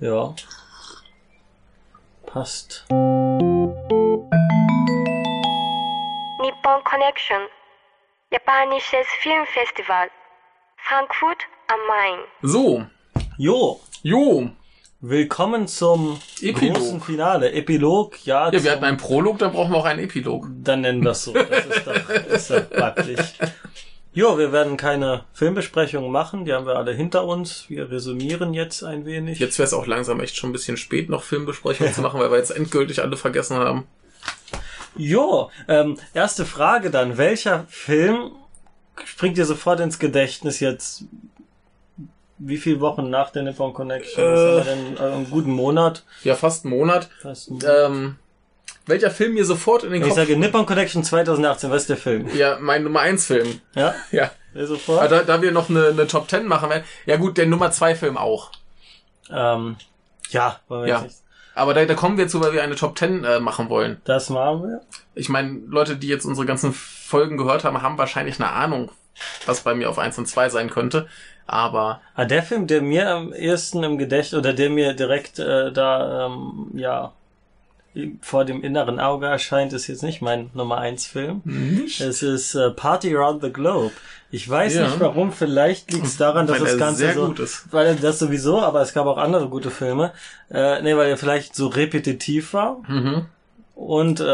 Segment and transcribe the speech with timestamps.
[0.00, 0.34] Ja.
[2.26, 2.84] Passt.
[6.40, 7.38] Nippon Connection
[8.30, 10.08] Japanisches Filmfestival
[10.76, 11.38] Frankfurt
[11.68, 12.86] am Main So,
[13.38, 14.50] Jo, jo.
[15.00, 16.76] willkommen zum Epilog.
[16.76, 17.52] großen Finale.
[17.52, 18.50] Epilog, ja.
[18.50, 20.46] Ja, wir hatten einen Prolog, dann brauchen wir auch einen Epilog.
[20.62, 21.32] Dann nennen wir es so.
[21.32, 23.34] Das ist doch, ist doch praktisch.
[24.18, 27.66] Jo, wir werden keine Filmbesprechungen machen, die haben wir alle hinter uns.
[27.68, 29.38] Wir resümieren jetzt ein wenig.
[29.38, 32.28] Jetzt wäre es auch langsam echt schon ein bisschen spät, noch Filmbesprechungen zu machen, weil
[32.28, 33.86] wir jetzt endgültig alle vergessen haben.
[34.96, 37.16] Jo, ähm, erste Frage dann.
[37.16, 38.32] Welcher Film
[39.04, 41.04] springt dir sofort ins Gedächtnis jetzt?
[42.38, 44.24] Wie viele Wochen nach der Nippon Connection?
[44.24, 44.26] Äh.
[44.26, 44.96] Wir denn?
[44.96, 46.02] Äh, einen guten Monat?
[46.24, 47.08] Ja, fast einen Monat.
[47.22, 48.16] Fast einen Ähm,
[48.88, 50.16] welcher Film mir sofort in den ich Kopf...
[50.16, 52.28] sage Nippon Connection 2018, was ist der Film?
[52.34, 53.60] ja, mein Nummer 1 Film.
[53.74, 53.94] Ja?
[54.10, 54.30] Ja.
[54.54, 54.98] Sofort?
[55.00, 56.82] Aber da, da wir noch eine, eine Top 10 machen werden.
[57.06, 58.50] Ja gut, der Nummer 2 Film auch.
[59.30, 59.76] Ähm,
[60.30, 61.02] ja, wollen wir Ja.
[61.02, 61.22] jetzt.
[61.54, 64.00] Aber da, da kommen wir zu, weil wir eine Top 10 äh, machen wollen.
[64.04, 64.80] Das machen wir.
[65.14, 68.90] Ich meine, Leute, die jetzt unsere ganzen Folgen gehört haben, haben wahrscheinlich eine Ahnung,
[69.46, 71.08] was bei mir auf 1 und 2 sein könnte.
[71.46, 75.72] Aber Ah, der Film, der mir am ehesten im Gedächtnis oder der mir direkt äh,
[75.72, 77.12] da ähm, ja
[78.20, 81.40] vor dem inneren Auge erscheint, ist jetzt nicht mein Nummer 1 Film.
[81.44, 82.00] nicht?
[82.00, 83.92] Es ist äh, Party Around the Globe.
[84.30, 84.82] Ich weiß Ja.
[84.86, 87.66] nicht warum, vielleicht liegt es daran, dass das Ganze so, gut ist.
[87.72, 90.12] weil das sowieso, aber es gab auch andere gute Filme.
[90.50, 93.26] Äh, nee, weil er vielleicht so repetitiv war Mhm.
[93.74, 94.24] und äh,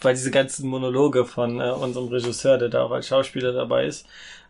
[0.00, 4.06] weil diese ganzen Monologe von äh, unserem Regisseur, der da auch als Schauspieler dabei ist,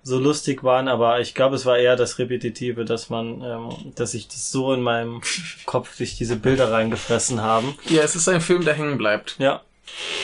[0.07, 4.15] so lustig waren, aber ich glaube, es war eher das Repetitive, dass man, ähm, dass
[4.15, 5.21] ich das so in meinem
[5.67, 7.75] Kopf durch diese Bilder reingefressen haben.
[7.89, 9.35] Ja, es ist ein Film, der hängen bleibt.
[9.41, 9.63] Ja.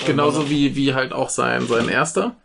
[0.06, 2.36] Genauso wie, wie halt auch sein, sein erster,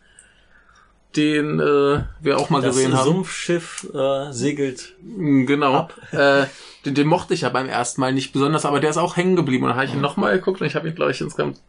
[1.16, 3.06] den äh, wir auch mal Das gesehen haben.
[3.06, 4.96] Sumpfschiff äh, segelt.
[5.04, 5.74] Mm, Genau.
[5.76, 5.94] Ab.
[6.12, 6.48] Äh,
[6.86, 9.36] den, den mochte ich ja beim ersten Mal nicht besonders, aber der ist auch hängen
[9.36, 9.66] geblieben.
[9.66, 11.60] Und dann habe ich ihn nochmal geguckt und ich habe ihn, glaube ich, insgesamt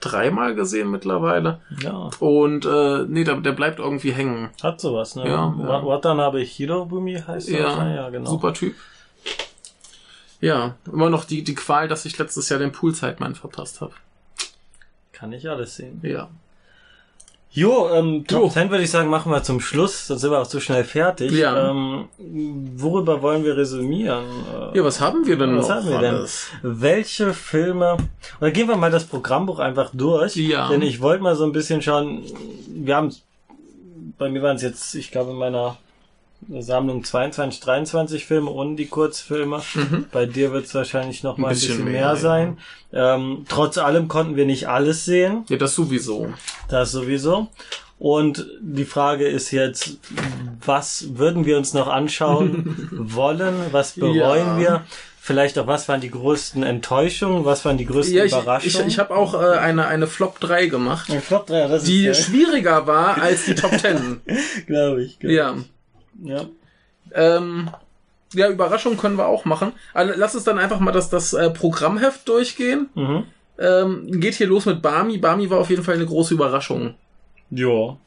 [0.00, 1.60] dreimal gesehen mittlerweile.
[1.82, 4.50] Ja, Und äh, nee, der, der bleibt irgendwie hängen.
[4.62, 5.24] hat sowas, ne?
[5.26, 5.68] Ja, ja.
[5.68, 8.30] Wa- Watanabe Hirobumi heißt er Ja, ja, genau.
[8.30, 8.74] super Typ.
[10.40, 13.92] Ja, immer noch die, die Qual, dass ich letztes Jahr den Poolzeitmann verpasst habe.
[15.12, 15.98] Kann ich alles sehen.
[16.04, 16.28] Ja.
[17.50, 18.48] Jo, ähm, Top Jo.
[18.50, 21.32] 10 würde ich sagen, machen wir zum Schluss, sonst sind wir auch zu schnell fertig.
[21.32, 21.70] Ja.
[21.70, 22.04] Ähm,
[22.76, 24.24] worüber wollen wir resümieren?
[24.72, 25.76] Äh, Ja, was haben wir denn Was noch?
[25.76, 26.14] haben wir denn?
[26.16, 26.48] alles?
[26.62, 27.96] Welche Filme,
[28.40, 30.68] oder gehen wir mal das Programmbuch einfach durch, Ja.
[30.68, 32.22] denn ich wollte mal so ein bisschen schauen,
[32.68, 33.14] wir haben,
[34.18, 35.78] bei mir waren es jetzt, ich glaube in meiner
[36.60, 39.60] Sammlung 22, 23 Filme und die Kurzfilme.
[40.12, 42.16] Bei dir wird es wahrscheinlich noch mal ein bisschen, mehr, ja.
[42.16, 42.58] sein.
[42.92, 45.44] Ähm, trotz allem konnten wir nicht alles sehen.
[45.48, 46.32] Ja, das sowieso.
[46.68, 47.48] Das sowieso.
[47.98, 49.98] Und die Frage ist jetzt,
[50.64, 53.54] was würden wir uns noch anschauen wollen?
[53.72, 54.14] Was bereuen
[54.46, 54.58] Ja.
[54.58, 54.82] wir?
[55.20, 57.44] Vielleicht auch, was waren die größten Enttäuschungen?
[57.44, 58.88] Was waren die größten Ja, ich, ich, Überraschungen?
[58.88, 62.22] ich habe auch äh, eine, eine Flop 3 gemacht, Ein Flop 3, das die ist
[62.24, 64.22] schwieriger war als die Top 10.
[64.66, 65.18] glaube ich.
[65.18, 65.54] glaub ja.
[65.58, 65.64] ich.
[66.22, 66.44] Ja.
[67.12, 67.70] Ähm,
[68.34, 69.72] ja, Überraschung können wir auch machen.
[69.94, 72.88] Also, lass uns dann einfach mal das, das äh, Programmheft durchgehen.
[72.94, 73.24] Mhm.
[73.58, 75.18] Ähm, geht hier los mit Barmi.
[75.18, 76.94] Barmi war auf jeden Fall eine große Überraschung.
[77.50, 77.98] Jo.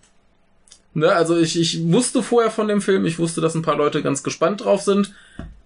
[0.93, 4.01] Ne, also ich, ich wusste vorher von dem Film, ich wusste, dass ein paar Leute
[4.01, 5.13] ganz gespannt drauf sind.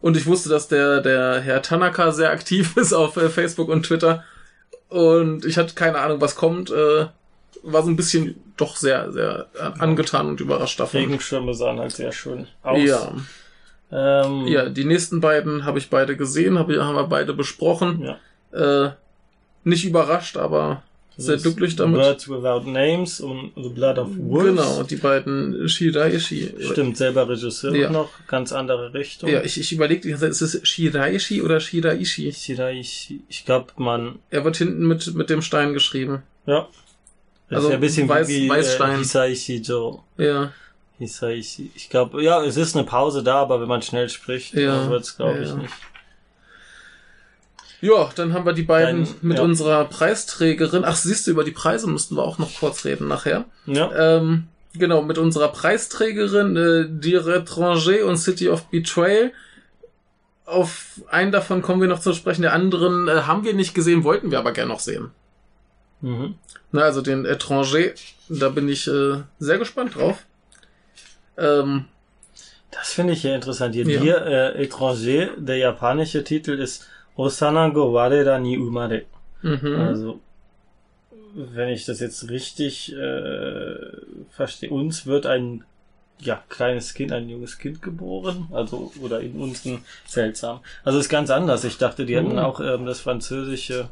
[0.01, 3.83] Und ich wusste, dass der, der Herr Tanaka sehr aktiv ist auf äh, Facebook und
[3.83, 4.23] Twitter.
[4.89, 6.69] Und ich hatte keine Ahnung, was kommt.
[6.69, 7.07] Äh,
[7.63, 10.99] war so ein bisschen doch sehr, sehr äh, angetan und überrascht davon.
[11.01, 12.79] Regenschirme sahen halt sehr schön aus.
[12.81, 13.13] Ja.
[13.91, 18.01] Ähm, ja, die nächsten beiden habe ich beide gesehen, hab, haben wir beide besprochen.
[18.03, 18.85] ja.
[18.85, 18.91] Äh,
[19.63, 20.83] nicht überrascht, aber
[21.17, 21.99] sehr glücklich damit.
[21.99, 24.49] Birds Without Names und The Blood of Wolves.
[24.51, 26.53] Genau, die beiden Shiraishi.
[26.71, 27.89] Stimmt, selber Regisseur Ja.
[27.89, 29.29] noch, ganz andere Richtung.
[29.29, 32.31] Ja, ich, ich überlege die ganze Zeit, ist es Shiraishi oder Shiraishi?
[32.31, 36.23] Shiraishi, ich glaube, man, Er wird hinten mit, mit dem Stein geschrieben.
[36.45, 36.67] ja.
[37.49, 38.95] Das Also ist ja ein bisschen Weiß- wie Weißstein.
[38.95, 39.99] äh, Hisaishi Joe.
[40.17, 40.51] Ja,
[40.97, 41.71] Hisaishi.
[41.75, 44.89] Ich glaube, ja, es ist eine Pause da, aber wenn man schnell spricht, Ja, dann
[44.89, 45.73] wird's, glaube ja, ich, nicht.
[47.81, 49.43] ja dann haben wir die beiden Dann, mit ja.
[49.43, 50.83] unserer Preisträgerin.
[50.85, 53.45] Ach, siehst du, über die Preise müssten wir auch noch kurz reden nachher.
[53.65, 53.91] Ja.
[54.17, 59.31] Ähm, genau, mit unserer Preisträgerin, äh, Die Retranger und City of Betrayal.
[60.45, 62.43] Auf einen davon kommen wir noch zu sprechen.
[62.43, 65.11] Der anderen äh, haben wir nicht gesehen, wollten wir aber gern noch sehen.
[66.05, 66.35] Mhm.
[66.71, 67.93] Na, also den Étranger,
[68.29, 70.17] da bin ich äh, sehr gespannt drauf.
[71.37, 71.85] Ähm,
[72.71, 73.73] Das finde ich ja interessant.
[73.73, 74.01] Hier, Ja.
[74.01, 79.03] hier äh, Étranger, der japanische Titel ist Osanago Wareda ni Umare.
[79.41, 79.75] mhm.
[79.87, 80.19] Also,
[81.35, 83.75] wenn ich das jetzt richtig äh,
[84.31, 85.63] verstehe, uns wird ein
[86.19, 88.47] ja, kleines Kind, ein junges Kind geboren.
[88.51, 90.59] Also, oder in unten seltsam.
[90.85, 91.63] Also ist ganz anders.
[91.65, 92.43] Ich dachte, die hätten Oh.
[92.43, 93.89] auch ähm, das Französische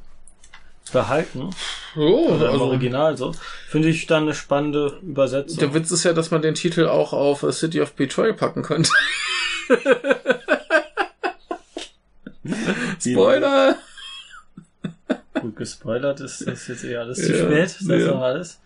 [0.92, 1.50] behalten.
[1.96, 3.34] Oh, Oder im also, Original so.
[3.70, 5.60] Finde ich dann eine spannende Übersetzung.
[5.60, 8.64] der Witz ist ja, dass man den Titel auch auf A City of Betrayal packen
[8.64, 8.90] könnte.
[13.00, 13.76] Spoiler!
[15.40, 17.76] Gut gespoilert ist, ist jetzt eh alles zu Ja, spät.
[17.88, 18.20] Das ja.
[18.20, 18.60] alles?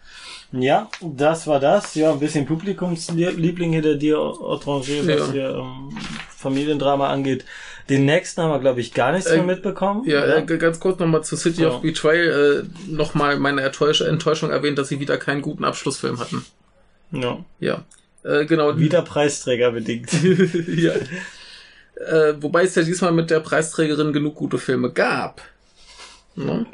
[0.52, 1.96] Ja, das war das.
[1.96, 5.32] Ja, ein bisschen Publikumsliebling hinter dir, Autranger, was Ja.
[5.32, 5.98] hier ähm,
[6.30, 7.46] Familiendrama angeht.
[7.90, 10.04] Den nächsten haben wir, glaube ich, gar nichts Äh, mehr mitbekommen.
[10.06, 11.70] Ja, äh, ganz kurz nochmal zu City Ja.
[11.70, 12.66] of Betrayal.
[12.68, 16.46] Äh, nochmal meine Enttäusch Enttäuschung erwähnt, dass sie wieder keinen guten Abschlussfilm hatten.
[17.12, 17.44] ja.
[17.60, 17.84] Ja.
[18.24, 18.78] Äh, genau.
[18.78, 20.10] Wieder Preisträger bedingt.
[20.68, 20.94] ja.
[21.96, 25.42] Äh, wobei es ja diesmal mit der Preisträgerin genug gute Filme gab.
[26.36, 26.66] Ne?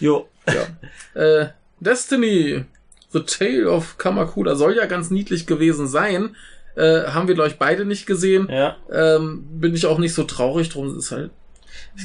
[0.00, 0.28] Jo.
[0.48, 1.20] Ja.
[1.20, 1.48] Äh,
[1.78, 2.64] Destiny,
[3.12, 6.36] The Tale of Kamakura soll ja ganz niedlich gewesen sein.
[6.76, 8.48] Äh, haben wir, glaube ich, beide nicht gesehen.
[8.50, 8.76] Ja.
[8.92, 10.96] Ähm, bin ich auch nicht so traurig drum.
[10.98, 11.30] Ist halt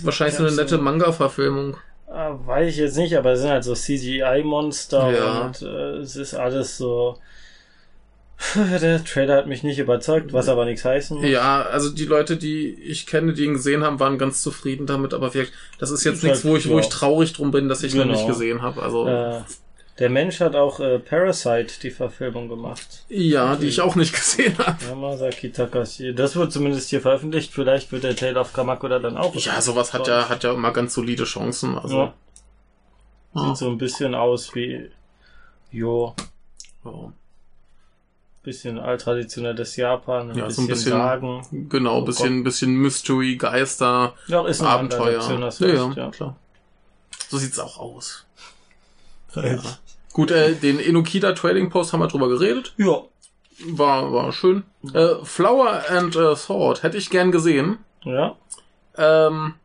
[0.04, 1.78] wahrscheinlich so eine nette Manga-Verfilmung.
[2.08, 2.12] Äh,
[2.46, 5.42] weiß ich jetzt nicht, aber es sind halt so CGI-Monster Ja.
[5.46, 7.18] und äh, es ist alles so.
[8.82, 11.26] Der Trailer hat mich nicht überzeugt, was aber nichts heißen muss.
[11.30, 15.14] Ja, also die Leute, die ich kenne, die ihn gesehen haben, waren ganz zufrieden damit,
[15.14, 17.82] aber wirklich, das ist jetzt Ist nichts, wo ich, wo ich traurig drum bin, dass
[17.84, 18.18] ich ihn noch Genau.
[18.18, 18.82] nicht gesehen habe.
[18.84, 19.40] Also Äh,
[20.00, 23.06] der Mensch hat auch äh, Parasite die Verfilmung gemacht.
[23.08, 24.78] ja, die ich auch nicht gesehen habe.
[24.86, 26.14] Yamasaki Takashi.
[26.14, 27.54] Das wird zumindest hier veröffentlicht.
[27.54, 29.34] Vielleicht wird der Tale of Kamakura dann auch.
[29.36, 31.78] Ja, sowas hat ja, hat ja immer ganz solide Chancen.
[31.78, 32.12] Also,
[33.34, 33.48] Ja.
[33.48, 34.90] Sieht so ein bisschen aus wie.
[35.72, 36.14] Jo,
[36.86, 37.12] Ja.
[38.44, 41.68] bisschen alttraditionelles Japan, ein Ja, so bisschen, ein bisschen- Sagen.
[41.70, 44.72] Genau, Oh bisschen, bisschen Mystery, Geister, Ja, ist andere
[45.02, 45.52] Abenteuer.
[45.60, 46.12] Ja, ja, ja.
[46.12, 46.36] klar.
[47.28, 48.26] So sieht's auch aus.
[49.36, 49.60] Ja.
[50.16, 52.74] Gut, äh, den Enokida Trading Post haben wir drüber geredet.
[52.78, 53.02] ja.
[53.68, 54.64] War, war schön.
[54.94, 57.80] Äh, Flower and äh, Sword hätte ich gern gesehen.
[58.04, 58.36] Ja.
[58.98, 59.56] Ähm,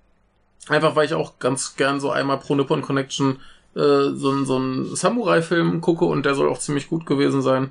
[0.68, 3.40] einfach weil ich auch ganz gern so einmal pro Nippon Connection
[3.74, 7.70] äh, so, so einen Samurai-Film gucke und der soll auch ziemlich gut gewesen sein.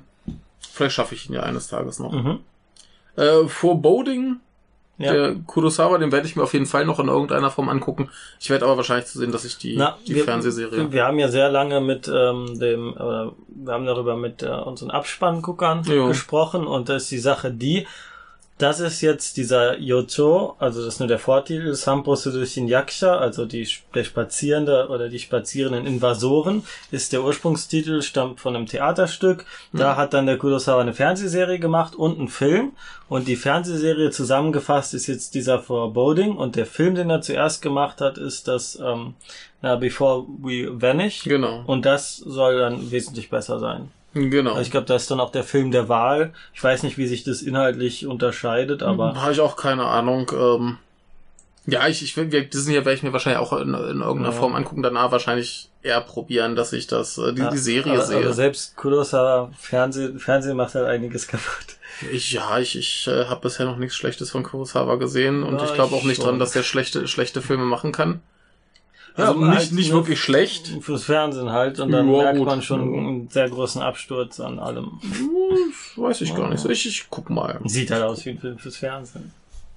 [0.58, 2.12] Vielleicht schaffe ich ihn ja eines Tages noch.
[2.12, 2.40] Mhm.
[3.16, 4.36] Äh, Foreboding,
[5.00, 5.12] Ja.
[5.12, 8.10] der Kurosawa, den werde ich mir auf jeden Fall noch in irgendeiner Form angucken.
[8.38, 10.92] Ich werde aber wahrscheinlich zu sehen, dass ich die, Na, die wir, Fernsehserie.
[10.92, 14.90] Wir haben ja sehr lange mit ähm, dem, oder wir haben darüber mit äh, unseren
[14.90, 16.06] Abspannguckern Ja.
[16.08, 17.86] gesprochen und da ist die Sache die,
[18.60, 23.46] das ist jetzt dieser Yocho, also das ist nur der Vortitel, Sampo Sudushin Yaksha, also
[23.46, 29.46] die, der Spazierende oder die spazierenden Invasoren, ist der Ursprungstitel, stammt von einem Theaterstück.
[29.72, 32.72] Da hat dann der Kurosawa eine Fernsehserie gemacht und einen Film.
[33.08, 36.36] Und die Fernsehserie zusammengefasst ist jetzt dieser Foreboding.
[36.36, 39.14] Und der Film, den er zuerst gemacht hat, ist das ähm,
[39.62, 41.24] na, Before We Vanish.
[41.24, 41.62] Genau.
[41.66, 43.90] Und das soll dann wesentlich besser sein.
[44.14, 44.58] Genau.
[44.60, 46.32] Ich glaube, das ist dann auch der Film der Wahl.
[46.54, 50.30] Ich weiß nicht, wie sich das inhaltlich unterscheidet, aber Habe ich auch keine Ahnung.
[50.34, 50.78] Ähm,
[51.66, 54.32] ja, ich, ich will, Disney werde ich mir wahrscheinlich auch in, in irgendeiner Ja.
[54.32, 58.02] Form angucken, danach wahrscheinlich eher probieren, dass ich das, äh, die, Ja, die Serie aber,
[58.02, 58.16] sehe.
[58.18, 61.76] aber selbst Kurosawa Fernsehen, Fernsehen macht halt einiges kaputt.
[62.10, 65.64] Ich, ja, ich, ich äh, habe bisher noch nichts Schlechtes von Kurosawa gesehen und Ja,
[65.66, 66.24] ich glaube auch ich nicht schon.
[66.26, 68.20] dran, dass der schlechte, schlechte Filme machen kann.
[69.20, 70.78] Ja, Also nicht, halt nicht wirklich schlecht.
[70.80, 72.46] Fürs Fernsehen halt und dann Ja, merkt gut.
[72.46, 75.00] man schon einen sehr großen Absturz an allem.
[75.02, 76.64] Das weiß ich gar nicht.
[76.66, 77.60] Ich, ich guck mal.
[77.64, 79.32] Sieht halt aus wie ein Film fürs Fernsehen.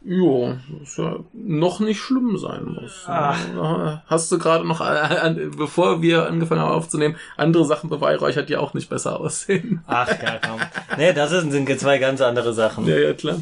[0.05, 3.05] Jo, was ja noch nicht schlimm sein muss.
[3.07, 3.37] Ach.
[3.55, 8.49] Ja, Hast du gerade noch, äh, an, bevor wir angefangen haben aufzunehmen, andere Sachen beweihräuchert,
[8.49, 9.81] die auch nicht besser aussehen?
[9.87, 10.59] Ach ja, komm.
[10.97, 12.85] Nee, das sind, sind zwei ganz andere Sachen.
[12.85, 13.37] Ja, ja, klar.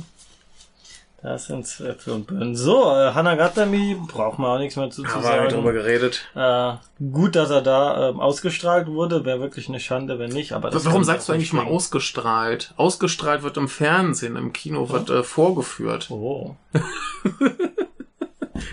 [1.24, 2.56] Das sind Äpfel und Birnen.
[2.56, 5.74] So, äh, Hanagatami braucht man auch nichts mehr zu, zu Haben wir drüber sagen.
[5.76, 6.28] geredet.
[6.34, 6.74] Äh,
[7.12, 9.24] gut, dass er da ähm, ausgestrahlt wurde.
[9.24, 10.54] Wäre wirklich eine Schande, wenn nicht.
[10.54, 12.74] Aber das Warum sagst du eigentlich mal ausgestrahlt?
[12.76, 16.10] Ausgestrahlt wird im Fernsehen, im Kino wird äh, vorgeführt.
[16.10, 16.56] Oh.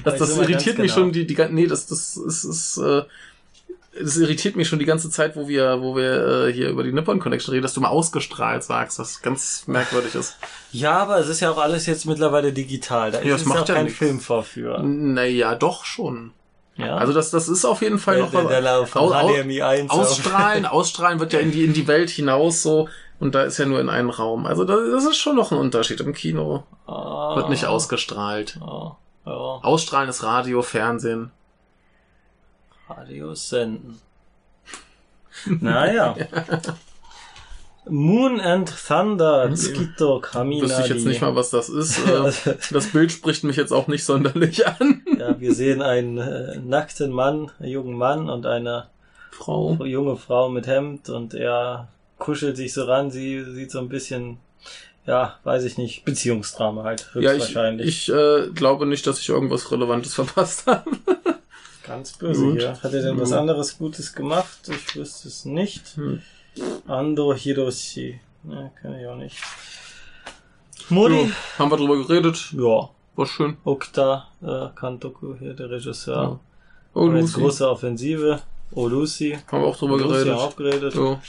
[0.04, 1.06] Das, das irritiert mich genau.
[1.06, 3.02] schon die, die nee, das das ist, ist äh,
[4.00, 6.92] das irritiert mich schon die ganze Zeit, wo wir wo wir äh, hier über die
[6.92, 10.36] Nippon Connection reden, dass du mal ausgestrahlt sagst, was ganz merkwürdig ist.
[10.72, 13.10] Ja, aber es ist ja auch alles jetzt mittlerweile digital.
[13.10, 13.98] Da Ja, ist das es macht ja kein nichts.
[13.98, 15.14] Film vorführen.
[15.14, 16.32] Naja, doch schon.
[16.76, 16.96] Ja.
[16.96, 19.28] Also das das ist auf jeden Fall der, noch der, der Lauf von Au- au-
[19.34, 23.34] HDMI 1 auf- ausstrahlen, ausstrahlen wird ja in die in die Welt hinaus so und
[23.34, 24.46] da ist ja nur in einen Raum.
[24.46, 26.00] Also das, das ist schon noch ein Unterschied.
[26.00, 27.34] Im Kino Ah.
[27.34, 28.58] wird nicht ausgestrahlt.
[28.60, 29.32] Ah, ja.
[29.32, 31.32] Ausstrahlen ist Radio, Fernsehen.
[32.88, 34.00] Radio senden.
[35.60, 36.16] Naja.
[37.88, 40.68] Moon and Thunder, Tsukito Kaminari.
[40.68, 41.98] Wüsste ich jetzt nicht mal, was das ist.
[42.06, 45.02] Äh, Das Bild spricht mich jetzt auch nicht sonderlich an.
[45.18, 48.88] Ja, wir sehen einen äh, nackten Mann, einen jungen Mann und eine
[49.30, 49.74] Frau.
[49.84, 53.10] junge Frau mit Hemd und er kuschelt sich so ran.
[53.10, 54.38] Sie sieht so ein bisschen
[55.06, 57.88] ja, weiß ich nicht, Beziehungsdrama halt, Ja, ich, höchstwahrscheinlich.
[57.88, 60.84] ich äh, glaube nicht, dass ich irgendwas Relevantes verpasst habe.
[61.88, 62.58] Ganz böse Gut.
[62.60, 62.72] hier.
[62.82, 63.40] Hat er denn was Ja.
[63.40, 64.58] anderes Gutes gemacht?
[64.68, 65.96] Ich wüsste es nicht.
[65.96, 66.20] Hm.
[66.86, 68.20] Ando Hiroshi.
[68.44, 69.36] Ne, kann ich auch nicht.
[70.90, 71.24] Mori?
[71.24, 72.52] Ja, haben wir drüber geredet.
[72.52, 72.90] Ja.
[73.16, 73.56] War schön.
[73.64, 76.38] Okta äh, Kantoku hier, der Regisseur.
[76.94, 77.40] Oh, Und jetzt Lucy.
[77.40, 78.40] große Offensive.
[78.72, 79.38] Oh, Lucy.
[79.50, 80.32] Haben wir auch drüber Lucy geredet.
[80.34, 80.94] haben auch geredet.
[80.94, 81.20] Ja.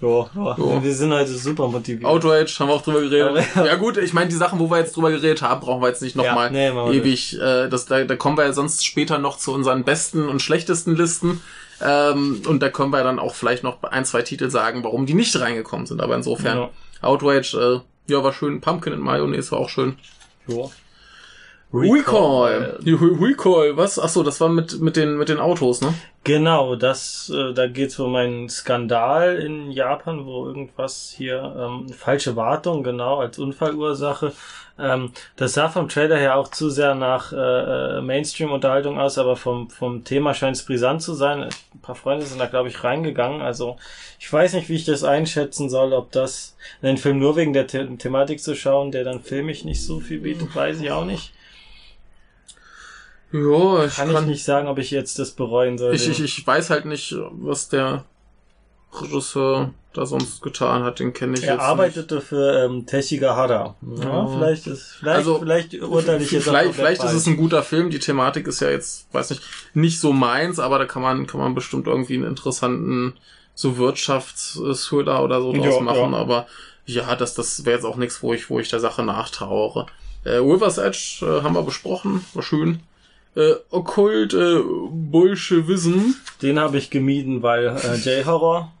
[0.00, 0.56] Ja, ja.
[0.58, 0.82] Ja.
[0.82, 2.04] Wir sind heute super motiviert.
[2.06, 3.44] Outrage haben wir auch drüber geredet.
[3.54, 5.88] Aber- ja gut, ich meine, die Sachen, wo wir jetzt drüber geredet haben, brauchen wir
[5.88, 7.38] jetzt nicht Ja, nochmal nee, machen wir ewig.
[7.38, 10.96] Äh, das, da, da kommen wir ja sonst später noch zu unseren besten und schlechtesten
[10.96, 11.42] Listen.
[11.82, 15.14] Ähm, und da können wir dann auch vielleicht noch ein, zwei Titel sagen, warum die
[15.14, 16.00] nicht reingekommen sind.
[16.02, 16.70] Aber insofern, Ja.
[17.02, 18.60] Outrage, äh, ja, war schön.
[18.60, 19.96] Pumpkin and Mayonnaise war auch schön.
[20.46, 20.64] Ja.
[21.72, 22.80] Recall.
[22.84, 23.16] Recall.
[23.20, 23.76] Recall.
[23.76, 23.98] Was?
[23.98, 25.94] Ach so, das war mit, mit, den, mit den Autos, ne?
[26.24, 32.34] Genau, das, äh, da geht's um einen Skandal in Japan, wo irgendwas hier, ähm, falsche
[32.34, 34.32] Wartung, genau, als Unfallursache.
[34.80, 39.36] Ähm, das sah vom Trailer her auch zu sehr nach äh, äh, Mainstream-Unterhaltung aus, aber
[39.36, 41.44] vom, vom Thema scheint es brisant zu sein.
[41.44, 43.42] Ein paar Freunde sind da, glaube ich, reingegangen.
[43.42, 43.76] Also
[44.18, 47.68] ich weiß nicht, wie ich das einschätzen soll, ob das den Film nur wegen der
[47.68, 51.32] The Thematik zu schauen, der dann filmisch nicht so viel bietet, weiß ich auch nicht.
[53.32, 55.94] Ja, ich Kann, ich nicht sagen, ob ich jetzt das bereuen soll.
[55.94, 58.04] Ich, ich, ich weiß halt nicht, was der
[58.92, 63.74] Regisseur da sonst getan hat, den kenne ich Er jetzt arbeitete für ähm, Teshigahara.
[63.82, 64.26] Ja, Ja.
[64.28, 67.90] vielleicht ist, vielleicht, Also, vielleicht urteile ich jetzt Vielleicht, vielleicht ist es ein guter Film,
[67.90, 69.42] die Thematik ist ja jetzt, weiß nicht,
[69.74, 73.14] nicht so meins, aber da kann man, kann man bestimmt irgendwie einen interessanten
[73.54, 76.18] so Wirtschaftsthriller oder so draus Ja, machen, ja.
[76.18, 76.46] aber
[76.86, 79.86] ja, das, das wäre jetzt auch nichts, wo ich, wo ich der Sache nachtrauere.
[80.24, 82.80] Äh, River's Edge äh, haben wir besprochen, war schön.
[83.36, 84.60] Äh, Okkult, äh,
[84.90, 88.72] Bolschewism, Den habe ich gemieden, weil äh, J-Horror,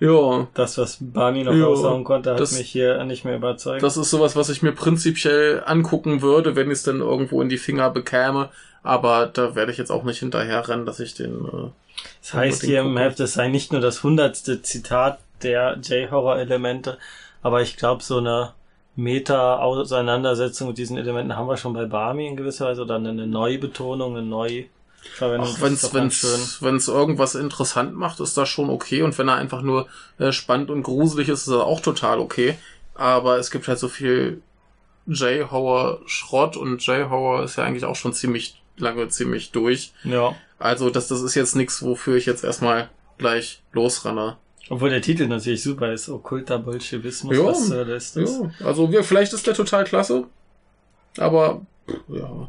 [0.00, 3.82] ja, das, was Barney noch Ja, raushauen konnte, hat das- mich hier nicht mehr überzeugt.
[3.82, 7.48] Das ist sowas, was ich mir prinzipiell angucken würde, wenn ich es dann irgendwo in
[7.48, 8.48] die Finger bekäme.
[8.82, 11.44] Aber da werde ich jetzt auch nicht hinterher rennen, dass ich den.
[11.44, 11.70] Äh,
[12.20, 12.96] das heißt hier im.
[12.96, 16.98] Heft, es sei nicht nur das hundertste Zitat der J-Horror-Elemente,
[17.42, 18.52] aber ich glaube, so eine
[18.96, 24.16] Meta-Auseinandersetzung mit diesen Elementen haben wir schon bei Barmy in gewisser Weise oder eine Neubetonung,
[24.16, 25.48] eine Neuverwendung.
[25.48, 25.58] auch
[26.20, 29.02] Das wenn es irgendwas interessant macht, ist das schon okay.
[29.02, 29.86] Und wenn er einfach nur
[30.18, 32.56] äh, spannend und gruselig ist, ist das auch total okay.
[32.94, 34.42] Aber es gibt halt so viel
[35.06, 39.92] J-Horror-Schrott und J-Horror ist ja eigentlich auch schon ziemlich lange ziemlich durch.
[40.04, 40.34] Ja.
[40.58, 44.36] Also das, das ist jetzt nichts, wofür ich jetzt erstmal gleich losrenne.
[44.72, 46.08] Obwohl der Titel natürlich super ist.
[46.08, 47.36] Okkulter Bolschewismus.
[47.36, 48.40] Ja, was zur ist das?
[48.40, 50.24] Ja, also wir, vielleicht ist der total klasse,
[51.18, 51.60] aber
[52.08, 52.48] ja.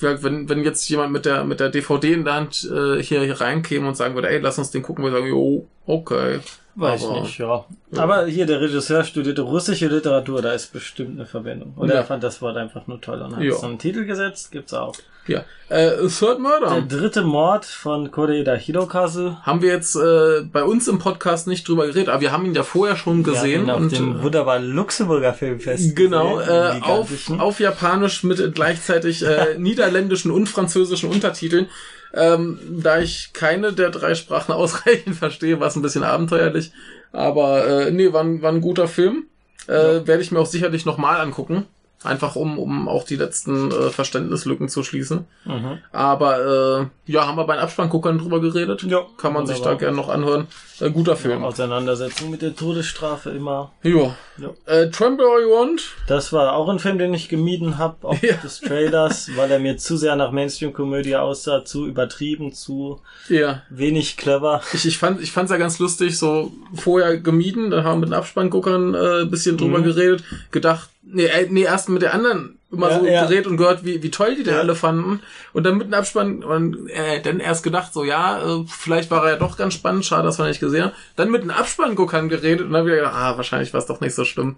[0.00, 3.22] Ja, Wenn, wenn jetzt jemand mit der mit der DVD in der Hand äh, hier,
[3.22, 6.40] hier reinkäme und sagen würde, ey, lass uns den gucken, wir sagen, jo, okay.
[6.76, 7.64] Weiß Aber- ich nicht, ja.
[7.92, 8.02] Ja.
[8.02, 11.74] Aber hier, der Regisseur studierte russische Literatur, da ist bestimmt eine Verbindung.
[11.76, 12.00] Oder Ja.
[12.00, 13.54] er fand das Wort einfach nur toll und hat Ja.
[13.54, 14.94] so einen Titel gesetzt, gibt's auch.
[15.26, 15.44] Ja.
[15.68, 16.82] Äh, Third Der Murder.
[16.88, 19.36] dritte Mord von Koreeda Hirokazu.
[19.42, 22.54] Haben wir jetzt äh, bei uns im Podcast nicht drüber geredet, aber wir haben ihn
[22.54, 25.94] ja vorher schon gesehen ihn auf und dem wunderbaren Luxemburger Filmfest.
[26.00, 27.08] Genau, äh, auf,
[27.38, 31.66] auf Japanisch mit gleichzeitig äh, niederländischen und französischen Untertiteln.
[32.14, 36.72] Ähm, da ich keine der drei Sprachen ausreichend verstehe, war es ein bisschen abenteuerlich.
[37.12, 39.24] Aber äh, nee, war, ein- war ein guter Film.
[39.66, 41.66] Äh, Werde ich mir auch sicherlich nochmal angucken.
[42.02, 45.26] Einfach um, um auch die letzten äh, Verständnislücken zu schließen.
[45.44, 45.78] Mhm.
[45.92, 48.82] Aber äh, ja, haben wir bei den Abspannguckern drüber geredet.
[48.84, 50.46] Ja, Kann man sich da gerne noch anhören.
[50.80, 51.44] Äh, guter Film.
[51.44, 53.72] Auseinandersetzung mit der Todesstrafe immer.
[53.82, 54.14] Ja.
[54.38, 54.48] Ja.
[54.64, 55.82] Äh, Tremble All You Want.
[56.06, 58.34] Das war auch ein Film, den ich gemieden habe, auf Ja.
[58.36, 63.60] des Trailers, weil er mir zu sehr nach Mainstream-Komödie aussah, zu übertrieben, zu Ja.
[63.68, 64.62] wenig clever.
[64.72, 68.08] Ich, ich fand ich fand's ja ganz lustig, so vorher gemieden, dann haben wir mit
[68.08, 69.84] den Abspannguckern äh, ein bisschen drüber Mhm.
[69.84, 73.22] geredet, gedacht, nee, äh, nee, erst mit der anderen immer Ja, so ja.
[73.24, 74.60] geredet und gehört, wie, wie toll die den Ja.
[74.60, 75.20] alle fanden.
[75.52, 79.24] Und dann mit dem Abspann und äh, dann erst gedacht, so ja, äh, vielleicht war
[79.24, 80.92] er ja doch ganz spannend, schade, dass wir nicht gesehen haben.
[81.16, 84.14] Dann mit den Abspannguckern geredet und dann wieder gedacht, ah, wahrscheinlich war es doch nicht
[84.14, 84.56] so schlimm.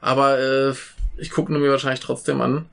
[0.00, 0.74] Aber äh,
[1.16, 2.66] ich gucke mir wahrscheinlich trotzdem an.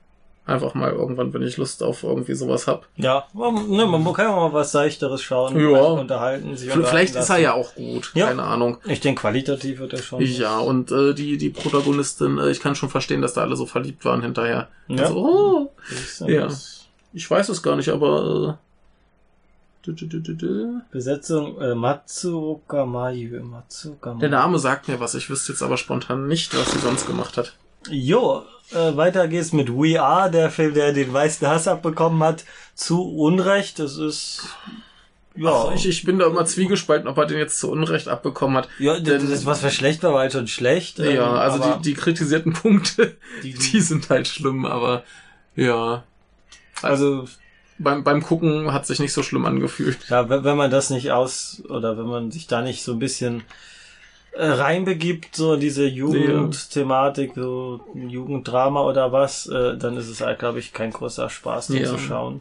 [0.46, 2.86] Einfach mal irgendwann, wenn ich Lust auf irgendwie sowas hab.
[2.96, 5.80] Ja, man, ne, man kann ja mal was Seichteres schauen, Ja.
[5.80, 7.42] unterhalten, sich unterhalten Vielleicht ist er lassen.
[7.42, 8.28] ja auch gut, Ja.
[8.28, 8.78] keine Ahnung.
[8.84, 10.20] Ich denke, qualitativ wird er schon.
[10.22, 13.66] Ja, und äh, die, die Protagonistin, äh, ich kann schon verstehen, dass da alle so
[13.66, 14.68] verliebt waren hinterher.
[14.86, 15.02] Ja.
[15.02, 15.72] Also, oh,
[16.28, 16.48] ja
[17.12, 18.58] ich weiß es gar nicht, aber
[19.84, 19.86] äh.
[20.92, 23.42] Besetzung äh, Matsuoka Mayu.
[23.42, 24.20] Matsuoka Mayu.
[24.20, 27.36] der Name sagt mir was, ich wüsste jetzt aber spontan nicht, was sie sonst gemacht
[27.36, 27.56] hat.
[27.90, 32.44] Jo, äh, weiter geht's mit We Are, der Film, der den meisten Hass abbekommen hat.
[32.74, 33.78] Zu Unrecht.
[33.78, 34.42] Das ist
[35.34, 38.56] Ja, Ach, ich, ich bin da immer zwiegespalten, ob er den jetzt zu Unrecht abbekommen
[38.56, 38.68] hat.
[38.78, 40.98] ja denn- das, was für schlecht war, war halt schon schlecht.
[40.98, 45.04] ähm, Ja, also die, die kritisierten Punkte, Die- die, sind halt schlimm, aber
[45.54, 46.04] ja,
[46.82, 47.26] also
[47.78, 49.98] beim, beim Gucken hat sich nicht so schlimm angefühlt.
[50.08, 52.98] Ja, wenn, wenn man das nicht aus oder wenn man sich da nicht so ein
[52.98, 53.42] bisschen
[54.38, 60.72] reinbegibt, so diese Jugendthematik, so Jugenddrama oder was, äh, dann ist es halt, glaube ich,
[60.72, 61.88] kein großer Spaß, den Ja.
[61.88, 62.40] zu schauen.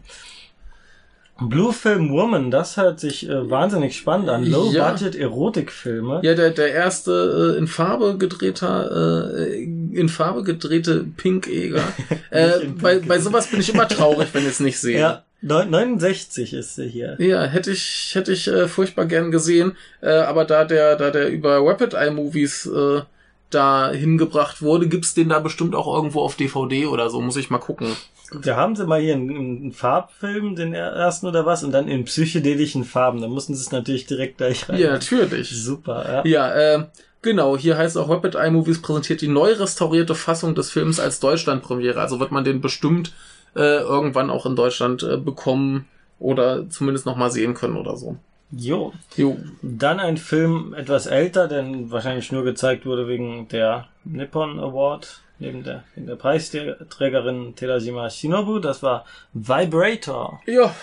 [1.37, 4.45] Blue Film Woman, das hört sich äh, wahnsinnig spannend an.
[4.45, 6.21] Low-Budget Erotikfilme.
[6.23, 11.83] Ja, der, der erste äh, in Farbe gedrehter, äh, in Farbe gedrehte Pink-Eger.
[12.31, 14.97] äh, in bei, bei sowas bin ich immer traurig, wenn ich es nicht sehe.
[14.99, 17.15] Ja, 69 ist sie hier.
[17.19, 21.29] Ja, hätte ich, hätte ich äh, furchtbar gern gesehen, äh, aber da der, da der
[21.29, 23.01] über Rapid Eye Movies äh,
[23.49, 27.49] da hingebracht wurde, gibt's den da bestimmt auch irgendwo auf DVD oder so, muss ich
[27.49, 27.95] mal gucken.
[28.41, 32.05] Da haben sie mal hier einen, einen Farbfilm, den ersten oder was, und dann in
[32.05, 33.21] psychedelischen Farben.
[33.21, 34.79] Da mussten sie es natürlich direkt gleich rein.
[34.79, 35.49] Ja, natürlich.
[35.51, 36.25] Super, ja.
[36.25, 36.85] Ja, äh,
[37.21, 41.19] genau, hier heißt auch Rapid Eye Movies präsentiert die neu restaurierte Fassung des Films als
[41.19, 42.01] Deutschlandpremiere.
[42.01, 43.13] Also wird man den bestimmt
[43.55, 45.87] äh, irgendwann auch in Deutschland äh, bekommen
[46.19, 48.17] oder zumindest noch mal sehen können oder so.
[48.51, 48.93] Jo.
[49.17, 49.37] Jo.
[49.61, 55.63] Dann ein Film etwas älter, denn wahrscheinlich nur gezeigt wurde wegen der Nippon Award, neben
[55.63, 58.59] der, neben der Preisträgerin Terajima Shinobu.
[58.59, 60.73] Das war Vibrator, Ja,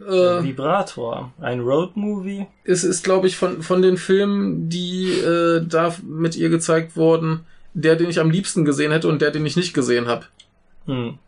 [0.00, 2.46] äh, Vibrator, ein Road-Movie.
[2.64, 7.40] es ist, glaube ich, von, von den Filmen, die äh, da mit ihr gezeigt wurden,
[7.74, 10.24] der, den ich am liebsten gesehen hätte und der, den ich nicht gesehen habe.
[10.86, 11.18] Hm.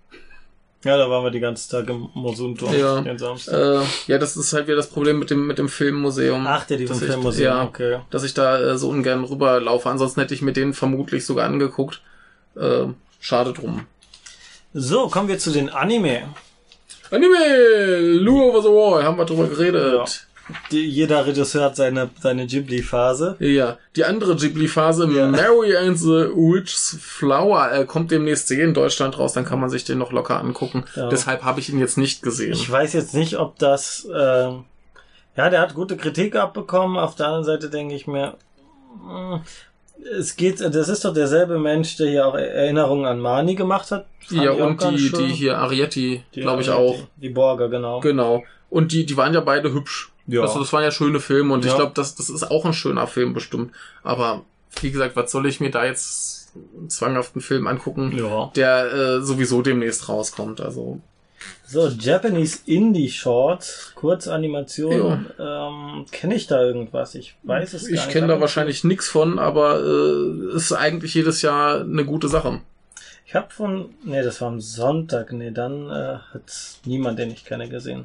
[0.84, 3.00] Ja, da waren wir die ganze Tag im Mosunto, Ja.
[3.00, 3.54] den Samstag.
[3.54, 6.44] Äh, ja, das ist halt wieder das Problem mit dem, mit dem Filmmuseum.
[6.46, 7.98] Ach, der die vom Filmmuseum, Ja, okay.
[8.10, 9.88] dass ich da äh, so ungern rüberlaufe.
[9.88, 12.02] Ansonsten hätte ich mir den vermutlich sogar angeguckt.
[12.56, 12.86] Äh,
[13.20, 13.86] schade drum.
[14.74, 16.22] So, kommen wir zu den Anime.
[17.10, 18.18] Anime!
[18.18, 20.26] Lure over the Wall, haben wir drüber geredet.
[20.70, 23.36] Die, jeder Regisseur hat seine, seine Ghibli-Phase.
[23.38, 25.28] Ja, die andere Ghibli-Phase, Ja.
[25.28, 29.70] Mary and the Witch's Flower, äh, kommt demnächst eh in Deutschland raus, dann kann man
[29.70, 30.84] sich den noch locker angucken.
[30.96, 31.08] Ja.
[31.08, 32.52] Deshalb habe ich ihn jetzt nicht gesehen.
[32.52, 34.48] Ich weiß jetzt nicht, ob das, äh,
[35.36, 36.98] ja, der hat gute Kritik abbekommen.
[36.98, 38.34] Auf der anderen Seite denke ich mir,
[39.06, 39.42] mh,
[40.18, 44.06] es geht, das ist doch derselbe Mensch, der hier auch Erinnerungen an Mani gemacht hat.
[44.26, 46.96] Fand ja, und die, die hier Arietti, glaube ich auch.
[47.16, 48.00] Die Borger, genau.
[48.00, 48.42] Genau.
[48.70, 50.11] Und die, die waren ja beide hübsch.
[50.26, 50.42] Ja.
[50.42, 51.76] Also das waren ja schöne Filme und ich Ja.
[51.76, 53.72] glaube, das, das ist auch ein schöner Film bestimmt.
[54.02, 54.42] Aber
[54.80, 58.50] wie gesagt, was soll ich mir da jetzt einen zwanghaften Film angucken, Ja.
[58.54, 60.60] der äh, sowieso demnächst rauskommt?
[60.60, 61.00] Also
[61.66, 65.26] So, Japanese Indie Short, Kurzanimation.
[65.38, 67.14] Ähm, Kenne ich da irgendwas?
[67.14, 68.10] Ich weiß es gar ich nicht.
[68.10, 72.60] kenne da wahrscheinlich nix von, aber äh, ist eigentlich jedes Jahr eine gute Sache.
[73.26, 76.42] Ich habe von, nee, das war am Sonntag, nee, dann äh, hat
[76.84, 78.04] niemand, den ich kenne, gesehen.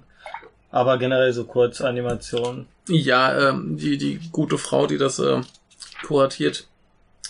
[0.78, 2.68] Aber generell so Kurzanimation.
[2.88, 5.42] Ja, ähm, die, die gute Frau, die das äh,
[6.06, 6.68] kuratiert,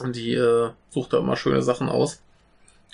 [0.04, 2.20] die äh, sucht da immer schöne Sachen aus.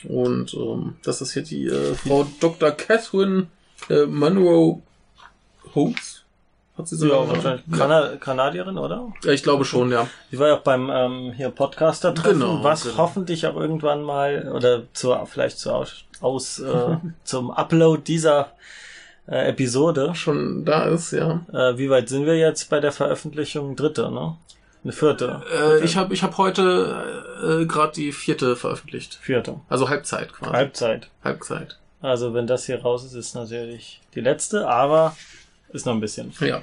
[0.07, 2.69] Und ähm, das ist hier die äh, Frau Dr.
[2.69, 3.47] Catherine
[3.89, 4.79] äh, Monroe
[5.73, 6.21] Holmes.
[6.77, 7.63] Hat sie so Ja, wahrscheinlich.
[7.71, 7.77] Ja.
[7.77, 9.11] Kana Kanadierin, oder?
[9.23, 10.07] ja, ich glaube schon, ja.
[10.31, 12.97] Die war ja auch beim ähm, hier Podcaster treffen, Genau, was genau.
[12.97, 18.51] hoffentlich auch irgendwann mal oder zur vielleicht zur aus, aus äh, zum Upload dieser
[19.27, 20.13] äh, Episode.
[20.15, 21.45] Schon da ist, ja.
[21.51, 23.75] Äh, wie weit sind wir jetzt bei der Veröffentlichung?
[23.75, 24.37] Dritte, ne?
[24.83, 25.41] Eine vierte.
[25.53, 29.17] Äh, ich habe ich hab heute äh, gerade die vierte veröffentlicht.
[29.21, 29.61] Vierte.
[29.69, 30.51] Also Halbzeit quasi.
[30.51, 31.09] Halbzeit.
[31.23, 31.79] Halbzeit.
[32.01, 35.15] Also wenn das hier raus ist, ist natürlich die letzte, aber
[35.71, 36.33] ist noch ein bisschen.
[36.41, 36.61] Ja.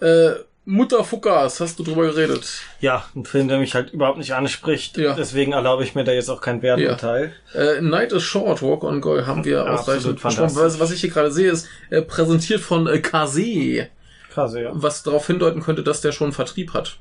[0.00, 2.60] Äh, Mutter Fukas, hast du drüber geredet?
[2.80, 4.96] Ja, ein Film, der mich halt überhaupt nicht anspricht.
[4.98, 5.14] Ja.
[5.14, 7.32] Deswegen erlaube ich mir da jetzt auch kein Werturteil.
[7.54, 10.54] Äh, Night is Short, Walk on Goal haben wir Ja, ausreichend besprochen.
[10.54, 13.88] Was, was ich hier gerade sehe, ist äh, präsentiert von äh, Kase,
[14.32, 14.70] Krass, ja.
[14.72, 16.98] was darauf hindeuten könnte, dass der schon Vertrieb hat.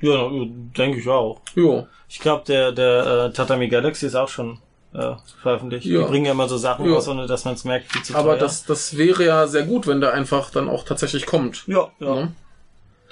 [0.00, 0.28] Ja,
[0.76, 1.40] denke ich auch.
[1.54, 1.86] Jo.
[2.08, 4.58] Ich glaube, der, der äh, Tatami Galaxy ist auch schon
[4.92, 5.86] äh, veröffentlicht.
[5.86, 6.00] Ja.
[6.02, 6.94] Die bringen ja immer so Sachen Ja.
[6.94, 8.38] raus, ohne dass man es merkt, wie zu Aber teuer.
[8.40, 11.64] das, das wäre ja sehr gut, wenn der einfach dann auch tatsächlich kommt.
[11.68, 12.14] Ja, ja.
[12.14, 12.32] Ne?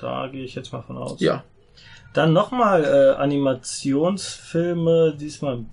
[0.01, 1.21] Da gehe ich jetzt mal von aus.
[1.21, 1.45] Ja.
[2.15, 5.71] Dann nochmal äh, Animationsfilme, diesmal ein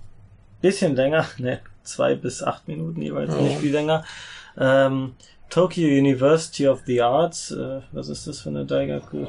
[0.60, 3.40] bisschen länger, ne, zwei bis acht Minuten jeweils, Ja.
[3.40, 4.04] nicht viel länger.
[4.58, 5.14] Ähm,
[5.50, 9.26] Tokyo University of the Arts, äh, was ist das für eine Daigaku?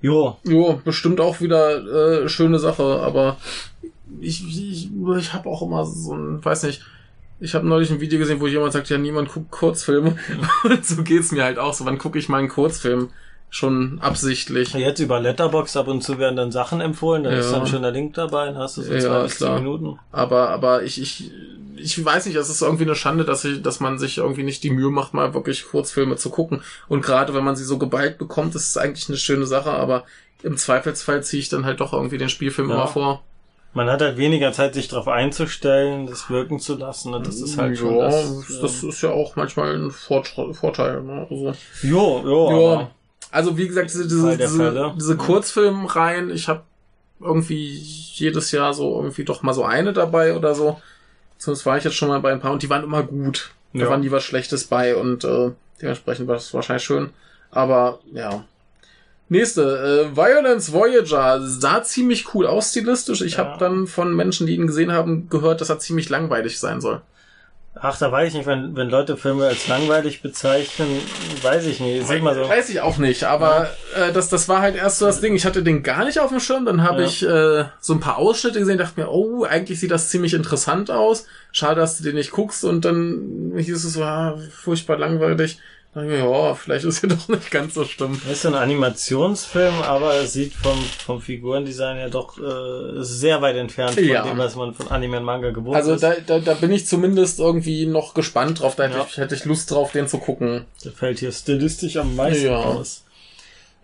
[0.00, 3.36] Jo, Jo, bestimmt auch wieder äh, schöne Sache, aber
[4.20, 6.82] ich, ich, ich habe auch immer so ein, weiß nicht,
[7.40, 10.16] ich habe neulich ein Video gesehen, wo jemand sagt, ja, niemand guckt Kurzfilme.
[10.64, 11.84] Und so geht's mir halt auch so.
[11.84, 13.10] Wann gucke ich mal einen Kurzfilm?
[13.54, 14.72] Schon absichtlich.
[14.72, 17.52] jetzt über Letterbox ab und zu werden dann Sachen empfohlen, da ist Ja.
[17.52, 19.54] dann ein schöner Link dabei, dann hast du so Ja, zwei bis zehn.
[19.56, 19.98] Minuten.
[20.10, 21.30] Aber, aber ich, ich,
[21.76, 24.64] ich weiß nicht, es ist irgendwie eine Schande, dass, ich, dass man sich irgendwie nicht
[24.64, 26.62] die Mühe macht, mal wirklich Kurzfilme zu gucken.
[26.88, 30.04] Und gerade wenn man sie so geballt bekommt, ist es eigentlich eine schöne Sache, aber
[30.42, 32.76] im Zweifelsfall ziehe ich dann halt doch irgendwie den Spielfilm Ja.
[32.76, 33.22] immer vor.
[33.74, 37.12] Man hat halt weniger Zeit, sich darauf einzustellen, das wirken zu lassen.
[37.12, 38.46] Und das ist halt schon ja, das.
[38.48, 41.02] das, das ist ja auch manchmal ein Vorteil.
[41.02, 41.26] Ne?
[41.30, 42.90] also, jo, jo, ja.
[43.32, 46.62] Also wie gesagt, diese, diese, diese, diese Kurzfilmreihen, ich habe
[47.20, 47.66] irgendwie
[48.14, 50.80] jedes Jahr so irgendwie doch mal so eine dabei oder so.
[51.38, 53.50] Zumindest war ich jetzt schon mal bei ein paar und die waren immer gut.
[53.72, 53.88] Da Ja.
[53.90, 57.10] waren nie was Schlechtes bei und äh, dementsprechend war es wahrscheinlich schön.
[57.50, 58.44] Aber ja.
[59.28, 63.22] Nächste, äh, Violence Voyager sah ziemlich cool aus stilistisch.
[63.22, 63.38] Ich Ja.
[63.38, 67.00] habe dann von Menschen, die ihn gesehen haben, gehört, dass er ziemlich langweilig sein soll.
[67.74, 70.88] Ach, da weiß ich nicht, wenn, wenn Leute Filme als langweilig bezeichnen,
[71.42, 72.06] weiß ich nicht.
[72.06, 72.46] Sag mal so.
[72.48, 75.34] Weiß ich auch nicht, aber äh, das, das war halt erst so das Ding.
[75.34, 77.08] Ich hatte den gar nicht auf dem Schirm, dann habe Ja.
[77.08, 80.90] ich äh, so ein paar Ausschnitte gesehen, dachte mir, oh, eigentlich sieht das ziemlich interessant
[80.90, 81.26] aus.
[81.50, 85.58] Schade, dass du den nicht guckst und dann hieß es so, ah, furchtbar langweilig.
[85.94, 88.18] Ja, vielleicht ist er doch nicht ganz so schlimm.
[88.26, 93.56] Das ist ein Animationsfilm, aber es sieht vom, vom Figurendesign ja doch äh, sehr weit
[93.56, 94.22] entfernt von Ja.
[94.22, 96.02] dem, was man von Anime und Manga gewohnt Also ist.
[96.02, 99.06] da, da, da bin ich zumindest irgendwie noch gespannt drauf, da hätte, Ja.
[99.08, 100.64] ich, hätte ich Lust drauf, den zu gucken.
[100.82, 102.56] Der fällt hier stilistisch am meisten Ja.
[102.56, 103.04] aus.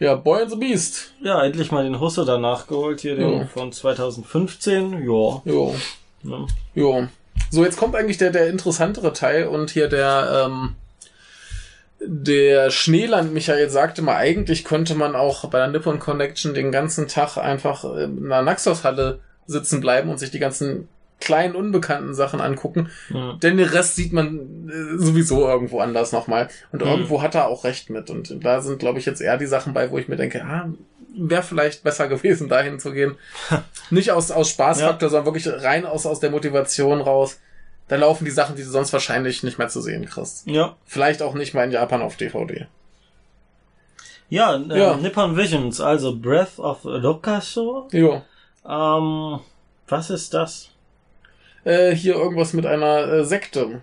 [0.00, 1.12] Ja, Boy and the Beast.
[1.22, 3.46] Ja, endlich mal den Husse danach geholt, hier den Ja.
[3.46, 4.92] von 2015.
[5.02, 5.42] Ja.
[5.44, 5.74] Jo.
[6.22, 6.46] Ne?
[6.74, 7.06] Jo.
[7.50, 10.74] So, jetzt kommt eigentlich der, der interessantere Teil und hier der, ähm,
[12.00, 17.08] der Schneeland Michael sagte mal, eigentlich könnte man auch bei der Nippon Connection den ganzen
[17.08, 20.88] Tag einfach in einer Naxos-Halle sitzen bleiben und sich die ganzen
[21.20, 22.90] kleinen, unbekannten Sachen angucken.
[23.08, 23.40] Hm.
[23.42, 26.48] Denn den Rest sieht man äh, sowieso irgendwo anders nochmal.
[26.70, 26.88] Und Mhm.
[26.88, 28.08] irgendwo hat er auch recht mit.
[28.11, 30.68] Und da sind, glaube ich, jetzt eher die Sachen bei, wo ich mir denke, ah,
[31.16, 33.16] wäre vielleicht besser gewesen, dahin zu gehen.
[33.90, 37.40] Nicht aus, aus Spaßfaktor, sondern wirklich rein aus, aus der Motivation raus.
[37.88, 40.46] Da laufen die Sachen, die du sonst wahrscheinlich nicht mehr zu sehen kriegst.
[40.46, 40.77] Ja.
[40.85, 42.66] Vielleicht auch nicht mal in Japan auf DVD.
[44.29, 44.96] Ja, äh, Ja.
[44.96, 47.88] Nippon Visions, also Breath of Lokaso.
[47.92, 48.22] Jo.
[48.68, 49.40] Ähm,
[49.88, 50.68] was ist das?
[51.64, 53.81] Äh, hier irgendwas mit einer äh, Sekte.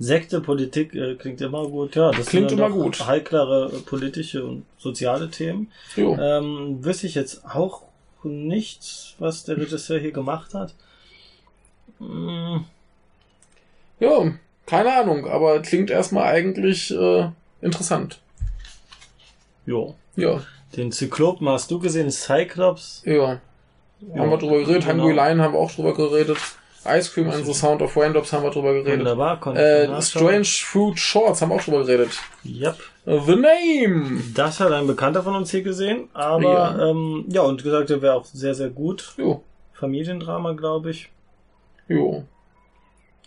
[0.00, 1.96] Sekte, Politik äh, klingt immer gut.
[1.96, 3.06] Ja, das Klingt sind immer gut.
[3.06, 5.70] heiklere äh, politische und soziale Themen.
[5.96, 6.16] Jo.
[6.16, 7.82] Ähm, wüsste ich jetzt auch
[8.24, 10.74] nichts, was der Regisseur hier gemacht hat.
[12.00, 12.58] Mm,
[14.00, 14.32] Ja,
[14.66, 17.28] keine Ahnung, aber klingt erstmal eigentlich äh,
[17.60, 18.20] interessant.
[19.66, 19.94] jo.
[20.16, 20.40] Ja,
[20.76, 23.02] Den Zyklopen hast du gesehen, Cyclops.
[23.04, 23.40] ja.
[24.16, 24.86] Haben wir drüber geredet.
[24.86, 25.02] genau.
[25.04, 26.38] Hungry Lion haben wir auch drüber geredet.
[26.86, 29.00] Ice Cream and the Sound of Raindrops haben wir drüber geredet.
[29.00, 30.00] Wunderbar, konnte Äh.
[30.02, 32.10] Strange Fruit Shorts haben wir auch drüber geredet.
[32.44, 32.76] Yep.
[33.06, 34.20] Äh, The Name!
[34.34, 36.76] Das hat ein Bekannter von uns hier gesehen, aber Ja.
[36.78, 39.14] ja, ähm, ja und gesagt, der wäre auch sehr, sehr gut.
[39.18, 41.10] Jo, Familiendrama, glaube ich.
[41.88, 42.22] jo.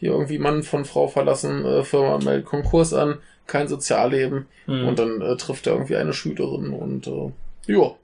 [0.02, 4.48] Hier irgendwie Mann von Frau verlassen, äh, Firma meldet Konkurs an, kein Sozialleben.
[4.66, 4.88] Hm.
[4.88, 7.32] Und dann äh, trifft er irgendwie eine Schülerin und äh.
[7.68, 7.96] Jo.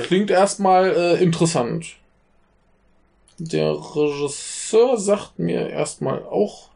[0.00, 1.96] Klingt erstmal äh, interessant.
[3.38, 6.70] Der Regisseur sagt mir erstmal auch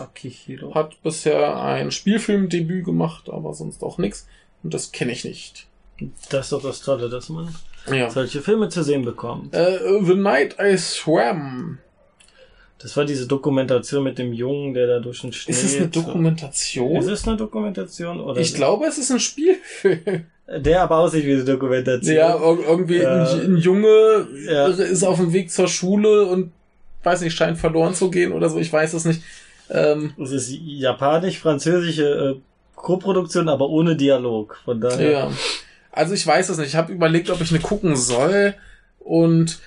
[0.00, 0.74] Akihiro.
[0.74, 4.26] Hat bisher ein Spielfilmdebüt gemacht, aber sonst auch nix.
[4.62, 5.66] Und das kenne ich nicht.
[6.30, 7.54] Das ist doch das Tolle, dass man
[7.92, 8.08] Ja.
[8.10, 9.54] solche Filme zu sehen bekommt.
[9.54, 11.78] Äh, The Night I Swam.
[12.78, 15.52] Das war diese Dokumentation mit dem Jungen, der da durch den Schnee...
[15.52, 16.96] Ist es eine Dokumentation?
[16.96, 18.20] Ist es eine Dokumentation?
[18.20, 20.26] Oder Ich glaube, es ist ein Spielfilm.
[20.46, 22.14] Der aber aussieht wie eine Dokumentation.
[22.14, 24.66] Ja, ir- irgendwie Äh, ein, ein Junge ja.
[24.66, 26.52] ist auf dem Weg zur Schule und
[27.02, 28.58] weiß nicht, scheint verloren zu gehen oder so.
[28.58, 29.22] Ich weiß es nicht.
[29.70, 32.40] Ähm, Es ist japanisch-französische äh,
[32.74, 34.58] Co-Produktion, aber ohne Dialog.
[34.64, 35.10] Von daher.
[35.10, 35.30] ja.
[35.92, 36.68] Also ich weiß es nicht.
[36.68, 38.54] Ich habe überlegt, ob ich eine gucken soll
[38.98, 39.60] und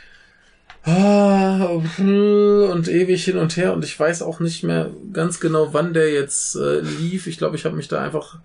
[0.86, 6.12] und ewig hin und her und ich weiß auch nicht mehr ganz genau, wann der
[6.12, 7.28] jetzt äh, lief.
[7.28, 8.38] Ich glaube, ich habe mich da einfach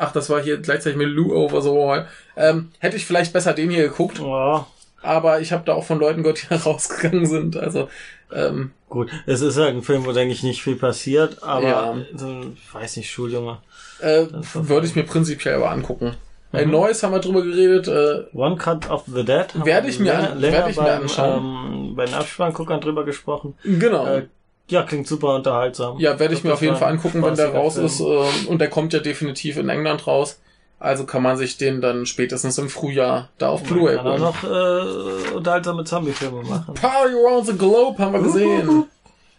[0.00, 2.06] Ach, das war hier gleichzeitig mit Lou Over the Wall.
[2.36, 4.64] Ähm, hätte ich vielleicht besser den hier geguckt, Ja,
[5.02, 7.56] aber ich habe da auch von Leuten gehört, die rausgegangen sind.
[7.56, 7.88] Also,
[8.32, 9.10] ähm, gut.
[9.26, 11.96] Es ist halt ein Film, wo, denke ich, nicht viel passiert, aber Ja.
[12.14, 13.58] so weiß nicht, Schuljunge.
[13.98, 16.14] äh, würde ich mir prinzipiell aber angucken.
[16.52, 16.72] Ein Mhm.
[16.72, 17.88] neues haben wir drüber geredet.
[17.88, 19.46] Äh, One Cut of the Dead.
[19.64, 21.44] Werde ich mir länger- an- länger werde ich mir beim, anschauen.
[21.90, 23.54] Ähm, bei den Abspannguckern drüber gesprochen.
[23.64, 24.06] genau.
[24.06, 24.26] Äh,
[24.70, 25.98] ja, klingt super unterhaltsam.
[25.98, 27.86] Ja, werde ich mir auf jeden Fall angucken, wenn der raus Film.
[27.86, 28.00] ist.
[28.00, 30.40] Äh, und der kommt ja definitiv in England raus.
[30.80, 34.20] Also kann man sich den dann spätestens im Frühjahr da auf Blu-ray kann holen.
[34.20, 36.74] noch äh, unterhaltsame Zombie-Filme machen.
[36.74, 38.84] Party Around the Globe haben wir gesehen.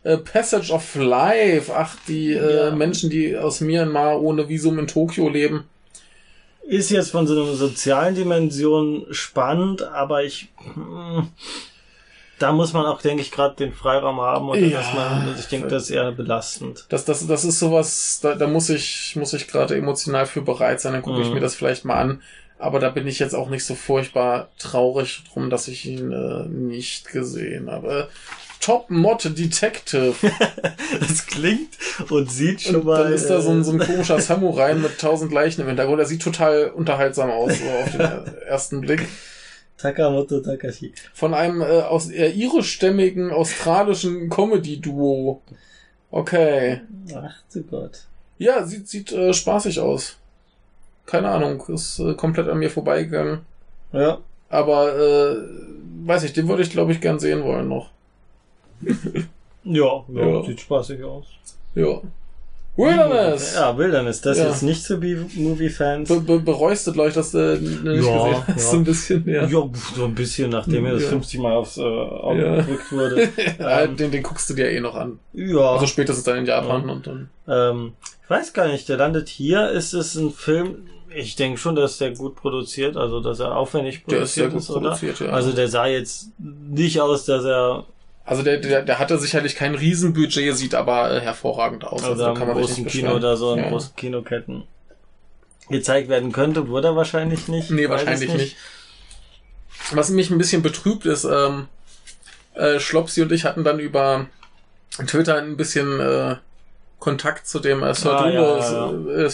[0.04, 1.72] Äh, Passage of Life.
[1.76, 2.72] Ach, die äh, Ja.
[2.72, 5.63] Menschen, die aus Myanmar ohne Visum in Tokio leben.
[6.69, 10.49] Ist jetzt von so einer sozialen Dimension spannend, aber ich.
[10.75, 11.29] hm,
[12.38, 14.77] da muss man auch, denke ich, gerade den Freiraum haben und Ja.
[14.77, 16.86] dass man, ich denke, das ist eher belastend.
[16.89, 20.79] Das, das, das ist sowas, da, da muss ich, muss ich gerade emotional für bereit
[20.79, 21.34] sein, dann gucke ich Mhm.
[21.34, 22.21] mir das vielleicht mal an.
[22.58, 26.47] Aber da bin ich jetzt auch nicht so furchtbar traurig drum, dass ich ihn äh,
[26.47, 28.10] nicht gesehen habe.
[28.60, 30.15] Top Mod Detective.
[31.00, 31.69] Das klingt
[32.10, 33.04] und sieht schon Und mal.
[33.04, 36.00] dann ist da so ein, so ein äh, komischer Samurai mit tausend Leichen im Hintergrund.
[36.00, 39.08] Der sieht total unterhaltsam aus, so auf den ersten Blick.
[39.78, 40.93] Takamoto Takashi.
[41.13, 45.41] Von einem äh, aus eher irischstämmigen australischen Comedy-Duo.
[46.12, 46.82] Okay.
[47.15, 48.06] Ach du Gott.
[48.39, 50.17] Ja, sieht, sieht äh, spaßig aus.
[51.06, 53.41] Keine Ahnung, ist äh, komplett an mir vorbeigegangen.
[53.93, 54.19] Ja.
[54.50, 55.38] Aber, äh,
[56.06, 57.91] weiß ich, den würde ich, glaube ich, gern sehen wollen noch.
[59.63, 60.44] Ja, ja, Ja.
[60.44, 61.26] sieht spaßig aus.
[61.76, 62.02] Ja.
[62.78, 63.56] Wilderness!
[63.56, 64.22] Ja, Wilderness.
[64.22, 64.50] Das Ja.
[64.50, 66.08] ist nicht für B-Movie-Fans.
[66.08, 68.58] Be be bereust du, glaube ich, dass du nicht Ja, gesehen hast, ja.
[68.58, 69.46] so ein bisschen, ja.
[69.46, 71.10] Ja, so ein bisschen, nachdem mir das Ja.
[71.10, 72.56] 50 Mal aufs äh, Auge Ja.
[72.62, 73.30] gedrückt wurde.
[73.60, 75.20] Ähm, den, den guckst du dir eh noch an.
[75.34, 75.60] ja.
[75.74, 76.94] Also spätestens dann in Japan Ja.
[76.94, 77.30] und dann.
[77.50, 79.70] Ähm, ich weiß gar nicht, der landet hier.
[79.72, 80.88] Ist es ein Film?
[81.13, 84.52] Ich denke schon, dass der gut produziert, also dass er aufwendig Der ist sehr produziert
[84.52, 85.30] gut ist, produziert, oder?
[85.32, 85.36] ja.
[85.36, 87.84] Also der sah jetzt nicht aus, dass er
[88.30, 92.04] Also der, der, der hatte sicherlich kein Riesenbudget, sieht aber äh, hervorragend aus.
[92.04, 93.70] also da am großen nicht Kino oder so in Ja.
[93.70, 94.65] großen Kinoketten
[95.68, 97.72] gezeigt werden könnte, wurde er wahrscheinlich nicht.
[97.72, 98.56] Nee, wahrscheinlich nicht.
[99.94, 101.70] Was mich ein bisschen betrübt ist, ähm,
[102.54, 104.28] äh, Schlopsi und ich hatten dann über
[105.08, 106.36] Twitter ein bisschen äh,
[107.00, 109.30] Kontakt zu dem äh, Sordundo, Ah, ja, ja, Äh,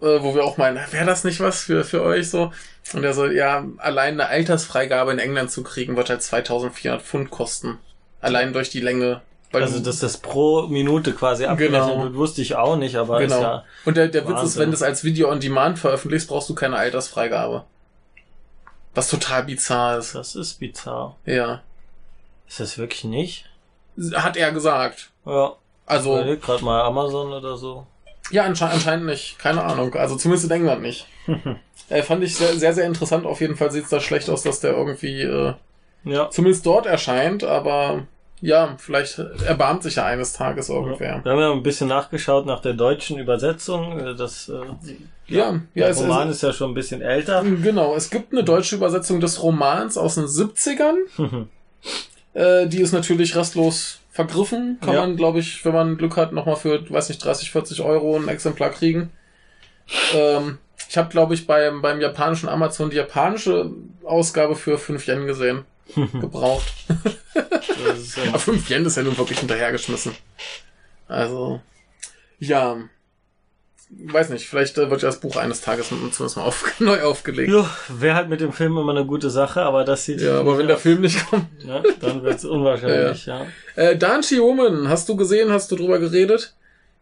[0.00, 2.52] äh, wo wir auch meinen, wäre das nicht was für, für euch so?
[2.94, 7.30] Und er so, ja, allein eine Altersfreigabe in England zu kriegen, wird halt 2400 Pfund
[7.30, 7.78] kosten.
[8.20, 9.20] Allein durch die Länge.
[9.52, 12.02] Also, dass das pro Minute quasi abgerechnet Genau.
[12.02, 13.42] wird, wusste ich auch nicht, aber ist genau.
[13.42, 16.50] ja, Und der, der Witz ist, wenn du es als Video on Demand veröffentlichst, brauchst
[16.50, 17.64] du keine Altersfreigabe.
[18.94, 20.14] Was total bizarr ist.
[20.14, 21.16] das ist bizarr.
[21.24, 21.62] Ja.
[22.46, 23.46] Ist das wirklich nicht?
[24.14, 25.10] Hat er gesagt.
[25.24, 25.54] Ja.
[25.86, 27.86] Also, grad mal Amazon oder so.
[28.30, 29.38] Ja, ansche anscheinend nicht.
[29.38, 29.94] Keine Ahnung.
[29.94, 31.06] Also zumindest in England nicht.
[31.88, 33.26] äh, fand ich sehr, sehr, sehr interessant.
[33.26, 35.54] Auf jeden Fall sieht es da schlecht aus, dass der irgendwie äh,
[36.04, 36.30] Ja.
[36.30, 38.06] zumindest dort erscheint, aber
[38.40, 41.20] ja, vielleicht erbarmt sich ja eines Tages irgendwer.
[41.24, 43.98] Wir haben ja ein bisschen nachgeschaut nach der deutschen Übersetzung.
[43.98, 44.52] äh, Das, äh,
[45.26, 47.42] Ja, ja, der es, Roman es, ist ja schon ein bisschen älter.
[47.42, 47.96] genau.
[47.96, 50.96] Es gibt eine deutsche Übersetzung des Romans aus den 70ern.
[52.34, 54.78] Äh, die ist natürlich restlos vergriffen.
[54.80, 55.00] Kann Ja.
[55.02, 58.26] man, glaube ich, wenn man Glück hat, nochmal für, weiß nicht, 30, 40 Euro ein
[58.26, 59.10] Exemplar kriegen.
[60.12, 63.70] Ähm, ich habe, glaube ich, beim, beim japanischen Amazon die japanische
[64.02, 65.64] Ausgabe für 5 Yen gesehen.
[65.94, 66.66] Gebraucht.
[68.28, 70.12] Aber 5 Yen ist ja nun wirklich hinterhergeschmissen.
[71.06, 71.60] Also,
[72.40, 72.76] ja.
[73.90, 77.50] Weiß nicht, vielleicht äh, wird ja das Buch eines Tages zumindest mal auf, neu aufgelegt.
[77.50, 80.20] ja, wäre halt mit dem Film immer eine gute Sache, aber das sieht.
[80.20, 81.46] Ja, aber wenn der Film nicht kommt.
[81.66, 83.46] Ja, dann wird's unwahrscheinlich, ja.
[83.76, 86.54] Äh, Danchi Woman, hast du gesehen, hast du drüber geredet?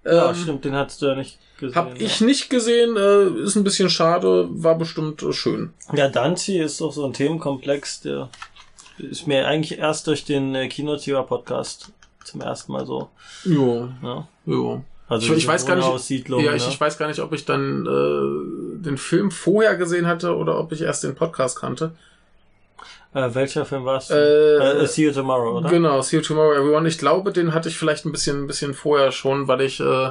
[0.04, 1.74] Ja, Ähm, stimmt, den hast du ja nicht gesehen.
[1.74, 5.72] Hab ich nicht gesehen, äh, ist ein bisschen schade, war bestimmt äh, schön.
[5.92, 8.28] Ja, Danzi ist doch so ein Themenkomplex, der
[8.98, 11.90] ist mir eigentlich erst durch den äh, Kinotier-Podcast
[12.24, 13.08] zum ersten Mal so.
[13.44, 14.28] Jo, Ja.
[14.46, 14.84] jo.
[15.08, 16.68] Also Ich- ich weiß gar nicht- Wohnhaussiedlung, Ja, ich, ne?
[16.72, 20.72] ich weiß gar nicht, ob ich dann äh, den Film vorher gesehen hatte oder ob
[20.72, 21.92] ich erst den Podcast kannte.
[23.14, 24.10] Äh, welcher Film war es?
[24.10, 24.16] Äh,
[24.56, 25.70] äh, See You Tomorrow, oder?
[25.70, 26.88] Genau, See You Tomorrow Everyone.
[26.88, 30.10] Ich glaube, den hatte ich vielleicht ein bisschen, ein bisschen vorher schon, weil ich äh,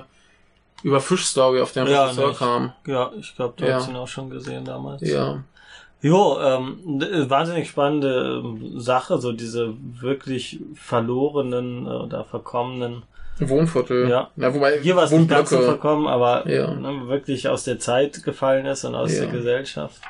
[0.84, 2.40] über Fish Story auf den Ja, Regisseur nicht.
[2.40, 2.72] kam.
[2.88, 3.76] Ja, ich glaube, du Ja.
[3.76, 5.02] hast ihn auch schon gesehen damals.
[5.02, 5.44] Ja.
[6.02, 13.04] Jo, ähm, d- wahnsinnig spannende ähm, Sache, so diese wirklich verlorenen äh, oder verkommenen.
[13.40, 14.10] Wohnviertel.
[14.10, 14.30] Ja.
[14.36, 16.74] ja wobei Hier war es nicht ganz so verkommen, aber Ja.
[16.74, 19.22] ne, wirklich aus der Zeit gefallen ist und aus Ja.
[19.24, 20.02] der Gesellschaft.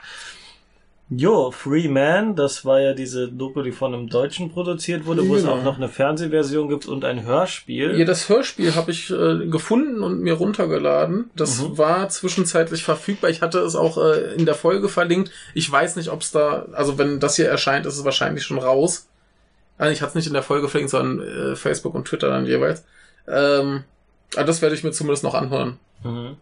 [1.08, 5.36] Jo, Free Man, das war ja diese Doku, die von einem Deutschen produziert wurde, wo
[5.36, 5.54] es Genau.
[5.58, 7.96] auch noch eine Fernsehversion gibt und ein Hörspiel.
[8.00, 11.30] Ja, das Hörspiel habe ich äh, gefunden und mir runtergeladen.
[11.36, 11.78] Das Mhm.
[11.78, 13.30] war zwischenzeitlich verfügbar.
[13.30, 15.30] Ich hatte es auch äh, in der Folge verlinkt.
[15.54, 18.58] Ich weiß nicht, ob es da, also wenn das hier erscheint, ist es wahrscheinlich schon
[18.58, 19.08] raus.
[19.78, 22.48] Also ich hatte es nicht in der Folge verlinkt, sondern äh, Facebook und Twitter dann
[22.48, 22.84] jeweils.
[23.28, 23.84] Ähm,
[24.36, 25.80] aber das werde ich mir zumindest noch anhören.
[26.04, 26.38] Mhm.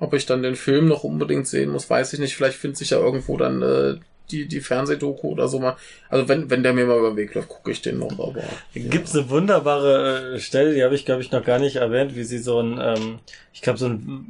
[0.00, 2.36] Ob ich dann den Film noch unbedingt sehen muss, weiß ich nicht.
[2.36, 3.96] Vielleicht findet sich ja irgendwo dann äh,
[4.30, 5.76] die, die Fernsehdoku oder so mal.
[6.08, 8.12] Also wenn, wenn der mir mal über den Weg läuft, gucke ich den noch.
[8.12, 8.34] Aber
[8.74, 12.24] Gibt's eine wunderbare äh, Stelle, die habe ich, glaube ich, noch gar nicht erwähnt, wie
[12.24, 13.18] sie so ein, ähm,
[13.52, 14.26] ich glaube, so ein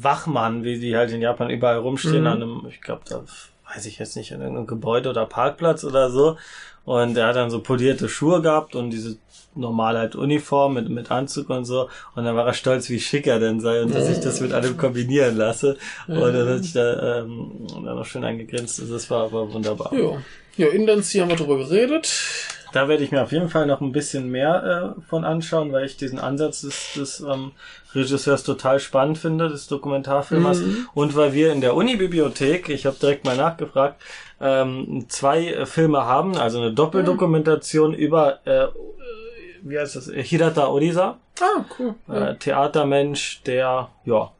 [0.00, 2.26] Wachmann, wie die halt in Japan überall rumstehen, Mhm.
[2.26, 3.24] an einem, ich glaube, da
[3.74, 6.38] weiß ich jetzt nicht, in irgendeinem Gebäude oder Parkplatz oder so.
[6.84, 9.16] Und er hat dann so polierte Schuhe gehabt und diese
[9.54, 11.88] normale halt Uniform mit, mit Anzug und so.
[12.14, 14.52] Und dann war er stolz, wie schick er denn sei und dass ich das mit
[14.52, 15.76] allem kombinieren lasse.
[16.06, 18.80] Und dann hat sich da ähm, dann noch schön eingegrenzt.
[18.80, 19.92] Also Das war aber wunderbar.
[19.94, 20.18] ja.
[20.56, 22.12] Ja, Inlandsea haben wir drüber geredet.
[22.72, 25.84] Da werde ich mir auf jeden Fall noch ein bisschen mehr äh, von anschauen, weil
[25.86, 27.52] ich diesen Ansatz des, des ähm,
[27.94, 30.60] Regisseurs total spannend finde, des Dokumentarfilmers.
[30.60, 30.88] Mhm.
[30.92, 34.00] Und weil wir in der Uni-Bibliothek, ich habe direkt mal nachgefragt,
[34.40, 38.66] ähm, zwei äh, Filme haben, also eine Doppeldokumentation über, äh,
[39.64, 41.94] wie heißt das, Hirata Orisa, Ah, cool.
[42.08, 42.28] Ja.
[42.30, 44.30] äh, Theatermensch, der, ja,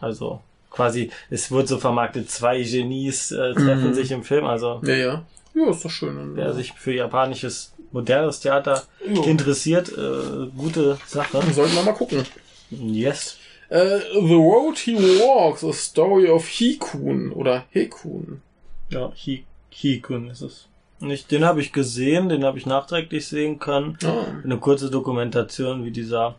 [0.00, 3.94] also quasi, es wird so vermarktet, zwei Genies äh, treffen Mhm.
[3.94, 5.24] sich im Film, also ja, ja.
[5.54, 6.36] Ja, ist doch schön.
[6.36, 9.24] wer sich für japanisches modernes Theater Ja.
[9.24, 11.42] interessiert, äh, gute Sache.
[11.52, 12.24] Sollten wir mal gucken.
[12.70, 13.36] Yes.
[13.68, 18.42] Äh, The Road He Walks, A Story of Hikun oder Hekun.
[18.90, 20.66] Ja, Hi Hikun ist es.
[21.00, 23.96] Nicht, den habe ich gesehen, den habe ich nachträglich sehen können.
[24.04, 24.26] Ah.
[24.44, 26.36] Eine kurze Dokumentation, wie dieser,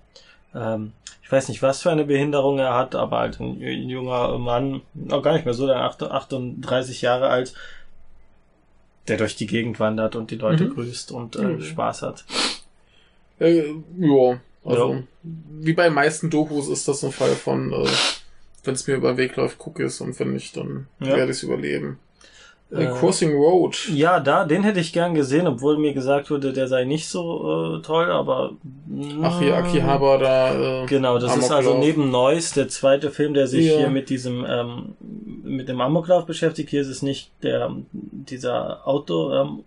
[0.53, 0.93] ähm,
[1.23, 5.23] ich weiß nicht, was für eine Behinderung er hat, aber halt ein junger Mann, noch
[5.23, 7.53] gar nicht mehr so, der 38 Jahre alt,
[9.07, 10.73] der durch die Gegend wandert und die Leute Mhm.
[10.75, 11.61] grüßt und äh, Mhm.
[11.63, 12.23] Spaß hat.
[13.39, 13.63] Äh,
[13.97, 15.03] ja, also Ja.
[15.23, 17.87] wie bei den meisten Dokus ist das ein Fall von, äh,
[18.63, 21.07] wenn es mir über den Weg läuft, gucke es und wenn nicht, dann Ja.
[21.15, 21.97] werde ich es überleben.
[22.71, 23.89] Äh, Äh, Crossing Road.
[23.93, 27.77] Ja, da, den hätte ich gern gesehen, obwohl mir gesagt wurde, der sei nicht so
[27.77, 28.51] äh, toll, aber.
[29.21, 30.83] Ach hier, Akihabara da.
[30.83, 31.57] Äh, Genau, das ist Amoklauf.
[31.57, 33.77] also neben Neuss der zweite Film, der sich Ja.
[33.79, 34.95] hier mit diesem ähm,
[35.43, 36.69] mit dem Amoklauf beschäftigt.
[36.69, 39.63] Hier ist es nicht der dieser Auto, ähm,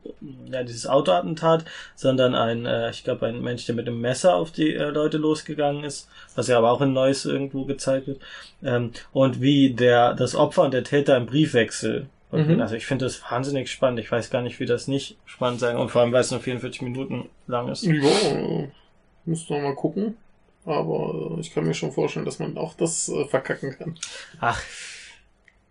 [0.51, 1.65] ja dieses Autoattentat,
[1.95, 5.19] sondern ein, äh, ich glaube ein Mensch, der mit einem Messer auf die äh, Leute
[5.19, 8.21] losgegangen ist, was ja aber auch in Neuss irgendwo gezeigt wird.
[8.65, 12.07] Ähm, und wie der das Opfer und der Täter im Briefwechsel.
[12.37, 12.61] Mhm.
[12.61, 14.01] Also ich finde das wahnsinnig spannend.
[14.01, 16.41] Ich weiß gar nicht, wie das nicht spannend sein und vor allem, weil es nur
[16.41, 17.83] 44 Minuten lang ist.
[17.85, 17.93] Ja,
[19.25, 20.17] muss noch mal gucken.
[20.67, 23.99] Aber äh, ich kann mir schon vorstellen, dass man auch das äh, verkacken kann.
[24.41, 24.61] Ach,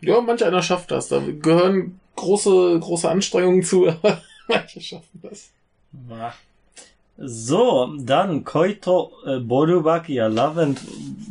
[0.02, 1.08] Ja, manch einer schafft das.
[1.08, 5.49] Da gehören große, große Anstrengungen zu, aber manche schaffen das.
[6.10, 6.34] Ja.
[7.17, 10.82] So, dann Koito äh, Borubaki, ja, Love and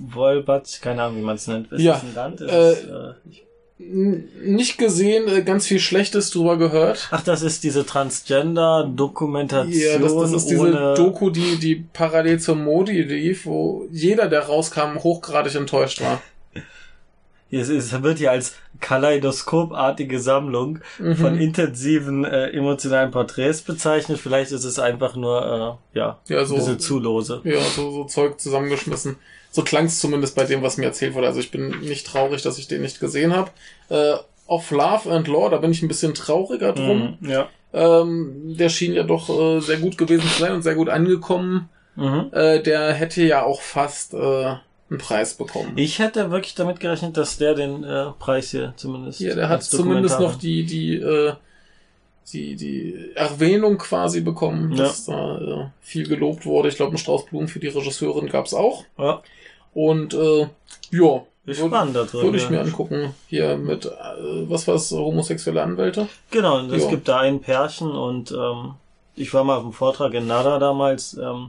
[0.09, 1.71] Volbat, keine Ahnung, wie man es nennt.
[1.73, 2.41] Ist Ja, ein Land?
[2.41, 2.73] Ist äh,
[3.11, 3.45] äh, ich-
[3.79, 7.09] nicht gesehen, äh, ganz viel Schlechtes drüber gehört.
[7.11, 10.95] Ach, das ist diese Transgender-Dokumentation Ja, das, das ist diese.
[10.95, 16.23] Doku, die, die parallel zur Modi lief, wo jeder, der rauskam, hochgradig enttäuscht war.
[17.51, 21.17] es, es wird hier als Kaleidoskopartige Sammlung Mhm.
[21.17, 24.19] von intensiven äh, emotionalen Porträts bezeichnet.
[24.19, 27.41] Vielleicht ist es einfach nur, äh, ja, Ja, so- ein bisschen zu lose.
[27.45, 29.17] Ja, so, so Zeug zusammengeschmissen.
[29.55, 31.27] So klang es zumindest bei dem, was mir erzählt wurde.
[31.29, 33.51] Also ich bin nicht traurig, dass ich den nicht gesehen habe.
[33.91, 34.15] Äh,
[34.47, 37.19] auf Love and Law, da bin ich ein bisschen trauriger drum.
[37.21, 37.49] Mhm, ja.
[37.75, 41.69] Ähm, der schien ja doch äh, sehr gut gewesen zu sein und sehr gut angekommen.
[41.97, 42.31] Mhm.
[42.33, 45.73] Äh, der hätte ja auch fast äh, einen Preis bekommen.
[45.77, 49.21] Ich hätte wirklich damit gerechnet, dass der den äh, Preis hier zumindest.
[49.21, 51.33] Ja, der hat zumindest noch die, die, äh,
[52.33, 54.85] die, die Erwähnung quasi bekommen, Ja.
[54.85, 56.69] dass da äh, viel gelobt wurde.
[56.69, 58.85] Ich glaube, einen Strauß Blumen für die Regisseurin gab's auch.
[58.99, 59.23] Ja,
[59.75, 60.49] Und äh,
[60.91, 61.71] ja, ist würd-
[62.23, 63.15] würde ich mir angucken.
[63.29, 63.91] Hier mit, äh,
[64.49, 66.09] was war's, homosexuelle Anwälte?
[66.31, 68.75] Genau, und es gibt da ein Pärchen und ähm,
[69.17, 71.49] ich war mal auf einem Vortrag in Nara damals, ähm,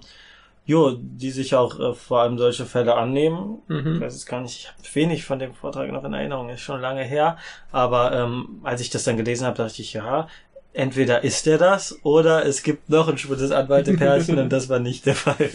[0.66, 3.60] jo, die sich auch äh, vor allem solche Fälle annehmen.
[3.68, 4.02] Ich Mhm.
[4.02, 6.80] weiß es gar nicht, ich habe wenig von dem Vortrag noch in Erinnerung, ist schon
[6.82, 7.38] lange her.
[7.72, 10.28] Aber ähm, als ich das dann gelesen habe, dachte ich, ja,
[10.74, 15.06] entweder ist er das oder es gibt noch ein schwules Anwaltepärchen und das war nicht
[15.06, 15.50] der Fall.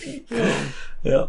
[1.02, 1.10] Ja.
[1.10, 1.28] Ja,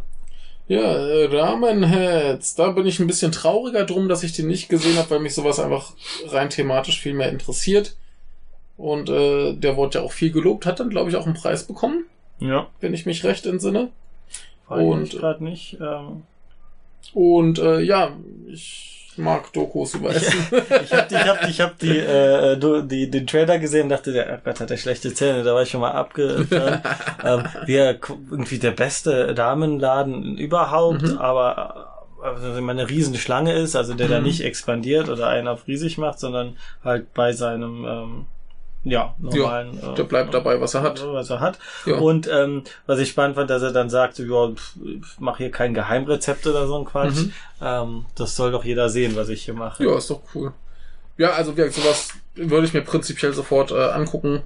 [0.77, 5.09] äh, Ramenheads, da bin ich ein bisschen trauriger drum, dass ich den nicht gesehen habe,
[5.11, 5.93] weil mich sowas einfach
[6.27, 7.95] rein thematisch viel mehr interessiert.
[8.77, 11.65] Und äh, der wurde ja auch viel gelobt, hat dann, glaube ich, auch einen Preis
[11.65, 12.05] bekommen,
[12.39, 12.67] Ja.
[12.79, 13.89] wenn ich mich recht entsinne.
[14.67, 15.77] Und- ich gerade nicht.
[15.81, 16.23] Ähm,
[17.13, 18.11] Und äh, ja,
[18.47, 20.45] ich mag Dokus über Essen.
[20.83, 24.11] Ich habe ich hab, die- ich hab die, äh, die, den Trailer gesehen und dachte,
[24.13, 26.81] der, oh Gott, hat der schlechte Zähne, da war ich schon mal abgefahren.
[27.23, 31.17] ähm, wie er k- irgendwie der beste Damenladen überhaupt, Mhm.
[31.17, 31.85] aber
[32.21, 34.25] also wenn man eine riesen Schlange ist, also der da Mhm.
[34.25, 38.25] nicht expandiert oder einen auf riesig macht, sondern halt bei seinem ähm,
[38.83, 41.03] ja, normalen äh, der bleibt dabei, was er hat.
[41.05, 41.59] was er hat.
[41.85, 41.97] Ja.
[41.97, 44.51] Und ähm, was ich spannend fand, dass er dann sagte, ja,
[45.19, 47.17] mach hier kein Geheimrezept oder so ein Quatsch.
[47.17, 47.33] Mhm.
[47.61, 49.83] Ähm, das soll doch jeder sehen, was ich hier mache.
[49.83, 50.53] Ja, ist doch cool.
[51.17, 54.41] Ja, also wie gesagt, sowas würde ich mir prinzipiell sofort äh, angucken.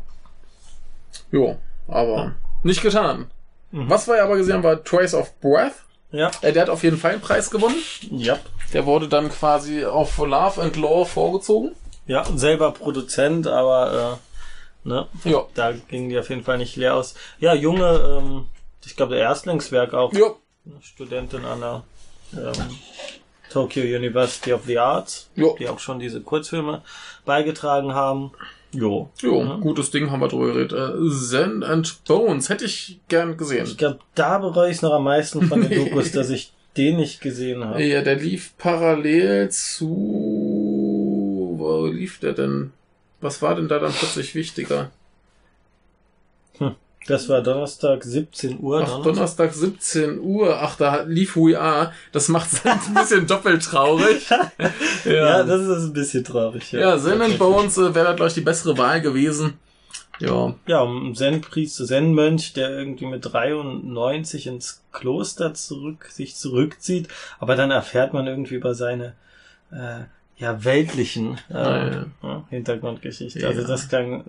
[1.32, 1.57] Jo,
[1.88, 2.34] aber
[2.64, 3.28] nicht getan.
[3.72, 3.89] Mhm.
[3.89, 5.74] Was wir aber gesehen haben, war Trace of Breath.
[6.12, 6.32] Ja.
[6.41, 7.76] Äh, der hat auf jeden Fall einen Preis gewonnen.
[8.10, 8.39] Ja.
[8.74, 11.76] Der wurde dann quasi auf Love and Law vorgezogen.
[12.05, 14.32] Ja, selber Produzent, aber äh,
[14.84, 15.45] ne, Ja.
[15.53, 17.15] da ging die auf jeden Fall nicht leer aus.
[17.39, 18.45] Ja, junge, ähm,
[18.86, 20.13] ich glaube, der Erstlingswerk auch.
[20.13, 20.31] Ja.
[20.81, 21.84] Studentin an der
[22.36, 22.53] ähm,
[23.51, 25.47] Tokyo University of the Arts, Ja.
[25.59, 26.81] die auch schon diese Kurzfilme
[27.25, 28.31] beigetragen haben.
[28.71, 29.09] Jo.
[29.21, 29.55] Jo, Ja.
[29.57, 30.73] gutes Ding, haben wir drüber geredet.
[30.73, 33.65] Äh, Zen and Bones hätte ich gern gesehen.
[33.67, 36.97] Ich glaube, da bereue ich es noch am meisten von den Dokus, dass ich den
[36.97, 37.84] nicht gesehen habe.
[37.84, 41.53] Ja, der lief parallel zu.
[41.57, 42.71] Wo lief der denn?
[43.24, 44.91] Was war denn da dann plötzlich wichtiger?
[47.07, 48.86] Das war Donnerstag 17 Uhr.
[48.88, 50.57] Ach, Donnerstag 17 Uhr.
[50.61, 51.91] Ach, da lief Are.
[52.13, 54.30] Das macht es ein bisschen doppelt traurig.
[55.05, 56.71] Ja, das ist ein bisschen traurig.
[56.71, 59.55] Ja, Zen and Bones äh, wäre da, glaube ich, die bessere Wahl gewesen.
[60.19, 60.55] Ja.
[60.65, 67.09] Ja, um Zen-Priester, Zen-Mönch, der irgendwie mit 93 ins Kloster zurück, sich zurückzieht,
[67.39, 69.13] aber dann erfährt man irgendwie über seine,
[69.71, 70.03] äh,
[70.44, 72.06] ja, weltlichen äh, ja.
[72.22, 73.48] ja, Hintergrundgeschichte.
[73.48, 74.24] Also das klang,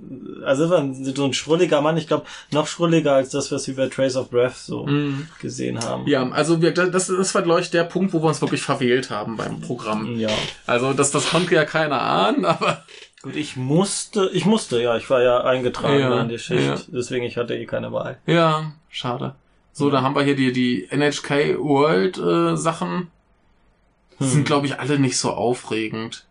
[0.45, 3.77] also war ein- so ein schrulliger Mann, ich glaube, noch schrulliger als das, was wir
[3.77, 5.27] bei Trace of Breath so Mm.
[5.41, 6.07] gesehen haben.
[6.07, 9.11] Ja, also wir, das, das war, glaube ich, der Punkt, wo wir uns wirklich verwählt
[9.11, 10.19] haben beim Programm.
[10.19, 10.31] Ja.
[10.67, 12.85] Also das, das konnte ja keiner ahnen, aber
[13.23, 17.25] Gut, ich musste, ich musste, ja, ich war ja eingetragen Ja, in die Schicht, deswegen
[17.25, 18.19] ich hatte eh keine Wahl.
[18.27, 19.35] ja, schade.
[19.73, 23.09] So, da haben wir hier die, die NHK World äh, Sachen.
[24.19, 24.27] Hm.
[24.27, 26.25] sind, glaube ich, alle nicht so aufregend.